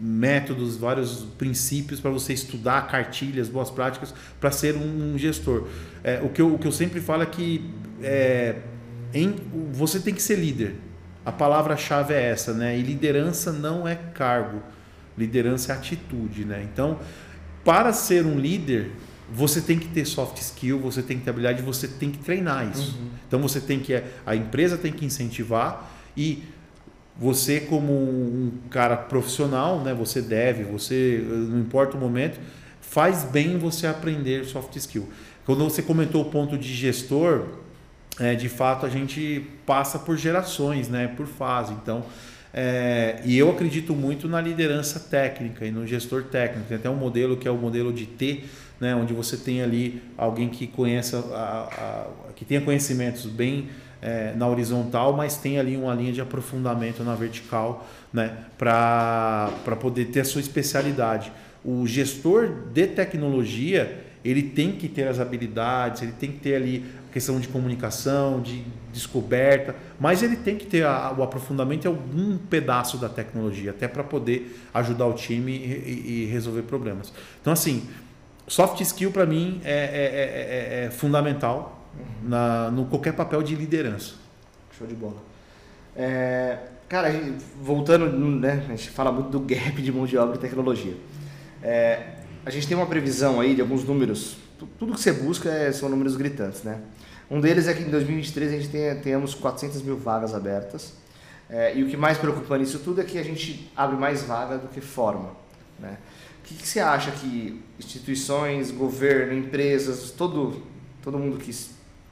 métodos, 0.00 0.76
vários 0.76 1.24
princípios 1.36 2.00
para 2.00 2.10
você 2.10 2.32
estudar 2.32 2.86
cartilhas, 2.86 3.48
boas 3.48 3.70
práticas 3.70 4.14
para 4.40 4.50
ser 4.50 4.76
um, 4.76 5.14
um 5.14 5.18
gestor. 5.18 5.66
É, 6.04 6.20
o, 6.22 6.28
que 6.28 6.40
eu, 6.40 6.54
o 6.54 6.58
que 6.58 6.66
eu 6.66 6.72
sempre 6.72 7.00
falo 7.00 7.22
é 7.22 7.26
que 7.26 7.68
é, 8.02 8.56
em, 9.12 9.34
você 9.72 9.98
tem 9.98 10.14
que 10.14 10.22
ser 10.22 10.36
líder. 10.36 10.76
A 11.24 11.32
palavra-chave 11.32 12.14
é 12.14 12.30
essa, 12.30 12.54
né? 12.54 12.78
E 12.78 12.82
liderança 12.82 13.52
não 13.52 13.86
é 13.86 13.94
cargo, 13.94 14.62
liderança 15.16 15.72
é 15.72 15.76
atitude, 15.76 16.44
né? 16.44 16.66
Então, 16.72 16.98
para 17.64 17.92
ser 17.92 18.24
um 18.24 18.38
líder, 18.38 18.92
você 19.30 19.60
tem 19.60 19.78
que 19.78 19.88
ter 19.88 20.06
soft 20.06 20.38
skill, 20.38 20.78
você 20.78 21.02
tem 21.02 21.18
que 21.18 21.24
ter 21.24 21.30
habilidade, 21.30 21.60
você 21.60 21.86
tem 21.86 22.10
que 22.10 22.18
treinar 22.18 22.70
isso. 22.70 22.96
Uhum. 22.98 23.08
Então 23.26 23.40
você 23.40 23.60
tem 23.60 23.78
que 23.78 24.02
a 24.24 24.34
empresa 24.34 24.78
tem 24.78 24.92
que 24.92 25.04
incentivar 25.04 25.90
e 26.16 26.44
você 27.18 27.60
como 27.60 27.92
um 27.92 28.52
cara 28.70 28.96
profissional, 28.96 29.80
né, 29.80 29.92
você 29.92 30.22
deve, 30.22 30.62
você 30.62 31.22
não 31.26 31.58
importa 31.58 31.96
o 31.96 32.00
momento, 32.00 32.38
faz 32.80 33.24
bem 33.24 33.58
você 33.58 33.86
aprender 33.86 34.44
soft 34.44 34.76
skill. 34.76 35.08
Quando 35.44 35.64
você 35.64 35.82
comentou 35.82 36.22
o 36.22 36.26
ponto 36.26 36.56
de 36.56 36.72
gestor, 36.72 37.46
é, 38.20 38.34
de 38.34 38.48
fato 38.48 38.86
a 38.86 38.88
gente 38.88 39.44
passa 39.66 39.98
por 39.98 40.16
gerações, 40.16 40.88
né, 40.88 41.08
por 41.08 41.26
fase. 41.26 41.72
Então, 41.72 42.04
é, 42.54 43.20
e 43.24 43.36
eu 43.36 43.50
acredito 43.50 43.94
muito 43.94 44.28
na 44.28 44.40
liderança 44.40 45.00
técnica 45.00 45.66
e 45.66 45.70
no 45.70 45.86
gestor 45.86 46.24
técnico. 46.24 46.68
Tem 46.68 46.76
até 46.76 46.88
um 46.88 46.96
modelo 46.96 47.36
que 47.36 47.48
é 47.48 47.50
o 47.50 47.56
modelo 47.56 47.92
de 47.92 48.06
T, 48.06 48.44
né, 48.80 48.94
onde 48.94 49.12
você 49.12 49.36
tem 49.36 49.60
ali 49.60 50.00
alguém 50.16 50.48
que 50.48 50.66
conheça, 50.66 51.18
a, 51.32 52.08
a, 52.28 52.32
que 52.34 52.44
tenha 52.44 52.60
conhecimentos 52.60 53.26
bem 53.26 53.68
é, 54.00 54.32
na 54.36 54.46
horizontal, 54.46 55.12
mas 55.12 55.36
tem 55.36 55.58
ali 55.58 55.76
uma 55.76 55.94
linha 55.94 56.12
de 56.12 56.20
aprofundamento 56.20 57.02
na 57.02 57.14
vertical, 57.14 57.86
né, 58.12 58.36
para 58.56 59.76
poder 59.80 60.06
ter 60.06 60.20
a 60.20 60.24
sua 60.24 60.40
especialidade. 60.40 61.32
O 61.64 61.86
gestor 61.86 62.48
de 62.72 62.86
tecnologia 62.86 64.04
ele 64.24 64.42
tem 64.42 64.72
que 64.72 64.88
ter 64.88 65.06
as 65.06 65.20
habilidades, 65.20 66.02
ele 66.02 66.12
tem 66.12 66.32
que 66.32 66.38
ter 66.38 66.54
ali 66.54 66.84
a 67.08 67.12
questão 67.12 67.38
de 67.38 67.48
comunicação, 67.48 68.40
de 68.40 68.64
descoberta, 68.92 69.74
mas 69.98 70.22
ele 70.22 70.36
tem 70.36 70.56
que 70.56 70.66
ter 70.66 70.84
a, 70.84 71.14
o 71.16 71.22
aprofundamento 71.22 71.84
em 71.84 71.88
algum 71.88 72.36
pedaço 72.36 72.98
da 72.98 73.08
tecnologia, 73.08 73.70
até 73.70 73.86
para 73.86 74.02
poder 74.02 74.60
ajudar 74.74 75.06
o 75.06 75.12
time 75.12 75.52
e, 75.52 76.24
e, 76.24 76.26
resolver 76.26 76.62
problemas. 76.62 77.12
Então, 77.40 77.52
assim, 77.52 77.88
soft 78.46 78.80
skill 78.80 79.12
para 79.12 79.24
mim 79.24 79.60
é, 79.64 79.72
é, 79.72 80.82
é, 80.82 80.84
é 80.86 80.90
fundamental 80.90 81.77
uhum. 81.96 82.28
na, 82.28 82.70
no 82.70 82.86
qualquer 82.86 83.12
papel 83.12 83.42
de 83.42 83.54
liderança. 83.54 84.14
Show 84.76 84.86
de 84.86 84.94
bola. 84.94 85.16
É, 85.96 86.58
cara, 86.88 87.08
voltando, 87.60 88.08
né, 88.08 88.64
a 88.66 88.70
gente 88.70 88.90
fala 88.90 89.10
muito 89.10 89.30
do 89.30 89.40
gap 89.40 89.80
de 89.82 89.92
mão 89.92 90.06
de 90.06 90.16
obra 90.16 90.36
e 90.36 90.38
tecnologia. 90.38 90.96
É, 91.62 92.18
a 92.46 92.50
gente 92.50 92.66
tem 92.68 92.76
uma 92.76 92.86
previsão 92.86 93.40
aí 93.40 93.54
de 93.54 93.60
alguns 93.60 93.84
números. 93.84 94.36
Tudo 94.78 94.94
que 94.94 95.00
você 95.00 95.12
busca 95.12 95.50
é, 95.50 95.70
são 95.72 95.88
números 95.88 96.16
gritantes, 96.16 96.62
né? 96.62 96.80
Um 97.30 97.40
deles 97.40 97.68
é 97.68 97.74
que 97.74 97.82
em 97.82 97.90
2023 97.90 98.52
a 98.52 98.56
gente 98.56 98.68
tenha, 98.68 98.94
tenhamos 98.96 99.34
400 99.34 99.82
mil 99.82 99.96
vagas 99.96 100.34
abertas. 100.34 100.94
É, 101.50 101.76
e 101.76 101.82
o 101.82 101.88
que 101.88 101.96
mais 101.96 102.18
preocupa 102.18 102.56
nisso 102.56 102.78
tudo 102.78 103.00
é 103.00 103.04
que 103.04 103.18
a 103.18 103.22
gente 103.22 103.70
abre 103.76 103.96
mais 103.96 104.22
vaga 104.22 104.58
do 104.58 104.68
que 104.68 104.80
forma. 104.80 105.32
Né? 105.78 105.98
O 106.40 106.48
que, 106.48 106.54
que 106.54 106.66
você 106.66 106.80
acha 106.80 107.10
que 107.10 107.62
instituições, 107.78 108.70
governo, 108.70 109.34
empresas, 109.34 110.10
todo, 110.10 110.62
todo 111.02 111.18
mundo 111.18 111.38
que 111.38 111.54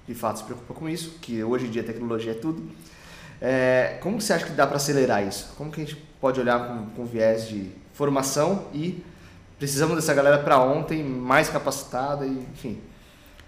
de 0.06 0.14
fato 0.14 0.38
se 0.38 0.44
preocupa 0.44 0.74
com 0.74 0.88
isso, 0.88 1.18
que 1.20 1.42
hoje 1.42 1.66
em 1.66 1.70
dia 1.70 1.82
a 1.82 1.84
tecnologia 1.84 2.32
é 2.32 2.34
tudo, 2.34 2.62
é, 3.40 3.98
como 4.00 4.20
você 4.20 4.32
acha 4.32 4.46
que 4.46 4.52
dá 4.52 4.66
para 4.66 4.76
acelerar 4.76 5.26
isso? 5.26 5.52
Como 5.56 5.70
que 5.70 5.80
a 5.80 5.84
gente 5.84 5.96
pode 6.20 6.40
olhar 6.40 6.66
com, 6.66 6.86
com 6.90 7.04
viés 7.04 7.48
de 7.48 7.70
formação 7.92 8.66
e 8.72 9.02
precisamos 9.58 9.96
dessa 9.96 10.14
galera 10.14 10.38
para 10.38 10.60
ontem, 10.60 11.02
mais 11.02 11.48
capacitada, 11.48 12.26
e, 12.26 12.30
enfim. 12.30 12.78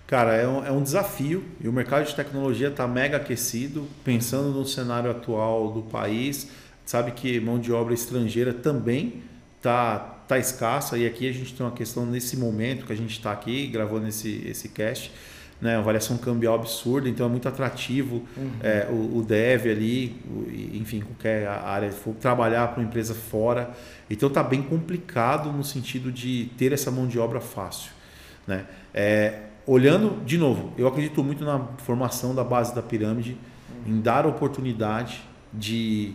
Cara, 0.07 0.35
é 0.35 0.49
um, 0.49 0.65
é 0.65 0.73
um 0.73 0.83
desafio 0.83 1.45
e 1.61 1.69
o 1.69 1.73
mercado 1.73 2.07
de 2.07 2.15
tecnologia 2.15 2.69
está 2.69 2.87
mega 2.89 3.19
aquecido, 3.19 3.87
pensando 4.05 4.51
no 4.51 4.65
cenário 4.65 5.11
atual 5.11 5.71
do 5.71 5.83
país. 5.83 6.49
Sabe 6.85 7.13
que 7.13 7.39
mão 7.39 7.59
de 7.59 7.71
obra 7.73 7.93
estrangeira 7.93 8.55
também 8.55 9.23
está 9.59 9.99
tá 10.27 10.39
escassa 10.39 10.97
e 10.97 11.07
aqui 11.07 11.29
a 11.29 11.33
gente 11.33 11.55
tem 11.55 11.65
uma 11.65 11.73
questão 11.73 12.07
nesse 12.07 12.39
momento 12.39 12.87
que 12.87 12.93
a 12.93 12.97
gente 12.97 13.13
está 13.13 13.33
aqui 13.33 13.67
gravando 13.67 14.09
esse, 14.09 14.47
esse 14.49 14.71
cast 14.71 15.13
né, 15.61 15.77
uma 15.77 15.83
variação 15.83 16.17
cambial 16.17 16.55
absurda, 16.55 17.09
então 17.09 17.27
é 17.27 17.29
muito 17.29 17.49
atrativo 17.49 18.23
uhum. 18.37 18.51
é, 18.63 18.87
o, 18.91 19.19
o, 19.19 19.25
dev 19.25 19.67
ali, 19.67 20.17
o, 20.31 20.47
enfim, 20.77 21.01
qualquer 21.01 21.49
área, 21.49 21.91
for 21.91 22.15
trabalhar 22.15 22.69
para 22.69 22.81
uma 22.81 22.87
empresa 22.87 23.15
fora. 23.15 23.71
Então 24.09 24.29
está 24.29 24.43
bem 24.43 24.63
complicado 24.63 25.53
no 25.53 25.65
sentido 25.65 26.13
de 26.13 26.51
ter 26.57 26.73
essa 26.73 26.91
mão 26.91 27.09
de 27.09 27.19
obra 27.19 27.41
fácil. 27.41 27.91
Né? 28.47 28.67
É, 28.95 29.41
olhando, 29.67 30.25
de 30.25 30.39
novo, 30.39 30.73
eu 30.79 30.87
acredito 30.87 31.25
muito 31.25 31.45
na 31.45 31.59
formação 31.79 32.35
da 32.35 32.45
base 32.45 32.73
da 32.75 32.83
pirâmide, 32.83 33.37
uhum. 33.85 33.95
em 33.95 34.01
dar 34.01 34.27
oportunidade 34.27 35.21
de 35.53 36.15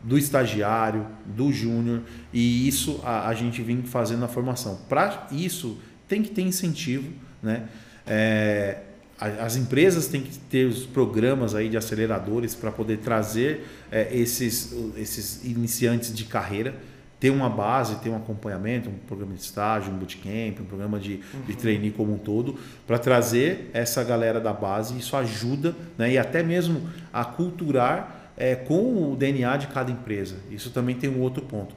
do 0.00 0.16
estagiário, 0.16 1.06
do 1.26 1.52
júnior, 1.52 2.02
e 2.32 2.68
isso 2.68 3.00
a, 3.04 3.28
a 3.28 3.34
gente 3.34 3.60
vem 3.62 3.82
fazendo 3.82 4.20
na 4.20 4.28
formação. 4.28 4.78
Para 4.88 5.26
isso, 5.32 5.76
tem 6.06 6.22
que 6.22 6.30
ter 6.30 6.42
incentivo, 6.42 7.12
né? 7.42 7.68
É, 8.08 8.78
as 9.20 9.56
empresas 9.56 10.06
têm 10.06 10.22
que 10.22 10.38
ter 10.38 10.66
os 10.66 10.86
programas 10.86 11.54
aí 11.54 11.68
de 11.68 11.76
aceleradores 11.76 12.54
para 12.54 12.70
poder 12.70 12.98
trazer 12.98 13.66
é, 13.90 14.08
esses, 14.16 14.72
esses 14.96 15.44
iniciantes 15.44 16.14
de 16.14 16.24
carreira, 16.24 16.76
ter 17.18 17.30
uma 17.30 17.50
base, 17.50 17.96
ter 17.96 18.10
um 18.10 18.16
acompanhamento, 18.16 18.88
um 18.88 18.94
programa 19.08 19.34
de 19.34 19.40
estágio, 19.40 19.92
um 19.92 19.96
bootcamp, 19.96 20.60
um 20.60 20.64
programa 20.64 21.00
de, 21.00 21.14
uhum. 21.34 21.40
de 21.48 21.56
trainee 21.56 21.90
como 21.90 22.14
um 22.14 22.18
todo, 22.18 22.56
para 22.86 22.96
trazer 22.96 23.70
essa 23.72 24.04
galera 24.04 24.40
da 24.40 24.52
base. 24.52 24.96
Isso 24.96 25.16
ajuda 25.16 25.74
né, 25.96 26.12
e 26.12 26.18
até 26.18 26.44
mesmo 26.44 26.88
a 27.12 27.24
culturar 27.24 28.32
é, 28.36 28.54
com 28.54 29.12
o 29.12 29.16
DNA 29.16 29.56
de 29.56 29.66
cada 29.66 29.90
empresa. 29.90 30.36
Isso 30.48 30.70
também 30.70 30.94
tem 30.94 31.10
um 31.10 31.20
outro 31.20 31.42
ponto. 31.42 31.74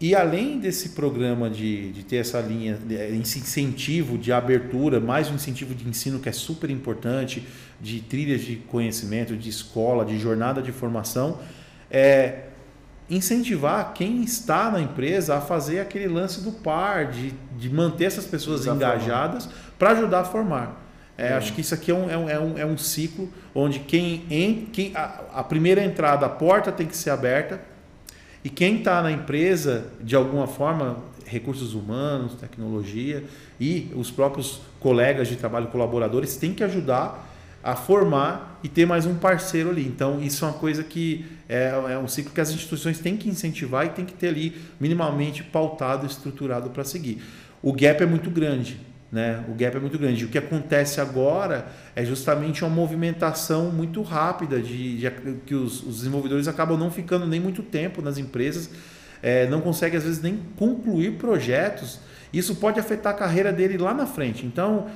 E 0.00 0.14
além 0.14 0.60
desse 0.60 0.90
programa 0.90 1.50
de, 1.50 1.90
de 1.90 2.04
ter 2.04 2.16
essa 2.16 2.40
linha, 2.40 2.78
esse 2.88 3.40
incentivo 3.40 4.16
de 4.16 4.32
abertura, 4.32 5.00
mais 5.00 5.28
um 5.28 5.34
incentivo 5.34 5.74
de 5.74 5.88
ensino 5.88 6.20
que 6.20 6.28
é 6.28 6.32
super 6.32 6.70
importante, 6.70 7.44
de 7.80 8.00
trilhas 8.00 8.42
de 8.42 8.56
conhecimento, 8.56 9.36
de 9.36 9.48
escola, 9.48 10.04
de 10.04 10.16
jornada 10.16 10.62
de 10.62 10.70
formação, 10.70 11.40
é 11.90 12.44
incentivar 13.10 13.92
quem 13.92 14.22
está 14.22 14.70
na 14.70 14.80
empresa 14.80 15.36
a 15.36 15.40
fazer 15.40 15.80
aquele 15.80 16.06
lance 16.06 16.42
do 16.42 16.52
par, 16.52 17.06
de, 17.06 17.32
de 17.56 17.68
manter 17.68 18.04
essas 18.04 18.26
pessoas 18.26 18.66
engajadas 18.66 19.48
para 19.76 19.90
ajudar 19.92 20.20
a 20.20 20.24
formar. 20.24 20.84
É, 21.16 21.32
Acho 21.32 21.52
que 21.52 21.60
isso 21.60 21.74
aqui 21.74 21.90
é 21.90 21.94
um, 21.94 22.08
é 22.08 22.16
um, 22.16 22.28
é 22.28 22.38
um, 22.38 22.58
é 22.58 22.66
um 22.66 22.78
ciclo 22.78 23.28
onde 23.52 23.80
quem, 23.80 24.24
em, 24.30 24.66
quem 24.66 24.92
a, 24.94 25.24
a 25.34 25.42
primeira 25.42 25.82
entrada, 25.82 26.24
a 26.26 26.28
porta 26.28 26.70
tem 26.70 26.86
que 26.86 26.96
ser 26.96 27.10
aberta 27.10 27.60
e 28.48 28.50
quem 28.50 28.78
está 28.78 29.02
na 29.02 29.12
empresa, 29.12 29.88
de 30.00 30.16
alguma 30.16 30.46
forma, 30.46 30.96
recursos 31.26 31.74
humanos, 31.74 32.32
tecnologia 32.32 33.22
e 33.60 33.92
os 33.94 34.10
próprios 34.10 34.62
colegas 34.80 35.28
de 35.28 35.36
trabalho, 35.36 35.66
colaboradores, 35.66 36.34
têm 36.36 36.54
que 36.54 36.64
ajudar 36.64 37.30
a 37.62 37.76
formar 37.76 38.58
e 38.64 38.68
ter 38.70 38.86
mais 38.86 39.04
um 39.04 39.16
parceiro 39.16 39.68
ali. 39.68 39.86
Então, 39.86 40.22
isso 40.22 40.46
é 40.46 40.48
uma 40.48 40.54
coisa 40.54 40.82
que 40.82 41.26
é, 41.46 41.74
é 41.90 41.98
um 41.98 42.08
ciclo 42.08 42.32
que 42.32 42.40
as 42.40 42.50
instituições 42.50 42.98
têm 43.00 43.18
que 43.18 43.28
incentivar 43.28 43.84
e 43.84 43.90
tem 43.90 44.06
que 44.06 44.14
ter 44.14 44.28
ali 44.28 44.56
minimamente 44.80 45.42
pautado, 45.42 46.06
estruturado 46.06 46.70
para 46.70 46.84
seguir. 46.84 47.22
O 47.60 47.70
gap 47.70 48.02
é 48.02 48.06
muito 48.06 48.30
grande. 48.30 48.80
Né? 49.10 49.42
O 49.48 49.54
gap 49.54 49.76
é 49.76 49.80
muito 49.80 49.98
grande. 49.98 50.24
O 50.24 50.28
que 50.28 50.38
acontece 50.38 51.00
agora 51.00 51.66
é 51.96 52.04
justamente 52.04 52.62
uma 52.62 52.70
movimentação 52.70 53.70
muito 53.70 54.02
rápida 54.02 54.60
de, 54.60 54.98
de 54.98 55.10
que 55.46 55.54
os, 55.54 55.82
os, 55.82 55.96
desenvolvedores 55.96 56.46
acabam 56.46 56.78
não 56.78 56.90
ficando 56.90 57.26
nem 57.26 57.40
muito 57.40 57.62
tempo 57.62 58.02
nas 58.02 58.18
empresas, 58.18 58.68
é, 59.22 59.46
não 59.46 59.60
conseguem 59.60 59.96
às 59.96 60.04
vezes 60.04 60.20
nem 60.20 60.38
concluir 60.56 61.12
projetos. 61.12 61.98
Isso 62.32 62.56
pode 62.56 62.78
afetar 62.78 63.14
a 63.14 63.16
carreira 63.16 63.50
dele 63.50 63.78
lá 63.78 63.94
na 63.94 64.06
frente. 64.06 64.44
Então 64.44 64.88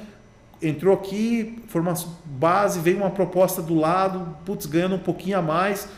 entrou 0.61 0.95
aqui, 0.95 1.63
formação 1.67 2.17
base, 2.25 2.81
veio 2.81 2.99
uma 2.99 3.11
proposta 3.11 3.61
do 3.63 3.75
lado, 3.75 4.37
putz, 4.45 4.67
ganhando 4.67 4.95
um 4.95 5.01
pouquinho 5.01 5.39
a 5.39 5.43
mais, 5.43 5.89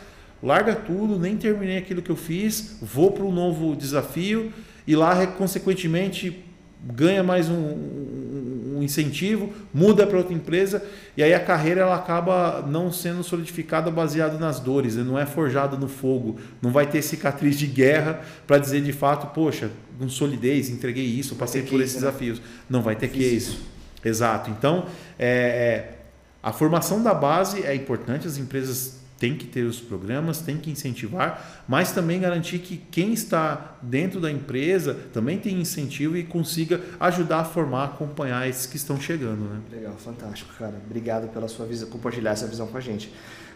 larga 0.41 0.73
tudo, 0.73 1.19
nem 1.19 1.37
terminei 1.37 1.77
aquilo 1.77 2.01
que 2.01 2.09
eu 2.09 2.15
fiz, 2.15 2.77
vou 2.81 3.11
para 3.11 3.23
um 3.23 3.31
novo 3.31 3.75
desafio 3.75 4.51
e 4.87 4.95
lá 4.95 5.27
consequentemente 5.27 6.44
ganha 6.85 7.23
mais 7.23 7.49
um, 7.49 7.55
um, 8.77 8.79
incentivo, 8.81 9.51
muda 9.73 10.05
para 10.05 10.17
outra 10.17 10.33
empresa 10.33 10.83
e 11.17 11.23
aí 11.23 11.33
a 11.33 11.39
carreira 11.39 11.81
ela 11.81 11.95
acaba 11.95 12.63
não 12.67 12.91
sendo 12.91 13.23
solidificada 13.23 13.89
baseado 13.89 14.37
nas 14.37 14.59
dores, 14.59 14.95
né? 14.95 15.03
não 15.03 15.17
é 15.17 15.25
forjada 15.25 15.75
no 15.75 15.87
fogo, 15.87 16.37
não 16.61 16.71
vai 16.71 16.85
ter 16.85 17.01
cicatriz 17.01 17.57
de 17.57 17.65
guerra 17.65 18.21
para 18.45 18.59
dizer 18.59 18.81
de 18.81 18.93
fato, 18.93 19.33
poxa, 19.33 19.71
com 19.97 20.07
solidez, 20.07 20.69
entreguei 20.69 21.05
isso, 21.05 21.35
passei 21.35 21.63
por 21.63 21.81
esses 21.81 21.95
né? 21.95 22.01
desafios. 22.01 22.41
Não 22.69 22.81
vai 22.81 22.95
ter 22.95 23.07
que 23.07 23.23
isso. 23.23 23.59
Exato. 24.03 24.51
Então, 24.51 24.85
é, 25.17 25.27
é, 25.27 25.95
a 26.43 26.53
formação 26.53 27.01
da 27.01 27.13
base 27.13 27.63
é 27.63 27.73
importante, 27.73 28.27
as 28.27 28.37
empresas 28.37 28.99
têm 29.17 29.35
que 29.35 29.45
ter 29.45 29.63
os 29.63 29.79
programas, 29.79 30.41
têm 30.41 30.57
que 30.57 30.69
incentivar, 30.69 31.63
mas 31.67 31.91
também 31.91 32.19
garantir 32.19 32.59
que 32.59 32.77
quem 32.91 33.13
está 33.13 33.77
dentro 33.81 34.19
da 34.19 34.31
empresa 34.31 34.93
também 35.13 35.37
tem 35.37 35.59
incentivo 35.59 36.17
e 36.17 36.23
consiga 36.23 36.81
ajudar 36.99 37.39
a 37.39 37.45
formar, 37.45 37.85
acompanhar 37.85 38.47
esses 38.47 38.65
que 38.65 38.75
estão 38.75 38.99
chegando. 38.99 39.45
Né? 39.45 39.61
Legal, 39.71 39.93
fantástico, 39.97 40.53
cara. 40.57 40.75
Obrigado 40.85 41.29
pela 41.29 41.47
sua 41.47 41.65
visão, 41.65 41.89
compartilhar 41.89 42.31
essa 42.31 42.47
visão 42.47 42.67
com 42.67 42.77
a 42.77 42.81
gente. 42.81 43.11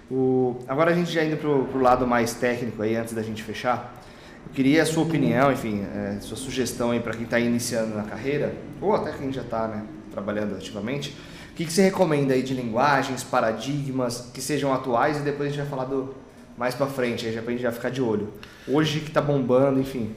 O... 0.10 0.60
Agora 0.68 0.92
a 0.92 0.96
gente 0.96 1.12
já 1.12 1.24
indo 1.24 1.38
para 1.38 1.50
o 1.50 1.82
lado 1.82 2.08
mais 2.08 2.34
técnico 2.34 2.82
aí, 2.82 2.96
antes 2.96 3.14
da 3.14 3.22
gente 3.22 3.44
fechar, 3.44 4.02
eu 4.48 4.54
queria 4.54 4.82
a 4.82 4.86
sua 4.86 5.04
opinião, 5.04 5.52
enfim, 5.52 5.84
é, 5.84 6.18
sua 6.22 6.38
sugestão 6.38 6.92
aí 6.92 7.00
para 7.00 7.14
quem 7.14 7.24
está 7.24 7.40
iniciando 7.40 7.96
na 7.96 8.04
carreira, 8.04 8.56
ou 8.82 8.96
até 8.96 9.12
quem 9.12 9.32
já 9.32 9.42
está 9.42 9.68
né, 9.68 9.86
trabalhando 10.12 10.56
ativamente, 10.56 11.16
que, 11.60 11.66
que 11.66 11.74
você 11.74 11.82
recomenda 11.82 12.34
aí 12.34 12.42
de 12.42 12.54
linguagens, 12.54 13.22
paradigmas 13.22 14.32
que 14.34 14.40
sejam 14.40 14.74
atuais 14.74 15.18
e 15.18 15.24
depois 15.24 15.50
a 15.50 15.52
gente 15.52 15.60
vai 15.60 15.70
falar 15.70 15.84
do 15.84 16.16
mais 16.58 16.74
para 16.74 16.88
frente, 16.88 17.26
aí 17.26 17.34
já 17.34 17.42
para 17.42 17.50
a 17.50 17.52
gente 17.52 17.62
já 17.62 17.72
ficar 17.72 17.90
de 17.90 18.02
olho. 18.02 18.30
Hoje 18.66 19.02
que 19.02 19.10
está 19.10 19.22
bombando, 19.22 19.78
enfim. 19.78 20.16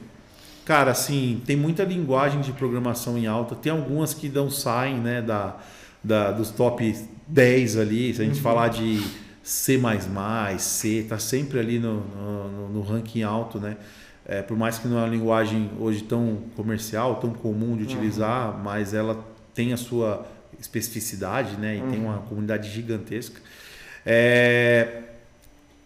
Cara, 0.63 0.91
assim, 0.91 1.41
tem 1.45 1.57
muita 1.57 1.83
linguagem 1.83 2.39
de 2.39 2.53
programação 2.53 3.17
em 3.17 3.27
alta, 3.27 3.55
tem 3.55 3.73
algumas 3.73 4.13
que 4.13 4.29
não 4.29 4.49
saem, 4.49 4.95
né, 4.99 5.21
da, 5.21 5.57
da 6.01 6.31
dos 6.31 6.49
top 6.49 6.95
10 7.27 7.77
ali, 7.77 8.13
se 8.13 8.21
a 8.21 8.25
gente 8.25 8.37
uhum. 8.37 8.41
falar 8.41 8.69
de 8.69 9.03
C++, 9.43 9.77
C, 10.59 11.05
tá 11.09 11.19
sempre 11.19 11.59
ali 11.59 11.77
no, 11.77 11.99
no, 11.99 12.69
no 12.69 12.81
ranking 12.81 13.23
alto, 13.23 13.59
né? 13.59 13.75
É, 14.25 14.41
por 14.41 14.55
mais 14.55 14.79
que 14.79 14.87
não 14.87 14.97
é 14.97 15.01
uma 15.01 15.09
linguagem 15.09 15.69
hoje 15.77 16.03
tão 16.03 16.37
comercial, 16.55 17.15
tão 17.15 17.31
comum 17.31 17.75
de 17.75 17.83
utilizar, 17.83 18.55
uhum. 18.55 18.63
mas 18.63 18.93
ela 18.93 19.21
tem 19.53 19.73
a 19.73 19.77
sua 19.77 20.25
especificidade, 20.63 21.57
né? 21.57 21.77
E 21.77 21.81
uhum. 21.81 21.91
tem 21.91 21.99
uma 21.99 22.17
comunidade 22.19 22.69
gigantesca. 22.69 23.39
É, 24.05 25.01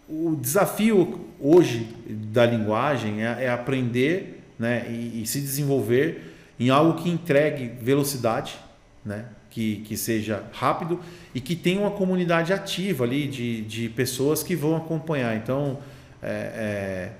o 0.08 0.36
desafio 0.40 1.26
hoje 1.38 1.88
da 2.08 2.46
linguagem 2.46 3.24
é, 3.24 3.44
é 3.44 3.50
aprender, 3.50 4.42
né? 4.58 4.86
E, 4.88 5.22
e, 5.22 5.26
se 5.26 5.40
desenvolver 5.40 6.34
em 6.58 6.70
algo 6.70 7.02
que 7.02 7.10
entregue 7.10 7.72
velocidade, 7.82 8.56
né? 9.04 9.26
Que, 9.50 9.76
que 9.78 9.96
seja 9.96 10.44
rápido 10.52 11.00
e 11.34 11.40
que 11.40 11.56
tenha 11.56 11.80
uma 11.80 11.90
comunidade 11.90 12.52
ativa 12.52 13.04
ali 13.04 13.26
de, 13.26 13.62
de 13.62 13.88
pessoas 13.88 14.42
que 14.42 14.54
vão 14.54 14.76
acompanhar. 14.76 15.36
Então, 15.36 15.78
é, 16.22 16.28
é 16.28 17.12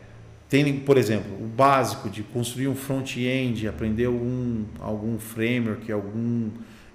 tem, 0.48 0.80
por 0.80 0.96
exemplo, 0.96 1.30
o 1.38 1.46
básico 1.46 2.08
de 2.08 2.22
construir 2.22 2.68
um 2.68 2.74
front-end, 2.74 3.68
aprender 3.68 4.06
algum, 4.06 4.64
algum 4.80 5.18
framework, 5.18 5.92
algum 5.92 6.48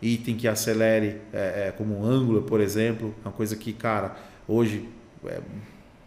item 0.06 0.36
que 0.36 0.48
acelere, 0.48 1.18
é, 1.32 1.68
é, 1.68 1.74
como 1.78 1.96
o 1.96 2.06
Angular, 2.06 2.44
por 2.44 2.60
exemplo, 2.60 3.14
uma 3.24 3.32
coisa 3.32 3.56
que, 3.56 3.74
cara, 3.74 4.16
hoje 4.48 4.88
é 5.26 5.40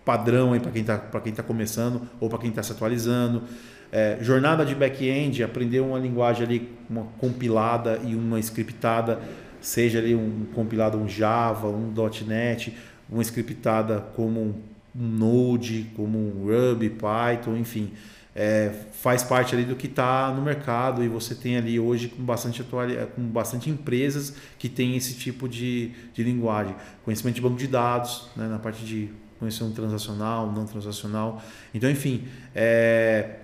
padrão 0.05 0.59
para 0.61 0.71
quem 0.71 0.83
está 0.83 0.99
tá 0.99 1.43
começando 1.43 2.03
ou 2.21 2.29
para 2.29 2.39
quem 2.39 2.51
está 2.51 2.63
se 2.63 2.73
atualizando. 2.73 3.43
É, 3.91 4.19
jornada 4.21 4.65
de 4.65 4.75
back-end, 4.75 5.43
aprender 5.43 5.81
uma 5.81 5.99
linguagem 5.99 6.45
ali, 6.45 6.69
uma 6.89 7.05
compilada 7.19 8.01
e 8.05 8.15
uma 8.15 8.39
scriptada, 8.41 9.21
seja 9.61 9.99
ali 9.99 10.15
um 10.15 10.47
compilado 10.55 10.99
um 10.99 11.09
Java, 11.09 11.69
um 11.69 11.93
.NET, 12.27 12.77
uma 13.09 13.23
scriptada 13.23 14.01
como 14.15 14.41
um 14.41 14.55
um 14.99 15.09
Node, 15.09 15.87
como 15.95 16.19
um 16.19 16.47
Ruby, 16.47 16.89
Python, 16.89 17.57
enfim, 17.57 17.93
é, 18.37 18.71
faz 18.93 19.23
parte 19.23 19.55
ali 19.55 19.65
do 19.65 19.75
que 19.75 19.87
está 19.87 20.31
no 20.31 20.43
mercado 20.43 21.03
e 21.03 21.09
você 21.09 21.35
tem 21.35 21.57
ali 21.57 21.81
hoje 21.81 22.09
com 22.09 22.23
bastante, 22.23 22.61
atual, 22.61 22.87
com 23.15 23.23
bastante 23.23 23.71
empresas 23.71 24.35
que 24.59 24.69
tem 24.69 24.95
esse 24.95 25.15
tipo 25.15 25.49
de, 25.49 25.93
de 26.13 26.23
linguagem. 26.23 26.77
Conhecimento 27.03 27.37
de 27.37 27.41
banco 27.41 27.57
de 27.57 27.67
dados, 27.67 28.29
né, 28.37 28.47
na 28.47 28.59
parte 28.59 28.85
de 28.85 29.09
conhecer 29.39 29.65
um 29.65 29.73
transacional, 29.73 30.53
não 30.53 30.67
transacional. 30.67 31.43
Então, 31.75 31.91
enfim, 31.91 32.25
é, 32.55 33.37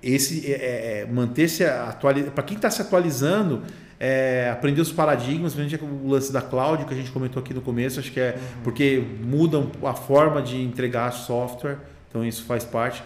esse 0.00 0.46
é, 0.46 0.52
é, 0.52 1.00
é 1.00 1.06
manter-se 1.06 1.64
atualizado. 1.64 2.30
Para 2.30 2.44
quem 2.44 2.56
está 2.56 2.70
se 2.70 2.80
atualizando, 2.80 3.62
é, 3.98 4.50
aprender 4.52 4.80
os 4.80 4.92
paradigmas, 4.92 5.56
o 5.56 6.08
lance 6.08 6.32
da 6.32 6.40
cloud 6.40 6.84
que 6.84 6.94
a 6.94 6.96
gente 6.96 7.10
comentou 7.10 7.42
aqui 7.42 7.52
no 7.52 7.60
começo, 7.60 7.98
acho 7.98 8.12
que 8.12 8.20
é 8.20 8.36
uhum. 8.36 8.62
porque 8.62 9.04
mudam 9.20 9.72
a 9.82 9.94
forma 9.94 10.40
de 10.40 10.62
entregar 10.62 11.10
software, 11.10 11.78
então 12.08 12.24
isso 12.24 12.44
faz 12.44 12.64
parte. 12.64 13.02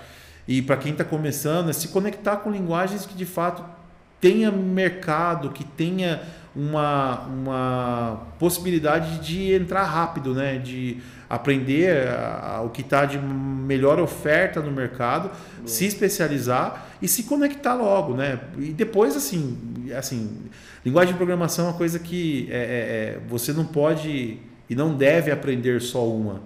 E 0.47 0.61
para 0.61 0.77
quem 0.77 0.93
está 0.93 1.05
começando, 1.05 1.71
é 1.71 1.73
se 1.73 1.89
conectar 1.89 2.37
com 2.37 2.51
linguagens 2.51 3.07
que 3.07 3.15
de 3.15 3.27
fato 3.27 3.65
tenha 4.21 4.51
mercado, 4.51 5.51
que 5.51 5.65
tenha 5.65 6.23
uma, 6.55 7.21
uma 7.27 8.23
possibilidade 8.39 9.19
de 9.21 9.53
entrar 9.53 9.85
rápido, 9.85 10.35
né? 10.35 10.59
de 10.59 10.99
aprender 11.29 12.09
a, 12.09 12.57
a, 12.57 12.63
o 12.63 12.71
que 12.71 12.83
está 12.83 13.05
de 13.05 13.19
melhor 13.19 13.99
oferta 13.99 14.61
no 14.61 14.71
mercado, 14.71 15.31
se 15.65 15.87
especializar 15.87 16.87
e 17.01 17.09
se 17.09 17.25
conectar 17.25 17.75
logo. 17.75 18.15
Né? 18.15 18.39
E 18.59 18.73
depois, 18.73 19.17
assim, 19.17 19.59
assim 19.97 20.51
Linguagem 20.85 21.13
de 21.13 21.17
programação 21.17 21.67
é 21.67 21.69
uma 21.69 21.77
coisa 21.77 21.99
que 21.99 22.49
é, 22.51 22.57
é, 22.57 22.59
é, 22.59 23.19
você 23.29 23.53
não 23.53 23.65
pode 23.65 24.39
e 24.69 24.75
não 24.75 24.97
deve 24.97 25.31
aprender 25.31 25.81
só 25.81 26.05
uma. 26.09 26.43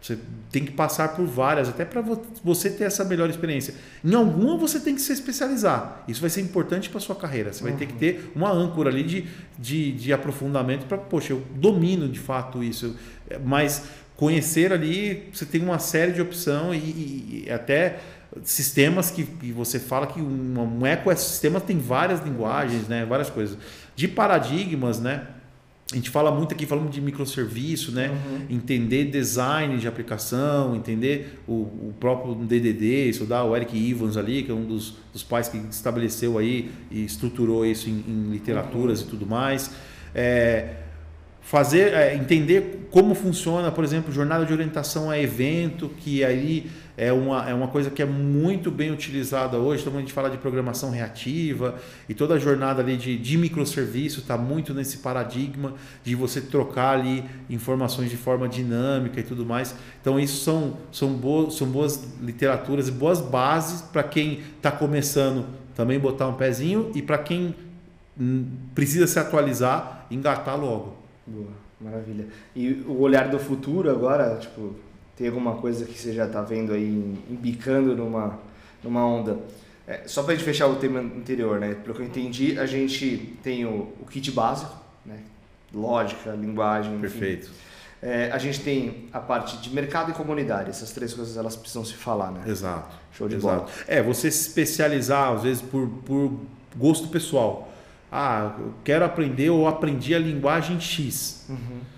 Você 0.00 0.18
tem 0.52 0.64
que 0.64 0.70
passar 0.70 1.16
por 1.16 1.26
várias, 1.26 1.68
até 1.68 1.84
para 1.84 2.02
você 2.44 2.70
ter 2.70 2.84
essa 2.84 3.04
melhor 3.04 3.28
experiência. 3.28 3.74
Em 4.04 4.14
alguma 4.14 4.56
você 4.56 4.78
tem 4.78 4.94
que 4.94 5.00
se 5.00 5.12
especializar. 5.12 6.04
Isso 6.06 6.20
vai 6.20 6.30
ser 6.30 6.42
importante 6.42 6.88
para 6.88 7.00
sua 7.00 7.16
carreira. 7.16 7.52
Você 7.52 7.62
vai 7.62 7.72
ter 7.72 7.86
que 7.86 7.92
uhum. 7.92 7.98
ter 7.98 8.32
uma 8.34 8.50
âncora 8.50 8.88
ali 8.88 9.02
de, 9.02 9.26
de, 9.58 9.92
de 9.92 10.12
aprofundamento 10.12 10.86
para, 10.86 10.96
poxa, 10.96 11.32
eu 11.32 11.42
domino 11.56 12.08
de 12.08 12.20
fato 12.20 12.62
isso. 12.62 12.94
Mas 13.44 13.84
conhecer 14.16 14.72
ali, 14.72 15.28
você 15.32 15.44
tem 15.44 15.62
uma 15.62 15.78
série 15.78 16.12
de 16.12 16.22
opção 16.22 16.74
e, 16.74 16.78
e, 16.78 17.44
e 17.46 17.50
até 17.50 17.98
sistemas 18.44 19.10
que, 19.10 19.24
que 19.24 19.52
você 19.52 19.78
fala 19.78 20.06
que 20.06 20.20
um, 20.20 20.78
um 20.80 20.86
ecossistema 20.86 21.60
tem 21.60 21.78
várias 21.78 22.20
linguagens, 22.20 22.88
né? 22.88 23.04
várias 23.04 23.30
coisas. 23.30 23.58
De 23.94 24.06
paradigmas, 24.06 25.00
né? 25.00 25.26
A 25.92 25.94
gente 25.94 26.10
fala 26.10 26.32
muito 26.32 26.52
aqui, 26.52 26.66
falamos 26.66 26.90
de 26.90 27.00
microserviço, 27.00 27.92
né? 27.92 28.08
Uhum. 28.08 28.56
Entender 28.56 29.04
design 29.04 29.78
de 29.78 29.86
aplicação, 29.86 30.74
entender 30.74 31.38
o, 31.46 31.52
o, 31.52 31.94
próprio 32.00 32.34
DDD, 32.34 33.08
estudar 33.08 33.44
o 33.44 33.54
Eric 33.54 33.90
Evans 33.90 34.16
ali, 34.16 34.42
que 34.42 34.50
é 34.50 34.54
um 34.54 34.64
dos, 34.64 34.96
dos 35.12 35.22
pais 35.22 35.48
que 35.48 35.56
estabeleceu 35.70 36.38
aí 36.38 36.72
e 36.90 37.04
estruturou 37.04 37.64
isso 37.64 37.88
em, 37.88 38.04
em 38.08 38.30
literaturas 38.32 39.00
uhum. 39.00 39.06
e 39.06 39.10
tudo 39.10 39.26
mais. 39.26 39.70
É, 40.12 40.74
fazer, 41.46 41.94
é, 41.94 42.12
entender 42.16 42.88
como 42.90 43.14
funciona, 43.14 43.70
por 43.70 43.84
exemplo, 43.84 44.12
jornada 44.12 44.44
de 44.44 44.52
orientação 44.52 45.08
a 45.08 45.16
evento, 45.16 45.88
que 46.00 46.24
aí 46.24 46.68
é 46.96 47.12
uma, 47.12 47.48
é 47.48 47.54
uma 47.54 47.68
coisa 47.68 47.88
que 47.88 48.02
é 48.02 48.04
muito 48.04 48.68
bem 48.68 48.90
utilizada 48.90 49.56
hoje. 49.56 49.82
Então, 49.82 49.96
a 49.96 50.00
gente 50.00 50.12
fala 50.12 50.28
de 50.28 50.38
programação 50.38 50.90
reativa 50.90 51.76
e 52.08 52.14
toda 52.14 52.34
a 52.34 52.38
jornada 52.38 52.82
ali 52.82 52.96
de, 52.96 53.16
de 53.16 53.38
microserviço 53.38 54.20
está 54.20 54.36
muito 54.36 54.74
nesse 54.74 54.98
paradigma 54.98 55.74
de 56.02 56.16
você 56.16 56.40
trocar 56.40 56.98
ali 56.98 57.22
informações 57.48 58.10
de 58.10 58.16
forma 58.16 58.48
dinâmica 58.48 59.20
e 59.20 59.22
tudo 59.22 59.46
mais. 59.46 59.72
Então, 60.00 60.18
isso 60.18 60.42
são, 60.42 60.78
são, 60.90 61.12
boas, 61.12 61.54
são 61.54 61.68
boas 61.68 62.08
literaturas 62.20 62.88
e 62.88 62.90
boas 62.90 63.20
bases 63.20 63.82
para 63.82 64.02
quem 64.02 64.40
está 64.56 64.72
começando 64.72 65.46
também 65.76 65.96
botar 65.96 66.26
um 66.26 66.34
pezinho 66.34 66.90
e 66.92 67.02
para 67.02 67.18
quem 67.18 67.54
hum, 68.18 68.46
precisa 68.74 69.06
se 69.06 69.20
atualizar, 69.20 70.06
engatar 70.10 70.58
logo. 70.58 71.05
Boa, 71.26 71.50
maravilha. 71.80 72.26
E 72.54 72.84
o 72.86 73.00
olhar 73.00 73.28
do 73.28 73.38
futuro 73.38 73.90
agora, 73.90 74.36
tipo, 74.36 74.74
tem 75.16 75.28
alguma 75.28 75.56
coisa 75.56 75.84
que 75.84 75.98
você 75.98 76.12
já 76.12 76.26
está 76.26 76.42
vendo 76.42 76.72
aí 76.72 77.18
embicando 77.28 77.96
numa, 77.96 78.38
numa 78.82 79.04
onda? 79.04 79.38
É, 79.86 80.02
só 80.06 80.22
para 80.22 80.32
a 80.32 80.36
gente 80.36 80.44
fechar 80.44 80.66
o 80.66 80.76
tema 80.76 81.00
anterior, 81.00 81.58
né? 81.58 81.74
Pelo 81.74 81.94
que 81.94 82.02
eu 82.02 82.06
entendi, 82.06 82.58
a 82.58 82.66
gente 82.66 83.36
tem 83.42 83.64
o, 83.64 83.92
o 84.00 84.06
kit 84.08 84.30
básico, 84.30 84.74
né? 85.04 85.20
lógica, 85.72 86.30
linguagem. 86.32 86.98
Perfeito. 86.98 87.50
É, 88.02 88.30
a 88.30 88.38
gente 88.38 88.60
tem 88.60 89.08
a 89.12 89.20
parte 89.20 89.56
de 89.58 89.72
mercado 89.74 90.10
e 90.10 90.14
comunidade. 90.14 90.70
Essas 90.70 90.92
três 90.92 91.14
coisas 91.14 91.36
elas 91.36 91.56
precisam 91.56 91.84
se 91.84 91.94
falar, 91.94 92.30
né? 92.30 92.42
Exato. 92.46 92.94
Show 93.12 93.28
de 93.28 93.36
Exato. 93.36 93.64
bola. 93.64 93.70
É, 93.86 94.02
você 94.02 94.30
se 94.30 94.48
especializar, 94.48 95.32
às 95.32 95.42
vezes, 95.42 95.62
por, 95.62 95.88
por 96.04 96.32
gosto 96.76 97.08
pessoal. 97.08 97.72
Ah, 98.18 98.54
eu 98.58 98.74
quero 98.82 99.04
aprender 99.04 99.50
ou 99.50 99.68
aprendi 99.68 100.14
a 100.14 100.18
linguagem 100.18 100.80
X. 100.80 101.46
Uhum 101.48 101.96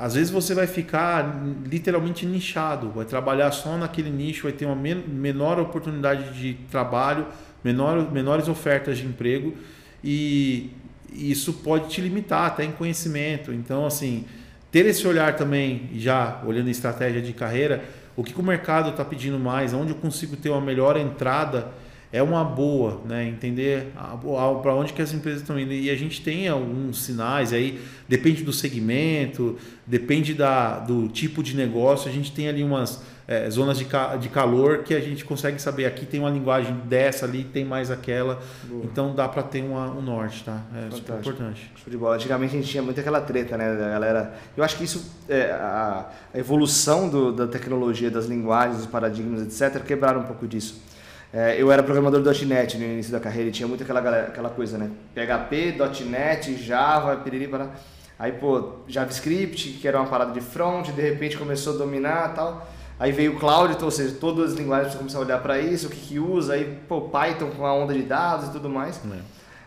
às 0.00 0.14
vezes 0.14 0.30
você 0.30 0.54
vai 0.54 0.66
ficar 0.66 1.42
literalmente 1.66 2.24
nichado, 2.24 2.90
vai 2.90 3.04
trabalhar 3.04 3.50
só 3.50 3.76
naquele 3.76 4.08
nicho, 4.08 4.44
vai 4.44 4.52
ter 4.52 4.64
uma 4.64 4.74
menor 4.74 5.60
oportunidade 5.60 6.32
de 6.40 6.54
trabalho, 6.70 7.26
menor, 7.62 8.10
menores 8.10 8.48
ofertas 8.48 8.96
de 8.96 9.04
emprego 9.04 9.54
e 10.02 10.70
isso 11.12 11.52
pode 11.52 11.90
te 11.90 12.00
limitar 12.00 12.46
até 12.46 12.64
em 12.64 12.72
conhecimento. 12.72 13.52
Então, 13.52 13.84
assim, 13.84 14.24
ter 14.72 14.86
esse 14.86 15.06
olhar 15.06 15.36
também, 15.36 15.90
já 15.94 16.40
olhando 16.46 16.70
estratégia 16.70 17.20
de 17.20 17.34
carreira, 17.34 17.84
o 18.16 18.24
que, 18.24 18.32
que 18.32 18.40
o 18.40 18.42
mercado 18.42 18.88
está 18.88 19.04
pedindo 19.04 19.38
mais, 19.38 19.74
onde 19.74 19.90
eu 19.90 19.96
consigo 19.96 20.34
ter 20.34 20.48
uma 20.48 20.62
melhor 20.62 20.96
entrada 20.96 21.68
é 22.12 22.22
uma 22.22 22.44
boa, 22.44 23.00
né? 23.06 23.28
Entender 23.28 23.92
para 24.62 24.74
onde 24.74 24.92
que 24.92 25.00
as 25.00 25.12
empresas 25.12 25.42
estão 25.42 25.58
indo. 25.58 25.72
E 25.72 25.90
a 25.90 25.96
gente 25.96 26.20
tem 26.22 26.48
alguns 26.48 27.02
sinais 27.02 27.52
aí, 27.52 27.80
depende 28.08 28.42
do 28.42 28.52
segmento, 28.52 29.56
depende 29.86 30.34
da, 30.34 30.80
do 30.80 31.08
tipo 31.08 31.42
de 31.42 31.56
negócio, 31.56 32.10
a 32.10 32.12
gente 32.12 32.32
tem 32.32 32.48
ali 32.48 32.64
umas 32.64 33.00
é, 33.30 33.48
zonas 33.48 33.78
de, 33.78 33.84
ca, 33.84 34.16
de 34.16 34.28
calor 34.28 34.78
que 34.78 34.92
a 34.92 34.98
gente 34.98 35.24
consegue 35.24 35.62
saber 35.62 35.86
aqui 35.86 36.04
tem 36.04 36.18
uma 36.18 36.30
linguagem 36.30 36.74
dessa 36.86 37.26
ali, 37.26 37.44
tem 37.44 37.64
mais 37.64 37.88
aquela. 37.88 38.40
Boa. 38.64 38.84
Então 38.84 39.14
dá 39.14 39.28
para 39.28 39.44
ter 39.44 39.62
uma, 39.62 39.88
um 39.88 40.02
norte, 40.02 40.42
tá? 40.42 40.60
É 40.74 40.90
super 40.90 41.14
importante. 41.20 41.70
Show 41.76 41.88
de 41.92 41.96
bola. 41.96 42.16
Antigamente 42.16 42.56
a 42.56 42.60
gente 42.60 42.68
tinha 42.68 42.82
muito 42.82 42.98
aquela 42.98 43.20
treta, 43.20 43.56
né, 43.56 43.76
da 43.76 43.88
galera. 43.88 44.34
Eu 44.56 44.64
acho 44.64 44.76
que 44.76 44.82
isso, 44.82 45.14
é, 45.28 45.52
a, 45.52 46.10
a 46.34 46.38
evolução 46.40 47.08
do, 47.08 47.32
da 47.32 47.46
tecnologia, 47.46 48.10
das 48.10 48.26
linguagens, 48.26 48.78
dos 48.78 48.86
paradigmas, 48.86 49.42
etc., 49.42 49.80
quebraram 49.84 50.22
um 50.22 50.24
pouco 50.24 50.48
disso. 50.48 50.89
É, 51.32 51.60
eu 51.60 51.70
era 51.70 51.82
programador 51.82 52.22
.NET 52.44 52.76
no 52.76 52.84
início 52.84 53.12
da 53.12 53.20
carreira 53.20 53.48
e 53.48 53.52
tinha 53.52 53.68
muito 53.68 53.84
aquela, 53.84 54.00
aquela 54.00 54.50
coisa, 54.50 54.76
né? 54.76 54.90
PHP, 55.14 55.76
.NET, 56.04 56.56
Java, 56.56 57.16
piriri, 57.16 57.46
para 57.46 57.68
Aí, 58.18 58.32
pô, 58.32 58.80
JavaScript, 58.86 59.78
que 59.80 59.88
era 59.88 59.98
uma 59.98 60.06
parada 60.06 60.32
de 60.32 60.42
front, 60.42 60.90
de 60.90 61.00
repente 61.00 61.38
começou 61.38 61.74
a 61.74 61.78
dominar 61.78 62.34
tal. 62.34 62.70
Aí 62.98 63.12
veio 63.12 63.34
o 63.34 63.38
Cloud, 63.38 63.72
então, 63.72 63.86
ou 63.86 63.90
seja, 63.90 64.14
todas 64.20 64.52
as 64.52 64.58
linguagens 64.58 64.92
você 64.92 64.98
começar 64.98 65.16
a 65.16 65.20
olhar 65.22 65.40
para 65.40 65.58
isso, 65.58 65.86
o 65.86 65.90
que, 65.90 65.96
que 65.96 66.18
usa, 66.18 66.52
aí, 66.52 66.78
pô, 66.86 67.00
Python 67.00 67.50
com 67.56 67.64
a 67.64 67.72
onda 67.72 67.94
de 67.94 68.02
dados 68.02 68.48
e 68.48 68.52
tudo 68.52 68.68
mais. 68.68 69.00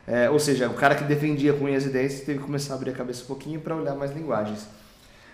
É. 0.08 0.26
É, 0.26 0.30
ou 0.30 0.38
seja, 0.38 0.70
o 0.70 0.76
cara 0.76 0.94
que 0.94 1.04
defendia 1.04 1.54
com 1.54 1.66
unhas 1.66 1.86
e 1.86 1.90
dentes 1.90 2.20
teve 2.22 2.38
que 2.38 2.46
começar 2.46 2.74
a 2.74 2.78
abrir 2.78 2.92
a 2.92 2.94
cabeça 2.94 3.24
um 3.24 3.26
pouquinho 3.26 3.60
para 3.60 3.76
olhar 3.76 3.96
mais 3.96 4.12
linguagens. 4.12 4.68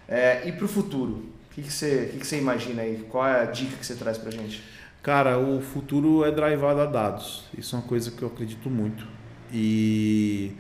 É, 0.08 0.48
e 0.48 0.54
para 0.54 0.64
o 0.64 0.68
futuro? 0.68 1.12
O 1.52 1.54
que, 1.56 1.64
que, 1.64 1.74
você, 1.74 2.10
que, 2.14 2.20
que 2.20 2.26
você 2.26 2.38
imagina 2.38 2.84
aí? 2.84 3.06
Qual 3.10 3.28
é 3.28 3.42
a 3.42 3.46
dica 3.46 3.76
que 3.76 3.86
você 3.86 3.96
traz 3.96 4.18
para 4.18 4.32
gente? 4.32 4.64
Cara, 5.02 5.40
o 5.40 5.62
futuro 5.62 6.26
é 6.26 6.32
drivado 6.32 6.82
a 6.82 6.86
dados. 6.86 7.46
Isso 7.58 7.76
é 7.76 7.80
uma 7.80 7.88
coisa 7.88 8.12
que 8.12 8.22
eu 8.22 8.28
acredito 8.28 8.70
muito. 8.70 9.08
E 9.52 10.52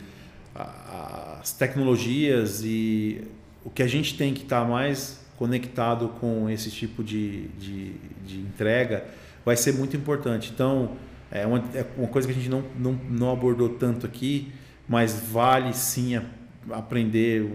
as 0.55 1.51
tecnologias 1.53 2.61
e 2.63 3.21
o 3.63 3.69
que 3.69 3.83
a 3.83 3.87
gente 3.87 4.17
tem 4.17 4.33
que 4.33 4.43
estar 4.43 4.61
tá 4.61 4.67
mais 4.67 5.25
conectado 5.37 6.09
com 6.19 6.49
esse 6.49 6.69
tipo 6.69 7.03
de, 7.03 7.47
de, 7.49 7.93
de, 8.25 8.39
entrega 8.39 9.05
vai 9.45 9.55
ser 9.55 9.73
muito 9.73 9.95
importante. 9.95 10.51
Então, 10.53 10.97
é 11.31 11.45
uma, 11.45 11.63
é 11.73 11.85
uma 11.97 12.07
coisa 12.07 12.27
que 12.27 12.33
a 12.33 12.35
gente 12.35 12.49
não, 12.49 12.63
não, 12.77 12.93
não 13.09 13.31
abordou 13.31 13.69
tanto 13.69 14.05
aqui, 14.05 14.51
mas 14.87 15.13
vale 15.31 15.73
sim 15.73 16.15
a, 16.17 16.23
aprender 16.71 17.49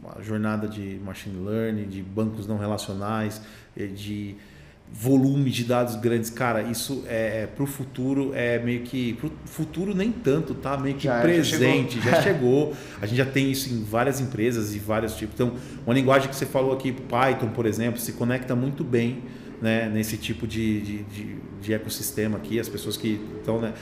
uma 0.00 0.22
jornada 0.22 0.68
de 0.68 1.00
machine 1.04 1.44
learning, 1.44 1.88
de 1.88 2.02
bancos 2.02 2.46
não 2.46 2.58
relacionais, 2.58 3.40
de 3.76 4.36
volume 4.92 5.50
de 5.50 5.64
dados 5.64 5.96
grandes, 5.96 6.30
cara, 6.30 6.62
isso 6.62 7.04
é, 7.08 7.42
é 7.42 7.46
para 7.46 7.64
o 7.64 7.66
futuro 7.66 8.32
é 8.34 8.58
meio 8.60 8.82
que 8.82 9.14
pro 9.14 9.32
futuro 9.44 9.94
nem 9.94 10.12
tanto, 10.12 10.54
tá? 10.54 10.76
Meio 10.76 10.94
que 10.94 11.04
já, 11.04 11.20
presente, 11.20 12.00
já 12.00 12.02
chegou. 12.02 12.14
já 12.14 12.22
chegou. 12.22 12.76
A 13.00 13.06
gente 13.06 13.18
já 13.18 13.26
tem 13.26 13.50
isso 13.50 13.72
em 13.72 13.82
várias 13.82 14.20
empresas 14.20 14.74
e 14.74 14.78
vários 14.78 15.16
tipos. 15.16 15.34
Então, 15.34 15.54
uma 15.84 15.94
linguagem 15.94 16.28
que 16.28 16.36
você 16.36 16.46
falou 16.46 16.72
aqui, 16.72 16.92
Python, 16.92 17.48
por 17.48 17.66
exemplo, 17.66 18.00
se 18.00 18.12
conecta 18.12 18.54
muito 18.54 18.84
bem 18.84 19.22
né, 19.60 19.88
nesse 19.88 20.16
tipo 20.16 20.46
de, 20.46 20.80
de, 20.80 21.02
de, 21.04 21.36
de, 21.60 21.74
ecossistema 21.74 22.36
aqui, 22.36 22.58
as 22.58 22.68
pessoas 22.68 22.96
que 22.96 23.20
estão, 23.38 23.60
né, 23.60 23.72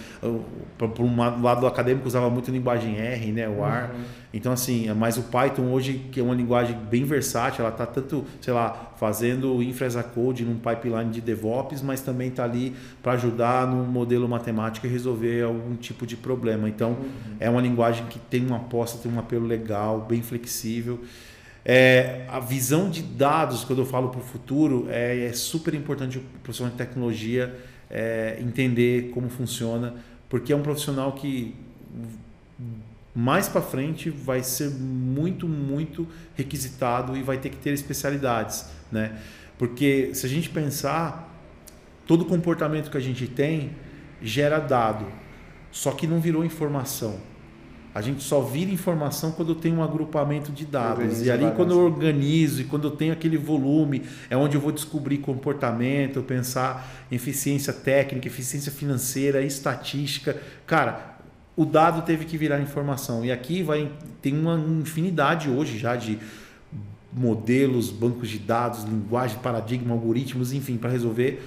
por 0.79 1.01
um 1.01 1.43
lado 1.43 1.67
acadêmico 1.67 2.07
usava 2.07 2.31
muito 2.31 2.51
linguagem 2.51 2.97
R, 2.97 3.33
né, 3.33 3.49
o 3.49 3.65
R, 3.65 3.93
uhum. 3.93 4.01
então 4.33 4.53
assim, 4.53 4.93
mas 4.95 5.17
o 5.17 5.23
Python 5.25 5.71
hoje, 5.73 6.07
que 6.13 6.21
é 6.21 6.23
uma 6.23 6.35
linguagem 6.35 6.77
bem 6.91 7.05
versátil, 7.05 7.65
ela 7.65 7.73
está 7.73 7.87
tanto, 7.87 8.25
sei 8.41 8.53
lá, 8.53 8.93
fazendo 8.97 9.63
infra 9.63 9.87
as 9.87 9.97
a 9.97 10.03
code 10.03 10.45
num 10.45 10.57
pipeline 10.57 11.11
de 11.11 11.21
DevOps, 11.21 11.83
mas 11.83 12.01
também 12.01 12.29
está 12.29 12.45
ali 12.45 12.75
para 13.03 13.13
ajudar 13.13 13.67
no 13.67 13.85
modelo 13.85 14.29
matemático 14.29 14.87
e 14.87 14.91
resolver 14.91 15.43
algum 15.43 15.75
tipo 15.77 16.07
de 16.07 16.17
problema, 16.17 16.69
então 16.69 16.91
uhum. 16.91 17.37
é 17.41 17.51
uma 17.51 17.61
linguagem 17.61 18.07
que 18.07 18.19
tem 18.19 18.45
uma 18.47 18.57
aposta, 18.57 18.99
tem 18.99 19.13
um 19.13 19.19
apelo 19.19 19.47
legal, 19.47 20.07
bem 20.09 20.23
flexível, 20.23 21.01
é, 21.65 22.27
a 22.29 22.41
visão 22.41 22.91
de 22.91 23.03
dados, 23.03 23.65
quando 23.65 23.81
eu 23.81 23.87
falo 23.87 24.09
para 24.09 24.21
o 24.21 24.25
futuro, 24.25 24.87
é, 24.91 25.27
é, 25.27 25.33
super 25.33 25.75
importante 25.75 26.19
o 26.19 26.23
profissional 26.43 26.73
de 26.73 26.79
tecnologia 26.79 27.55
é, 27.89 28.39
entender 28.41 29.11
como 29.11 29.29
funciona, 29.29 29.95
porque 30.29 30.53
é 30.53 30.57
um 30.57 30.63
profissional 30.63 31.13
que 31.13 31.55
mais 33.15 33.49
para 33.49 33.61
frente 33.61 34.09
vai 34.11 34.43
ser 34.43 34.71
muito, 34.71 35.47
muito 35.47 36.09
requisitado 36.35 37.17
e 37.17 37.23
vai 37.23 37.37
ter 37.37 37.51
que 37.51 37.57
ter 37.57 37.73
especialidades, 37.75 38.67
né? 38.91 39.21
Porque 39.59 40.15
se 40.15 40.25
a 40.25 40.29
gente 40.29 40.49
pensar, 40.49 41.31
todo 42.07 42.25
comportamento 42.25 42.91
que 42.91 42.97
a 42.97 43.01
gente 43.01 43.27
tem 43.27 43.73
gera 44.23 44.59
dado, 44.59 45.07
só 45.71 45.93
que 45.93 46.07
não 46.07 46.21
virou 46.21 46.45
informação. 46.45 47.21
A 47.95 48.01
gente 48.01 48.23
só 48.23 48.41
vira 48.41 48.71
informação 48.71 49.33
quando 49.33 49.51
eu 49.51 49.55
tenho 49.55 49.77
um 49.77 49.83
agrupamento 49.83 50.51
de 50.51 50.65
dados. 50.65 51.23
E 51.23 51.31
ali, 51.31 51.51
quando 51.55 51.73
eu 51.73 51.81
organizo 51.81 52.63
e 52.63 52.65
quando 52.65 52.89
eu 52.89 52.91
tenho 52.91 53.13
aquele 53.13 53.37
volume, 53.37 54.03
é 54.31 54.37
onde 54.37 54.57
eu 54.57 54.61
vou 54.61 54.73
descobrir 54.73 55.19
comportamento, 55.19 56.23
pensar 56.23 56.91
em 57.11 57.17
eficiência 57.17 57.73
técnica, 57.73 58.27
eficiência 58.27 58.73
financeira, 58.73 59.43
estatística. 59.43 60.41
Cara, 60.67 61.19
o 61.55 61.67
dado 61.67 62.03
teve 62.03 62.25
que 62.25 62.39
virar 62.39 62.61
informação. 62.61 63.25
E 63.25 63.31
aqui 63.31 63.63
vai 63.63 63.91
tem 64.23 64.39
uma 64.39 64.57
infinidade 64.57 65.51
hoje 65.51 65.79
já 65.79 65.95
de 65.95 66.19
modelos, 67.13 67.91
bancos 67.91 68.31
de 68.31 68.39
dados, 68.39 68.85
linguagem, 68.85 69.39
paradigma, 69.41 69.93
algoritmos, 69.93 70.53
enfim, 70.53 70.79
para 70.79 70.89
resolver 70.89 71.43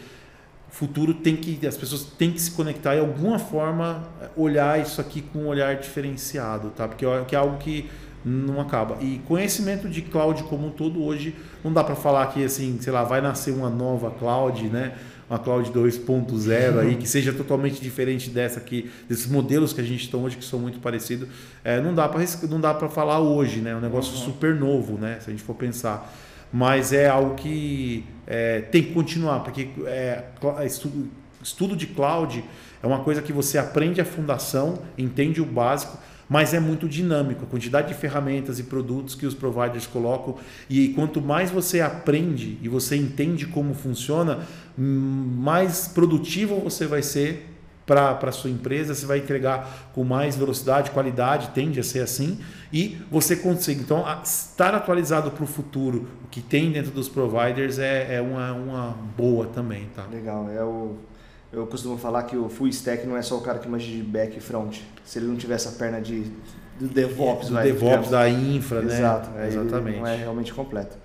futuro 0.75 1.13
tem 1.13 1.37
que 1.37 1.65
as 1.65 1.77
pessoas 1.77 2.03
têm 2.03 2.33
que 2.33 2.41
se 2.41 2.51
conectar 2.51 2.95
e 2.95 2.99
de 2.99 3.05
alguma 3.05 3.39
forma 3.39 4.03
olhar 4.35 4.77
isso 4.81 4.99
aqui 4.99 5.21
com 5.21 5.39
um 5.39 5.47
olhar 5.47 5.77
diferenciado, 5.77 6.69
tá? 6.71 6.85
Porque 6.85 7.05
é, 7.05 7.35
algo 7.37 7.57
que 7.57 7.89
não 8.25 8.59
acaba. 8.59 8.97
E 9.01 9.21
conhecimento 9.25 9.87
de 9.87 10.01
cloud 10.01 10.43
como 10.43 10.67
um 10.67 10.71
todo 10.71 11.01
hoje 11.01 11.33
não 11.63 11.71
dá 11.71 11.81
para 11.81 11.95
falar 11.95 12.27
que 12.27 12.43
assim, 12.43 12.77
sei 12.81 12.91
lá, 12.91 13.05
vai 13.05 13.21
nascer 13.21 13.53
uma 13.53 13.69
nova 13.69 14.11
cloud, 14.11 14.67
né? 14.67 14.95
Uma 15.29 15.39
cloud 15.39 15.71
2.0 15.71 16.79
aí 16.79 16.95
que 16.97 17.07
seja 17.07 17.31
totalmente 17.31 17.81
diferente 17.81 18.29
dessa 18.29 18.59
aqui, 18.59 18.91
desses 19.07 19.27
modelos 19.27 19.71
que 19.71 19.79
a 19.79 19.83
gente 19.83 20.11
tem 20.11 20.19
hoje 20.19 20.35
que 20.35 20.43
são 20.43 20.59
muito 20.59 20.79
parecidos. 20.79 21.29
É, 21.63 21.79
não 21.79 21.95
dá 21.95 22.09
para 22.09 22.21
não 22.49 22.59
dá 22.59 22.73
para 22.73 22.89
falar 22.89 23.21
hoje, 23.21 23.61
né? 23.61 23.71
É 23.71 23.75
um 23.77 23.81
negócio 23.81 24.13
uhum. 24.13 24.25
super 24.25 24.53
novo, 24.53 24.97
né? 24.97 25.19
Se 25.21 25.29
a 25.29 25.31
gente 25.31 25.41
for 25.41 25.55
pensar 25.55 26.13
mas 26.51 26.93
é 26.93 27.07
algo 27.07 27.35
que 27.35 28.05
é, 28.27 28.61
tem 28.61 28.83
que 28.83 28.93
continuar, 28.93 29.41
porque 29.41 29.69
é, 29.85 30.23
estudo, 30.65 31.09
estudo 31.43 31.75
de 31.75 31.87
cloud 31.87 32.43
é 32.81 32.87
uma 32.87 32.99
coisa 32.99 33.21
que 33.21 33.33
você 33.33 33.57
aprende 33.57 33.99
a 33.99 34.05
fundação, 34.05 34.79
entende 34.97 35.41
o 35.41 35.45
básico, 35.45 35.97
mas 36.27 36.53
é 36.53 36.59
muito 36.59 36.87
dinâmico. 36.87 37.43
A 37.43 37.47
quantidade 37.47 37.87
de 37.87 37.93
ferramentas 37.93 38.59
e 38.59 38.63
produtos 38.63 39.15
que 39.15 39.25
os 39.25 39.33
providers 39.33 39.87
colocam, 39.87 40.35
e 40.69 40.89
quanto 40.89 41.21
mais 41.21 41.51
você 41.51 41.81
aprende 41.81 42.57
e 42.61 42.69
você 42.69 42.95
entende 42.95 43.45
como 43.45 43.73
funciona, 43.73 44.39
mais 44.77 45.87
produtivo 45.87 46.59
você 46.59 46.85
vai 46.85 47.01
ser 47.01 47.54
para 47.85 48.17
a 48.21 48.31
sua 48.31 48.49
empresa, 48.49 48.95
você 48.95 49.05
vai 49.05 49.19
entregar 49.19 49.89
com 49.93 50.03
mais 50.03 50.35
velocidade, 50.35 50.91
qualidade, 50.91 51.49
tende 51.49 51.79
a 51.79 51.83
ser 51.83 52.01
assim, 52.01 52.39
e 52.73 52.97
você 53.11 53.35
consegue. 53.35 53.81
Então, 53.81 54.03
estar 54.23 54.73
atualizado 54.73 55.29
para 55.31 55.43
o 55.43 55.47
futuro, 55.47 56.07
o 56.23 56.27
que 56.27 56.41
tem 56.41 56.71
dentro 56.71 56.91
dos 56.91 57.07
providers 57.07 57.77
é, 57.77 58.15
é 58.15 58.21
uma, 58.21 58.53
uma 58.53 58.97
boa 59.15 59.45
também. 59.47 59.87
Tá? 59.95 60.05
Legal, 60.11 60.49
é 60.49 60.63
o. 60.63 60.95
Eu 61.53 61.65
costumo 61.67 61.97
falar 61.97 62.23
que 62.23 62.35
o 62.35 62.49
full 62.49 62.67
stack 62.67 63.07
não 63.07 63.15
é 63.15 63.21
só 63.21 63.37
o 63.37 63.41
cara 63.41 63.59
que 63.59 63.69
manja 63.69 63.85
de 63.85 64.03
back 64.03 64.37
e 64.37 64.41
front. 64.41 64.77
Se 65.05 65.19
ele 65.19 65.27
não 65.27 65.37
tiver 65.37 65.53
essa 65.53 65.71
perna 65.71 66.01
de 66.01 66.25
do 66.77 66.87
DevOps, 66.89 67.47
do 67.47 67.53
vai, 67.53 67.63
DevOps 67.63 68.09
da 68.09 68.29
infra, 68.29 68.81
né? 68.81 68.93
Exato, 68.93 69.29
exatamente. 69.39 69.99
Não 69.99 70.07
é 70.07 70.17
realmente 70.17 70.53
completo. 70.53 70.97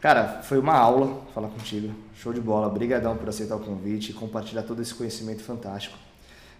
Cara, 0.00 0.42
foi 0.42 0.58
uma 0.58 0.74
aula 0.74 1.22
falar 1.34 1.48
contigo. 1.48 1.94
Show 2.14 2.32
de 2.32 2.40
bola. 2.40 2.66
Obrigadão 2.66 3.16
por 3.16 3.28
aceitar 3.28 3.56
o 3.56 3.60
convite 3.60 4.10
e 4.10 4.12
compartilhar 4.12 4.62
todo 4.62 4.82
esse 4.82 4.94
conhecimento 4.94 5.42
fantástico. 5.42 5.96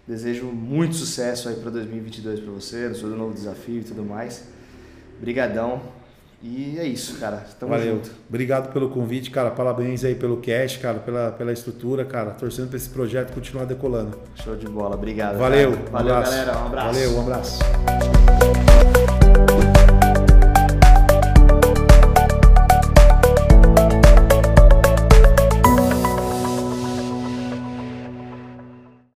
Desejo 0.07 0.47
muito 0.47 0.95
sucesso 0.95 1.49
aí 1.49 1.57
para 1.57 1.71
2022 1.71 2.41
para 2.41 2.53
você, 2.53 2.89
no 2.89 2.95
seu 2.95 3.09
novo 3.09 3.35
desafio 3.35 3.81
e 3.81 3.85
tudo 3.85 4.05
mais. 4.05 4.45
Brigadão. 5.21 5.83
E 6.43 6.79
é 6.79 6.87
isso, 6.87 7.19
cara. 7.19 7.39
Tamo 7.59 7.73
Valeu. 7.73 7.97
junto. 7.97 8.11
Obrigado 8.29 8.73
pelo 8.73 8.91
convite, 8.91 9.31
cara. 9.31 9.51
Parabéns 9.51 10.05
aí 10.05 10.15
pelo 10.15 10.37
cash, 10.37 10.77
cara, 10.77 11.01
pela, 11.01 11.33
pela 11.33 11.53
estrutura, 11.53 12.05
cara. 12.05 12.31
Torcendo 12.33 12.69
para 12.69 12.77
esse 12.77 12.91
projeto 12.91 13.33
continuar 13.33 13.65
decolando. 13.65 14.17
Show 14.37 14.55
de 14.55 14.69
bola. 14.69 14.95
Obrigado. 14.95 15.39
Valeu. 15.39 15.73
Cara. 15.73 15.91
Valeu, 15.91 16.15
um 16.15 16.21
galera. 16.21 16.59
Um 16.59 16.67
abraço. 16.67 16.93
Valeu, 16.93 17.17
um 17.17 17.21
abraço. 17.23 19.16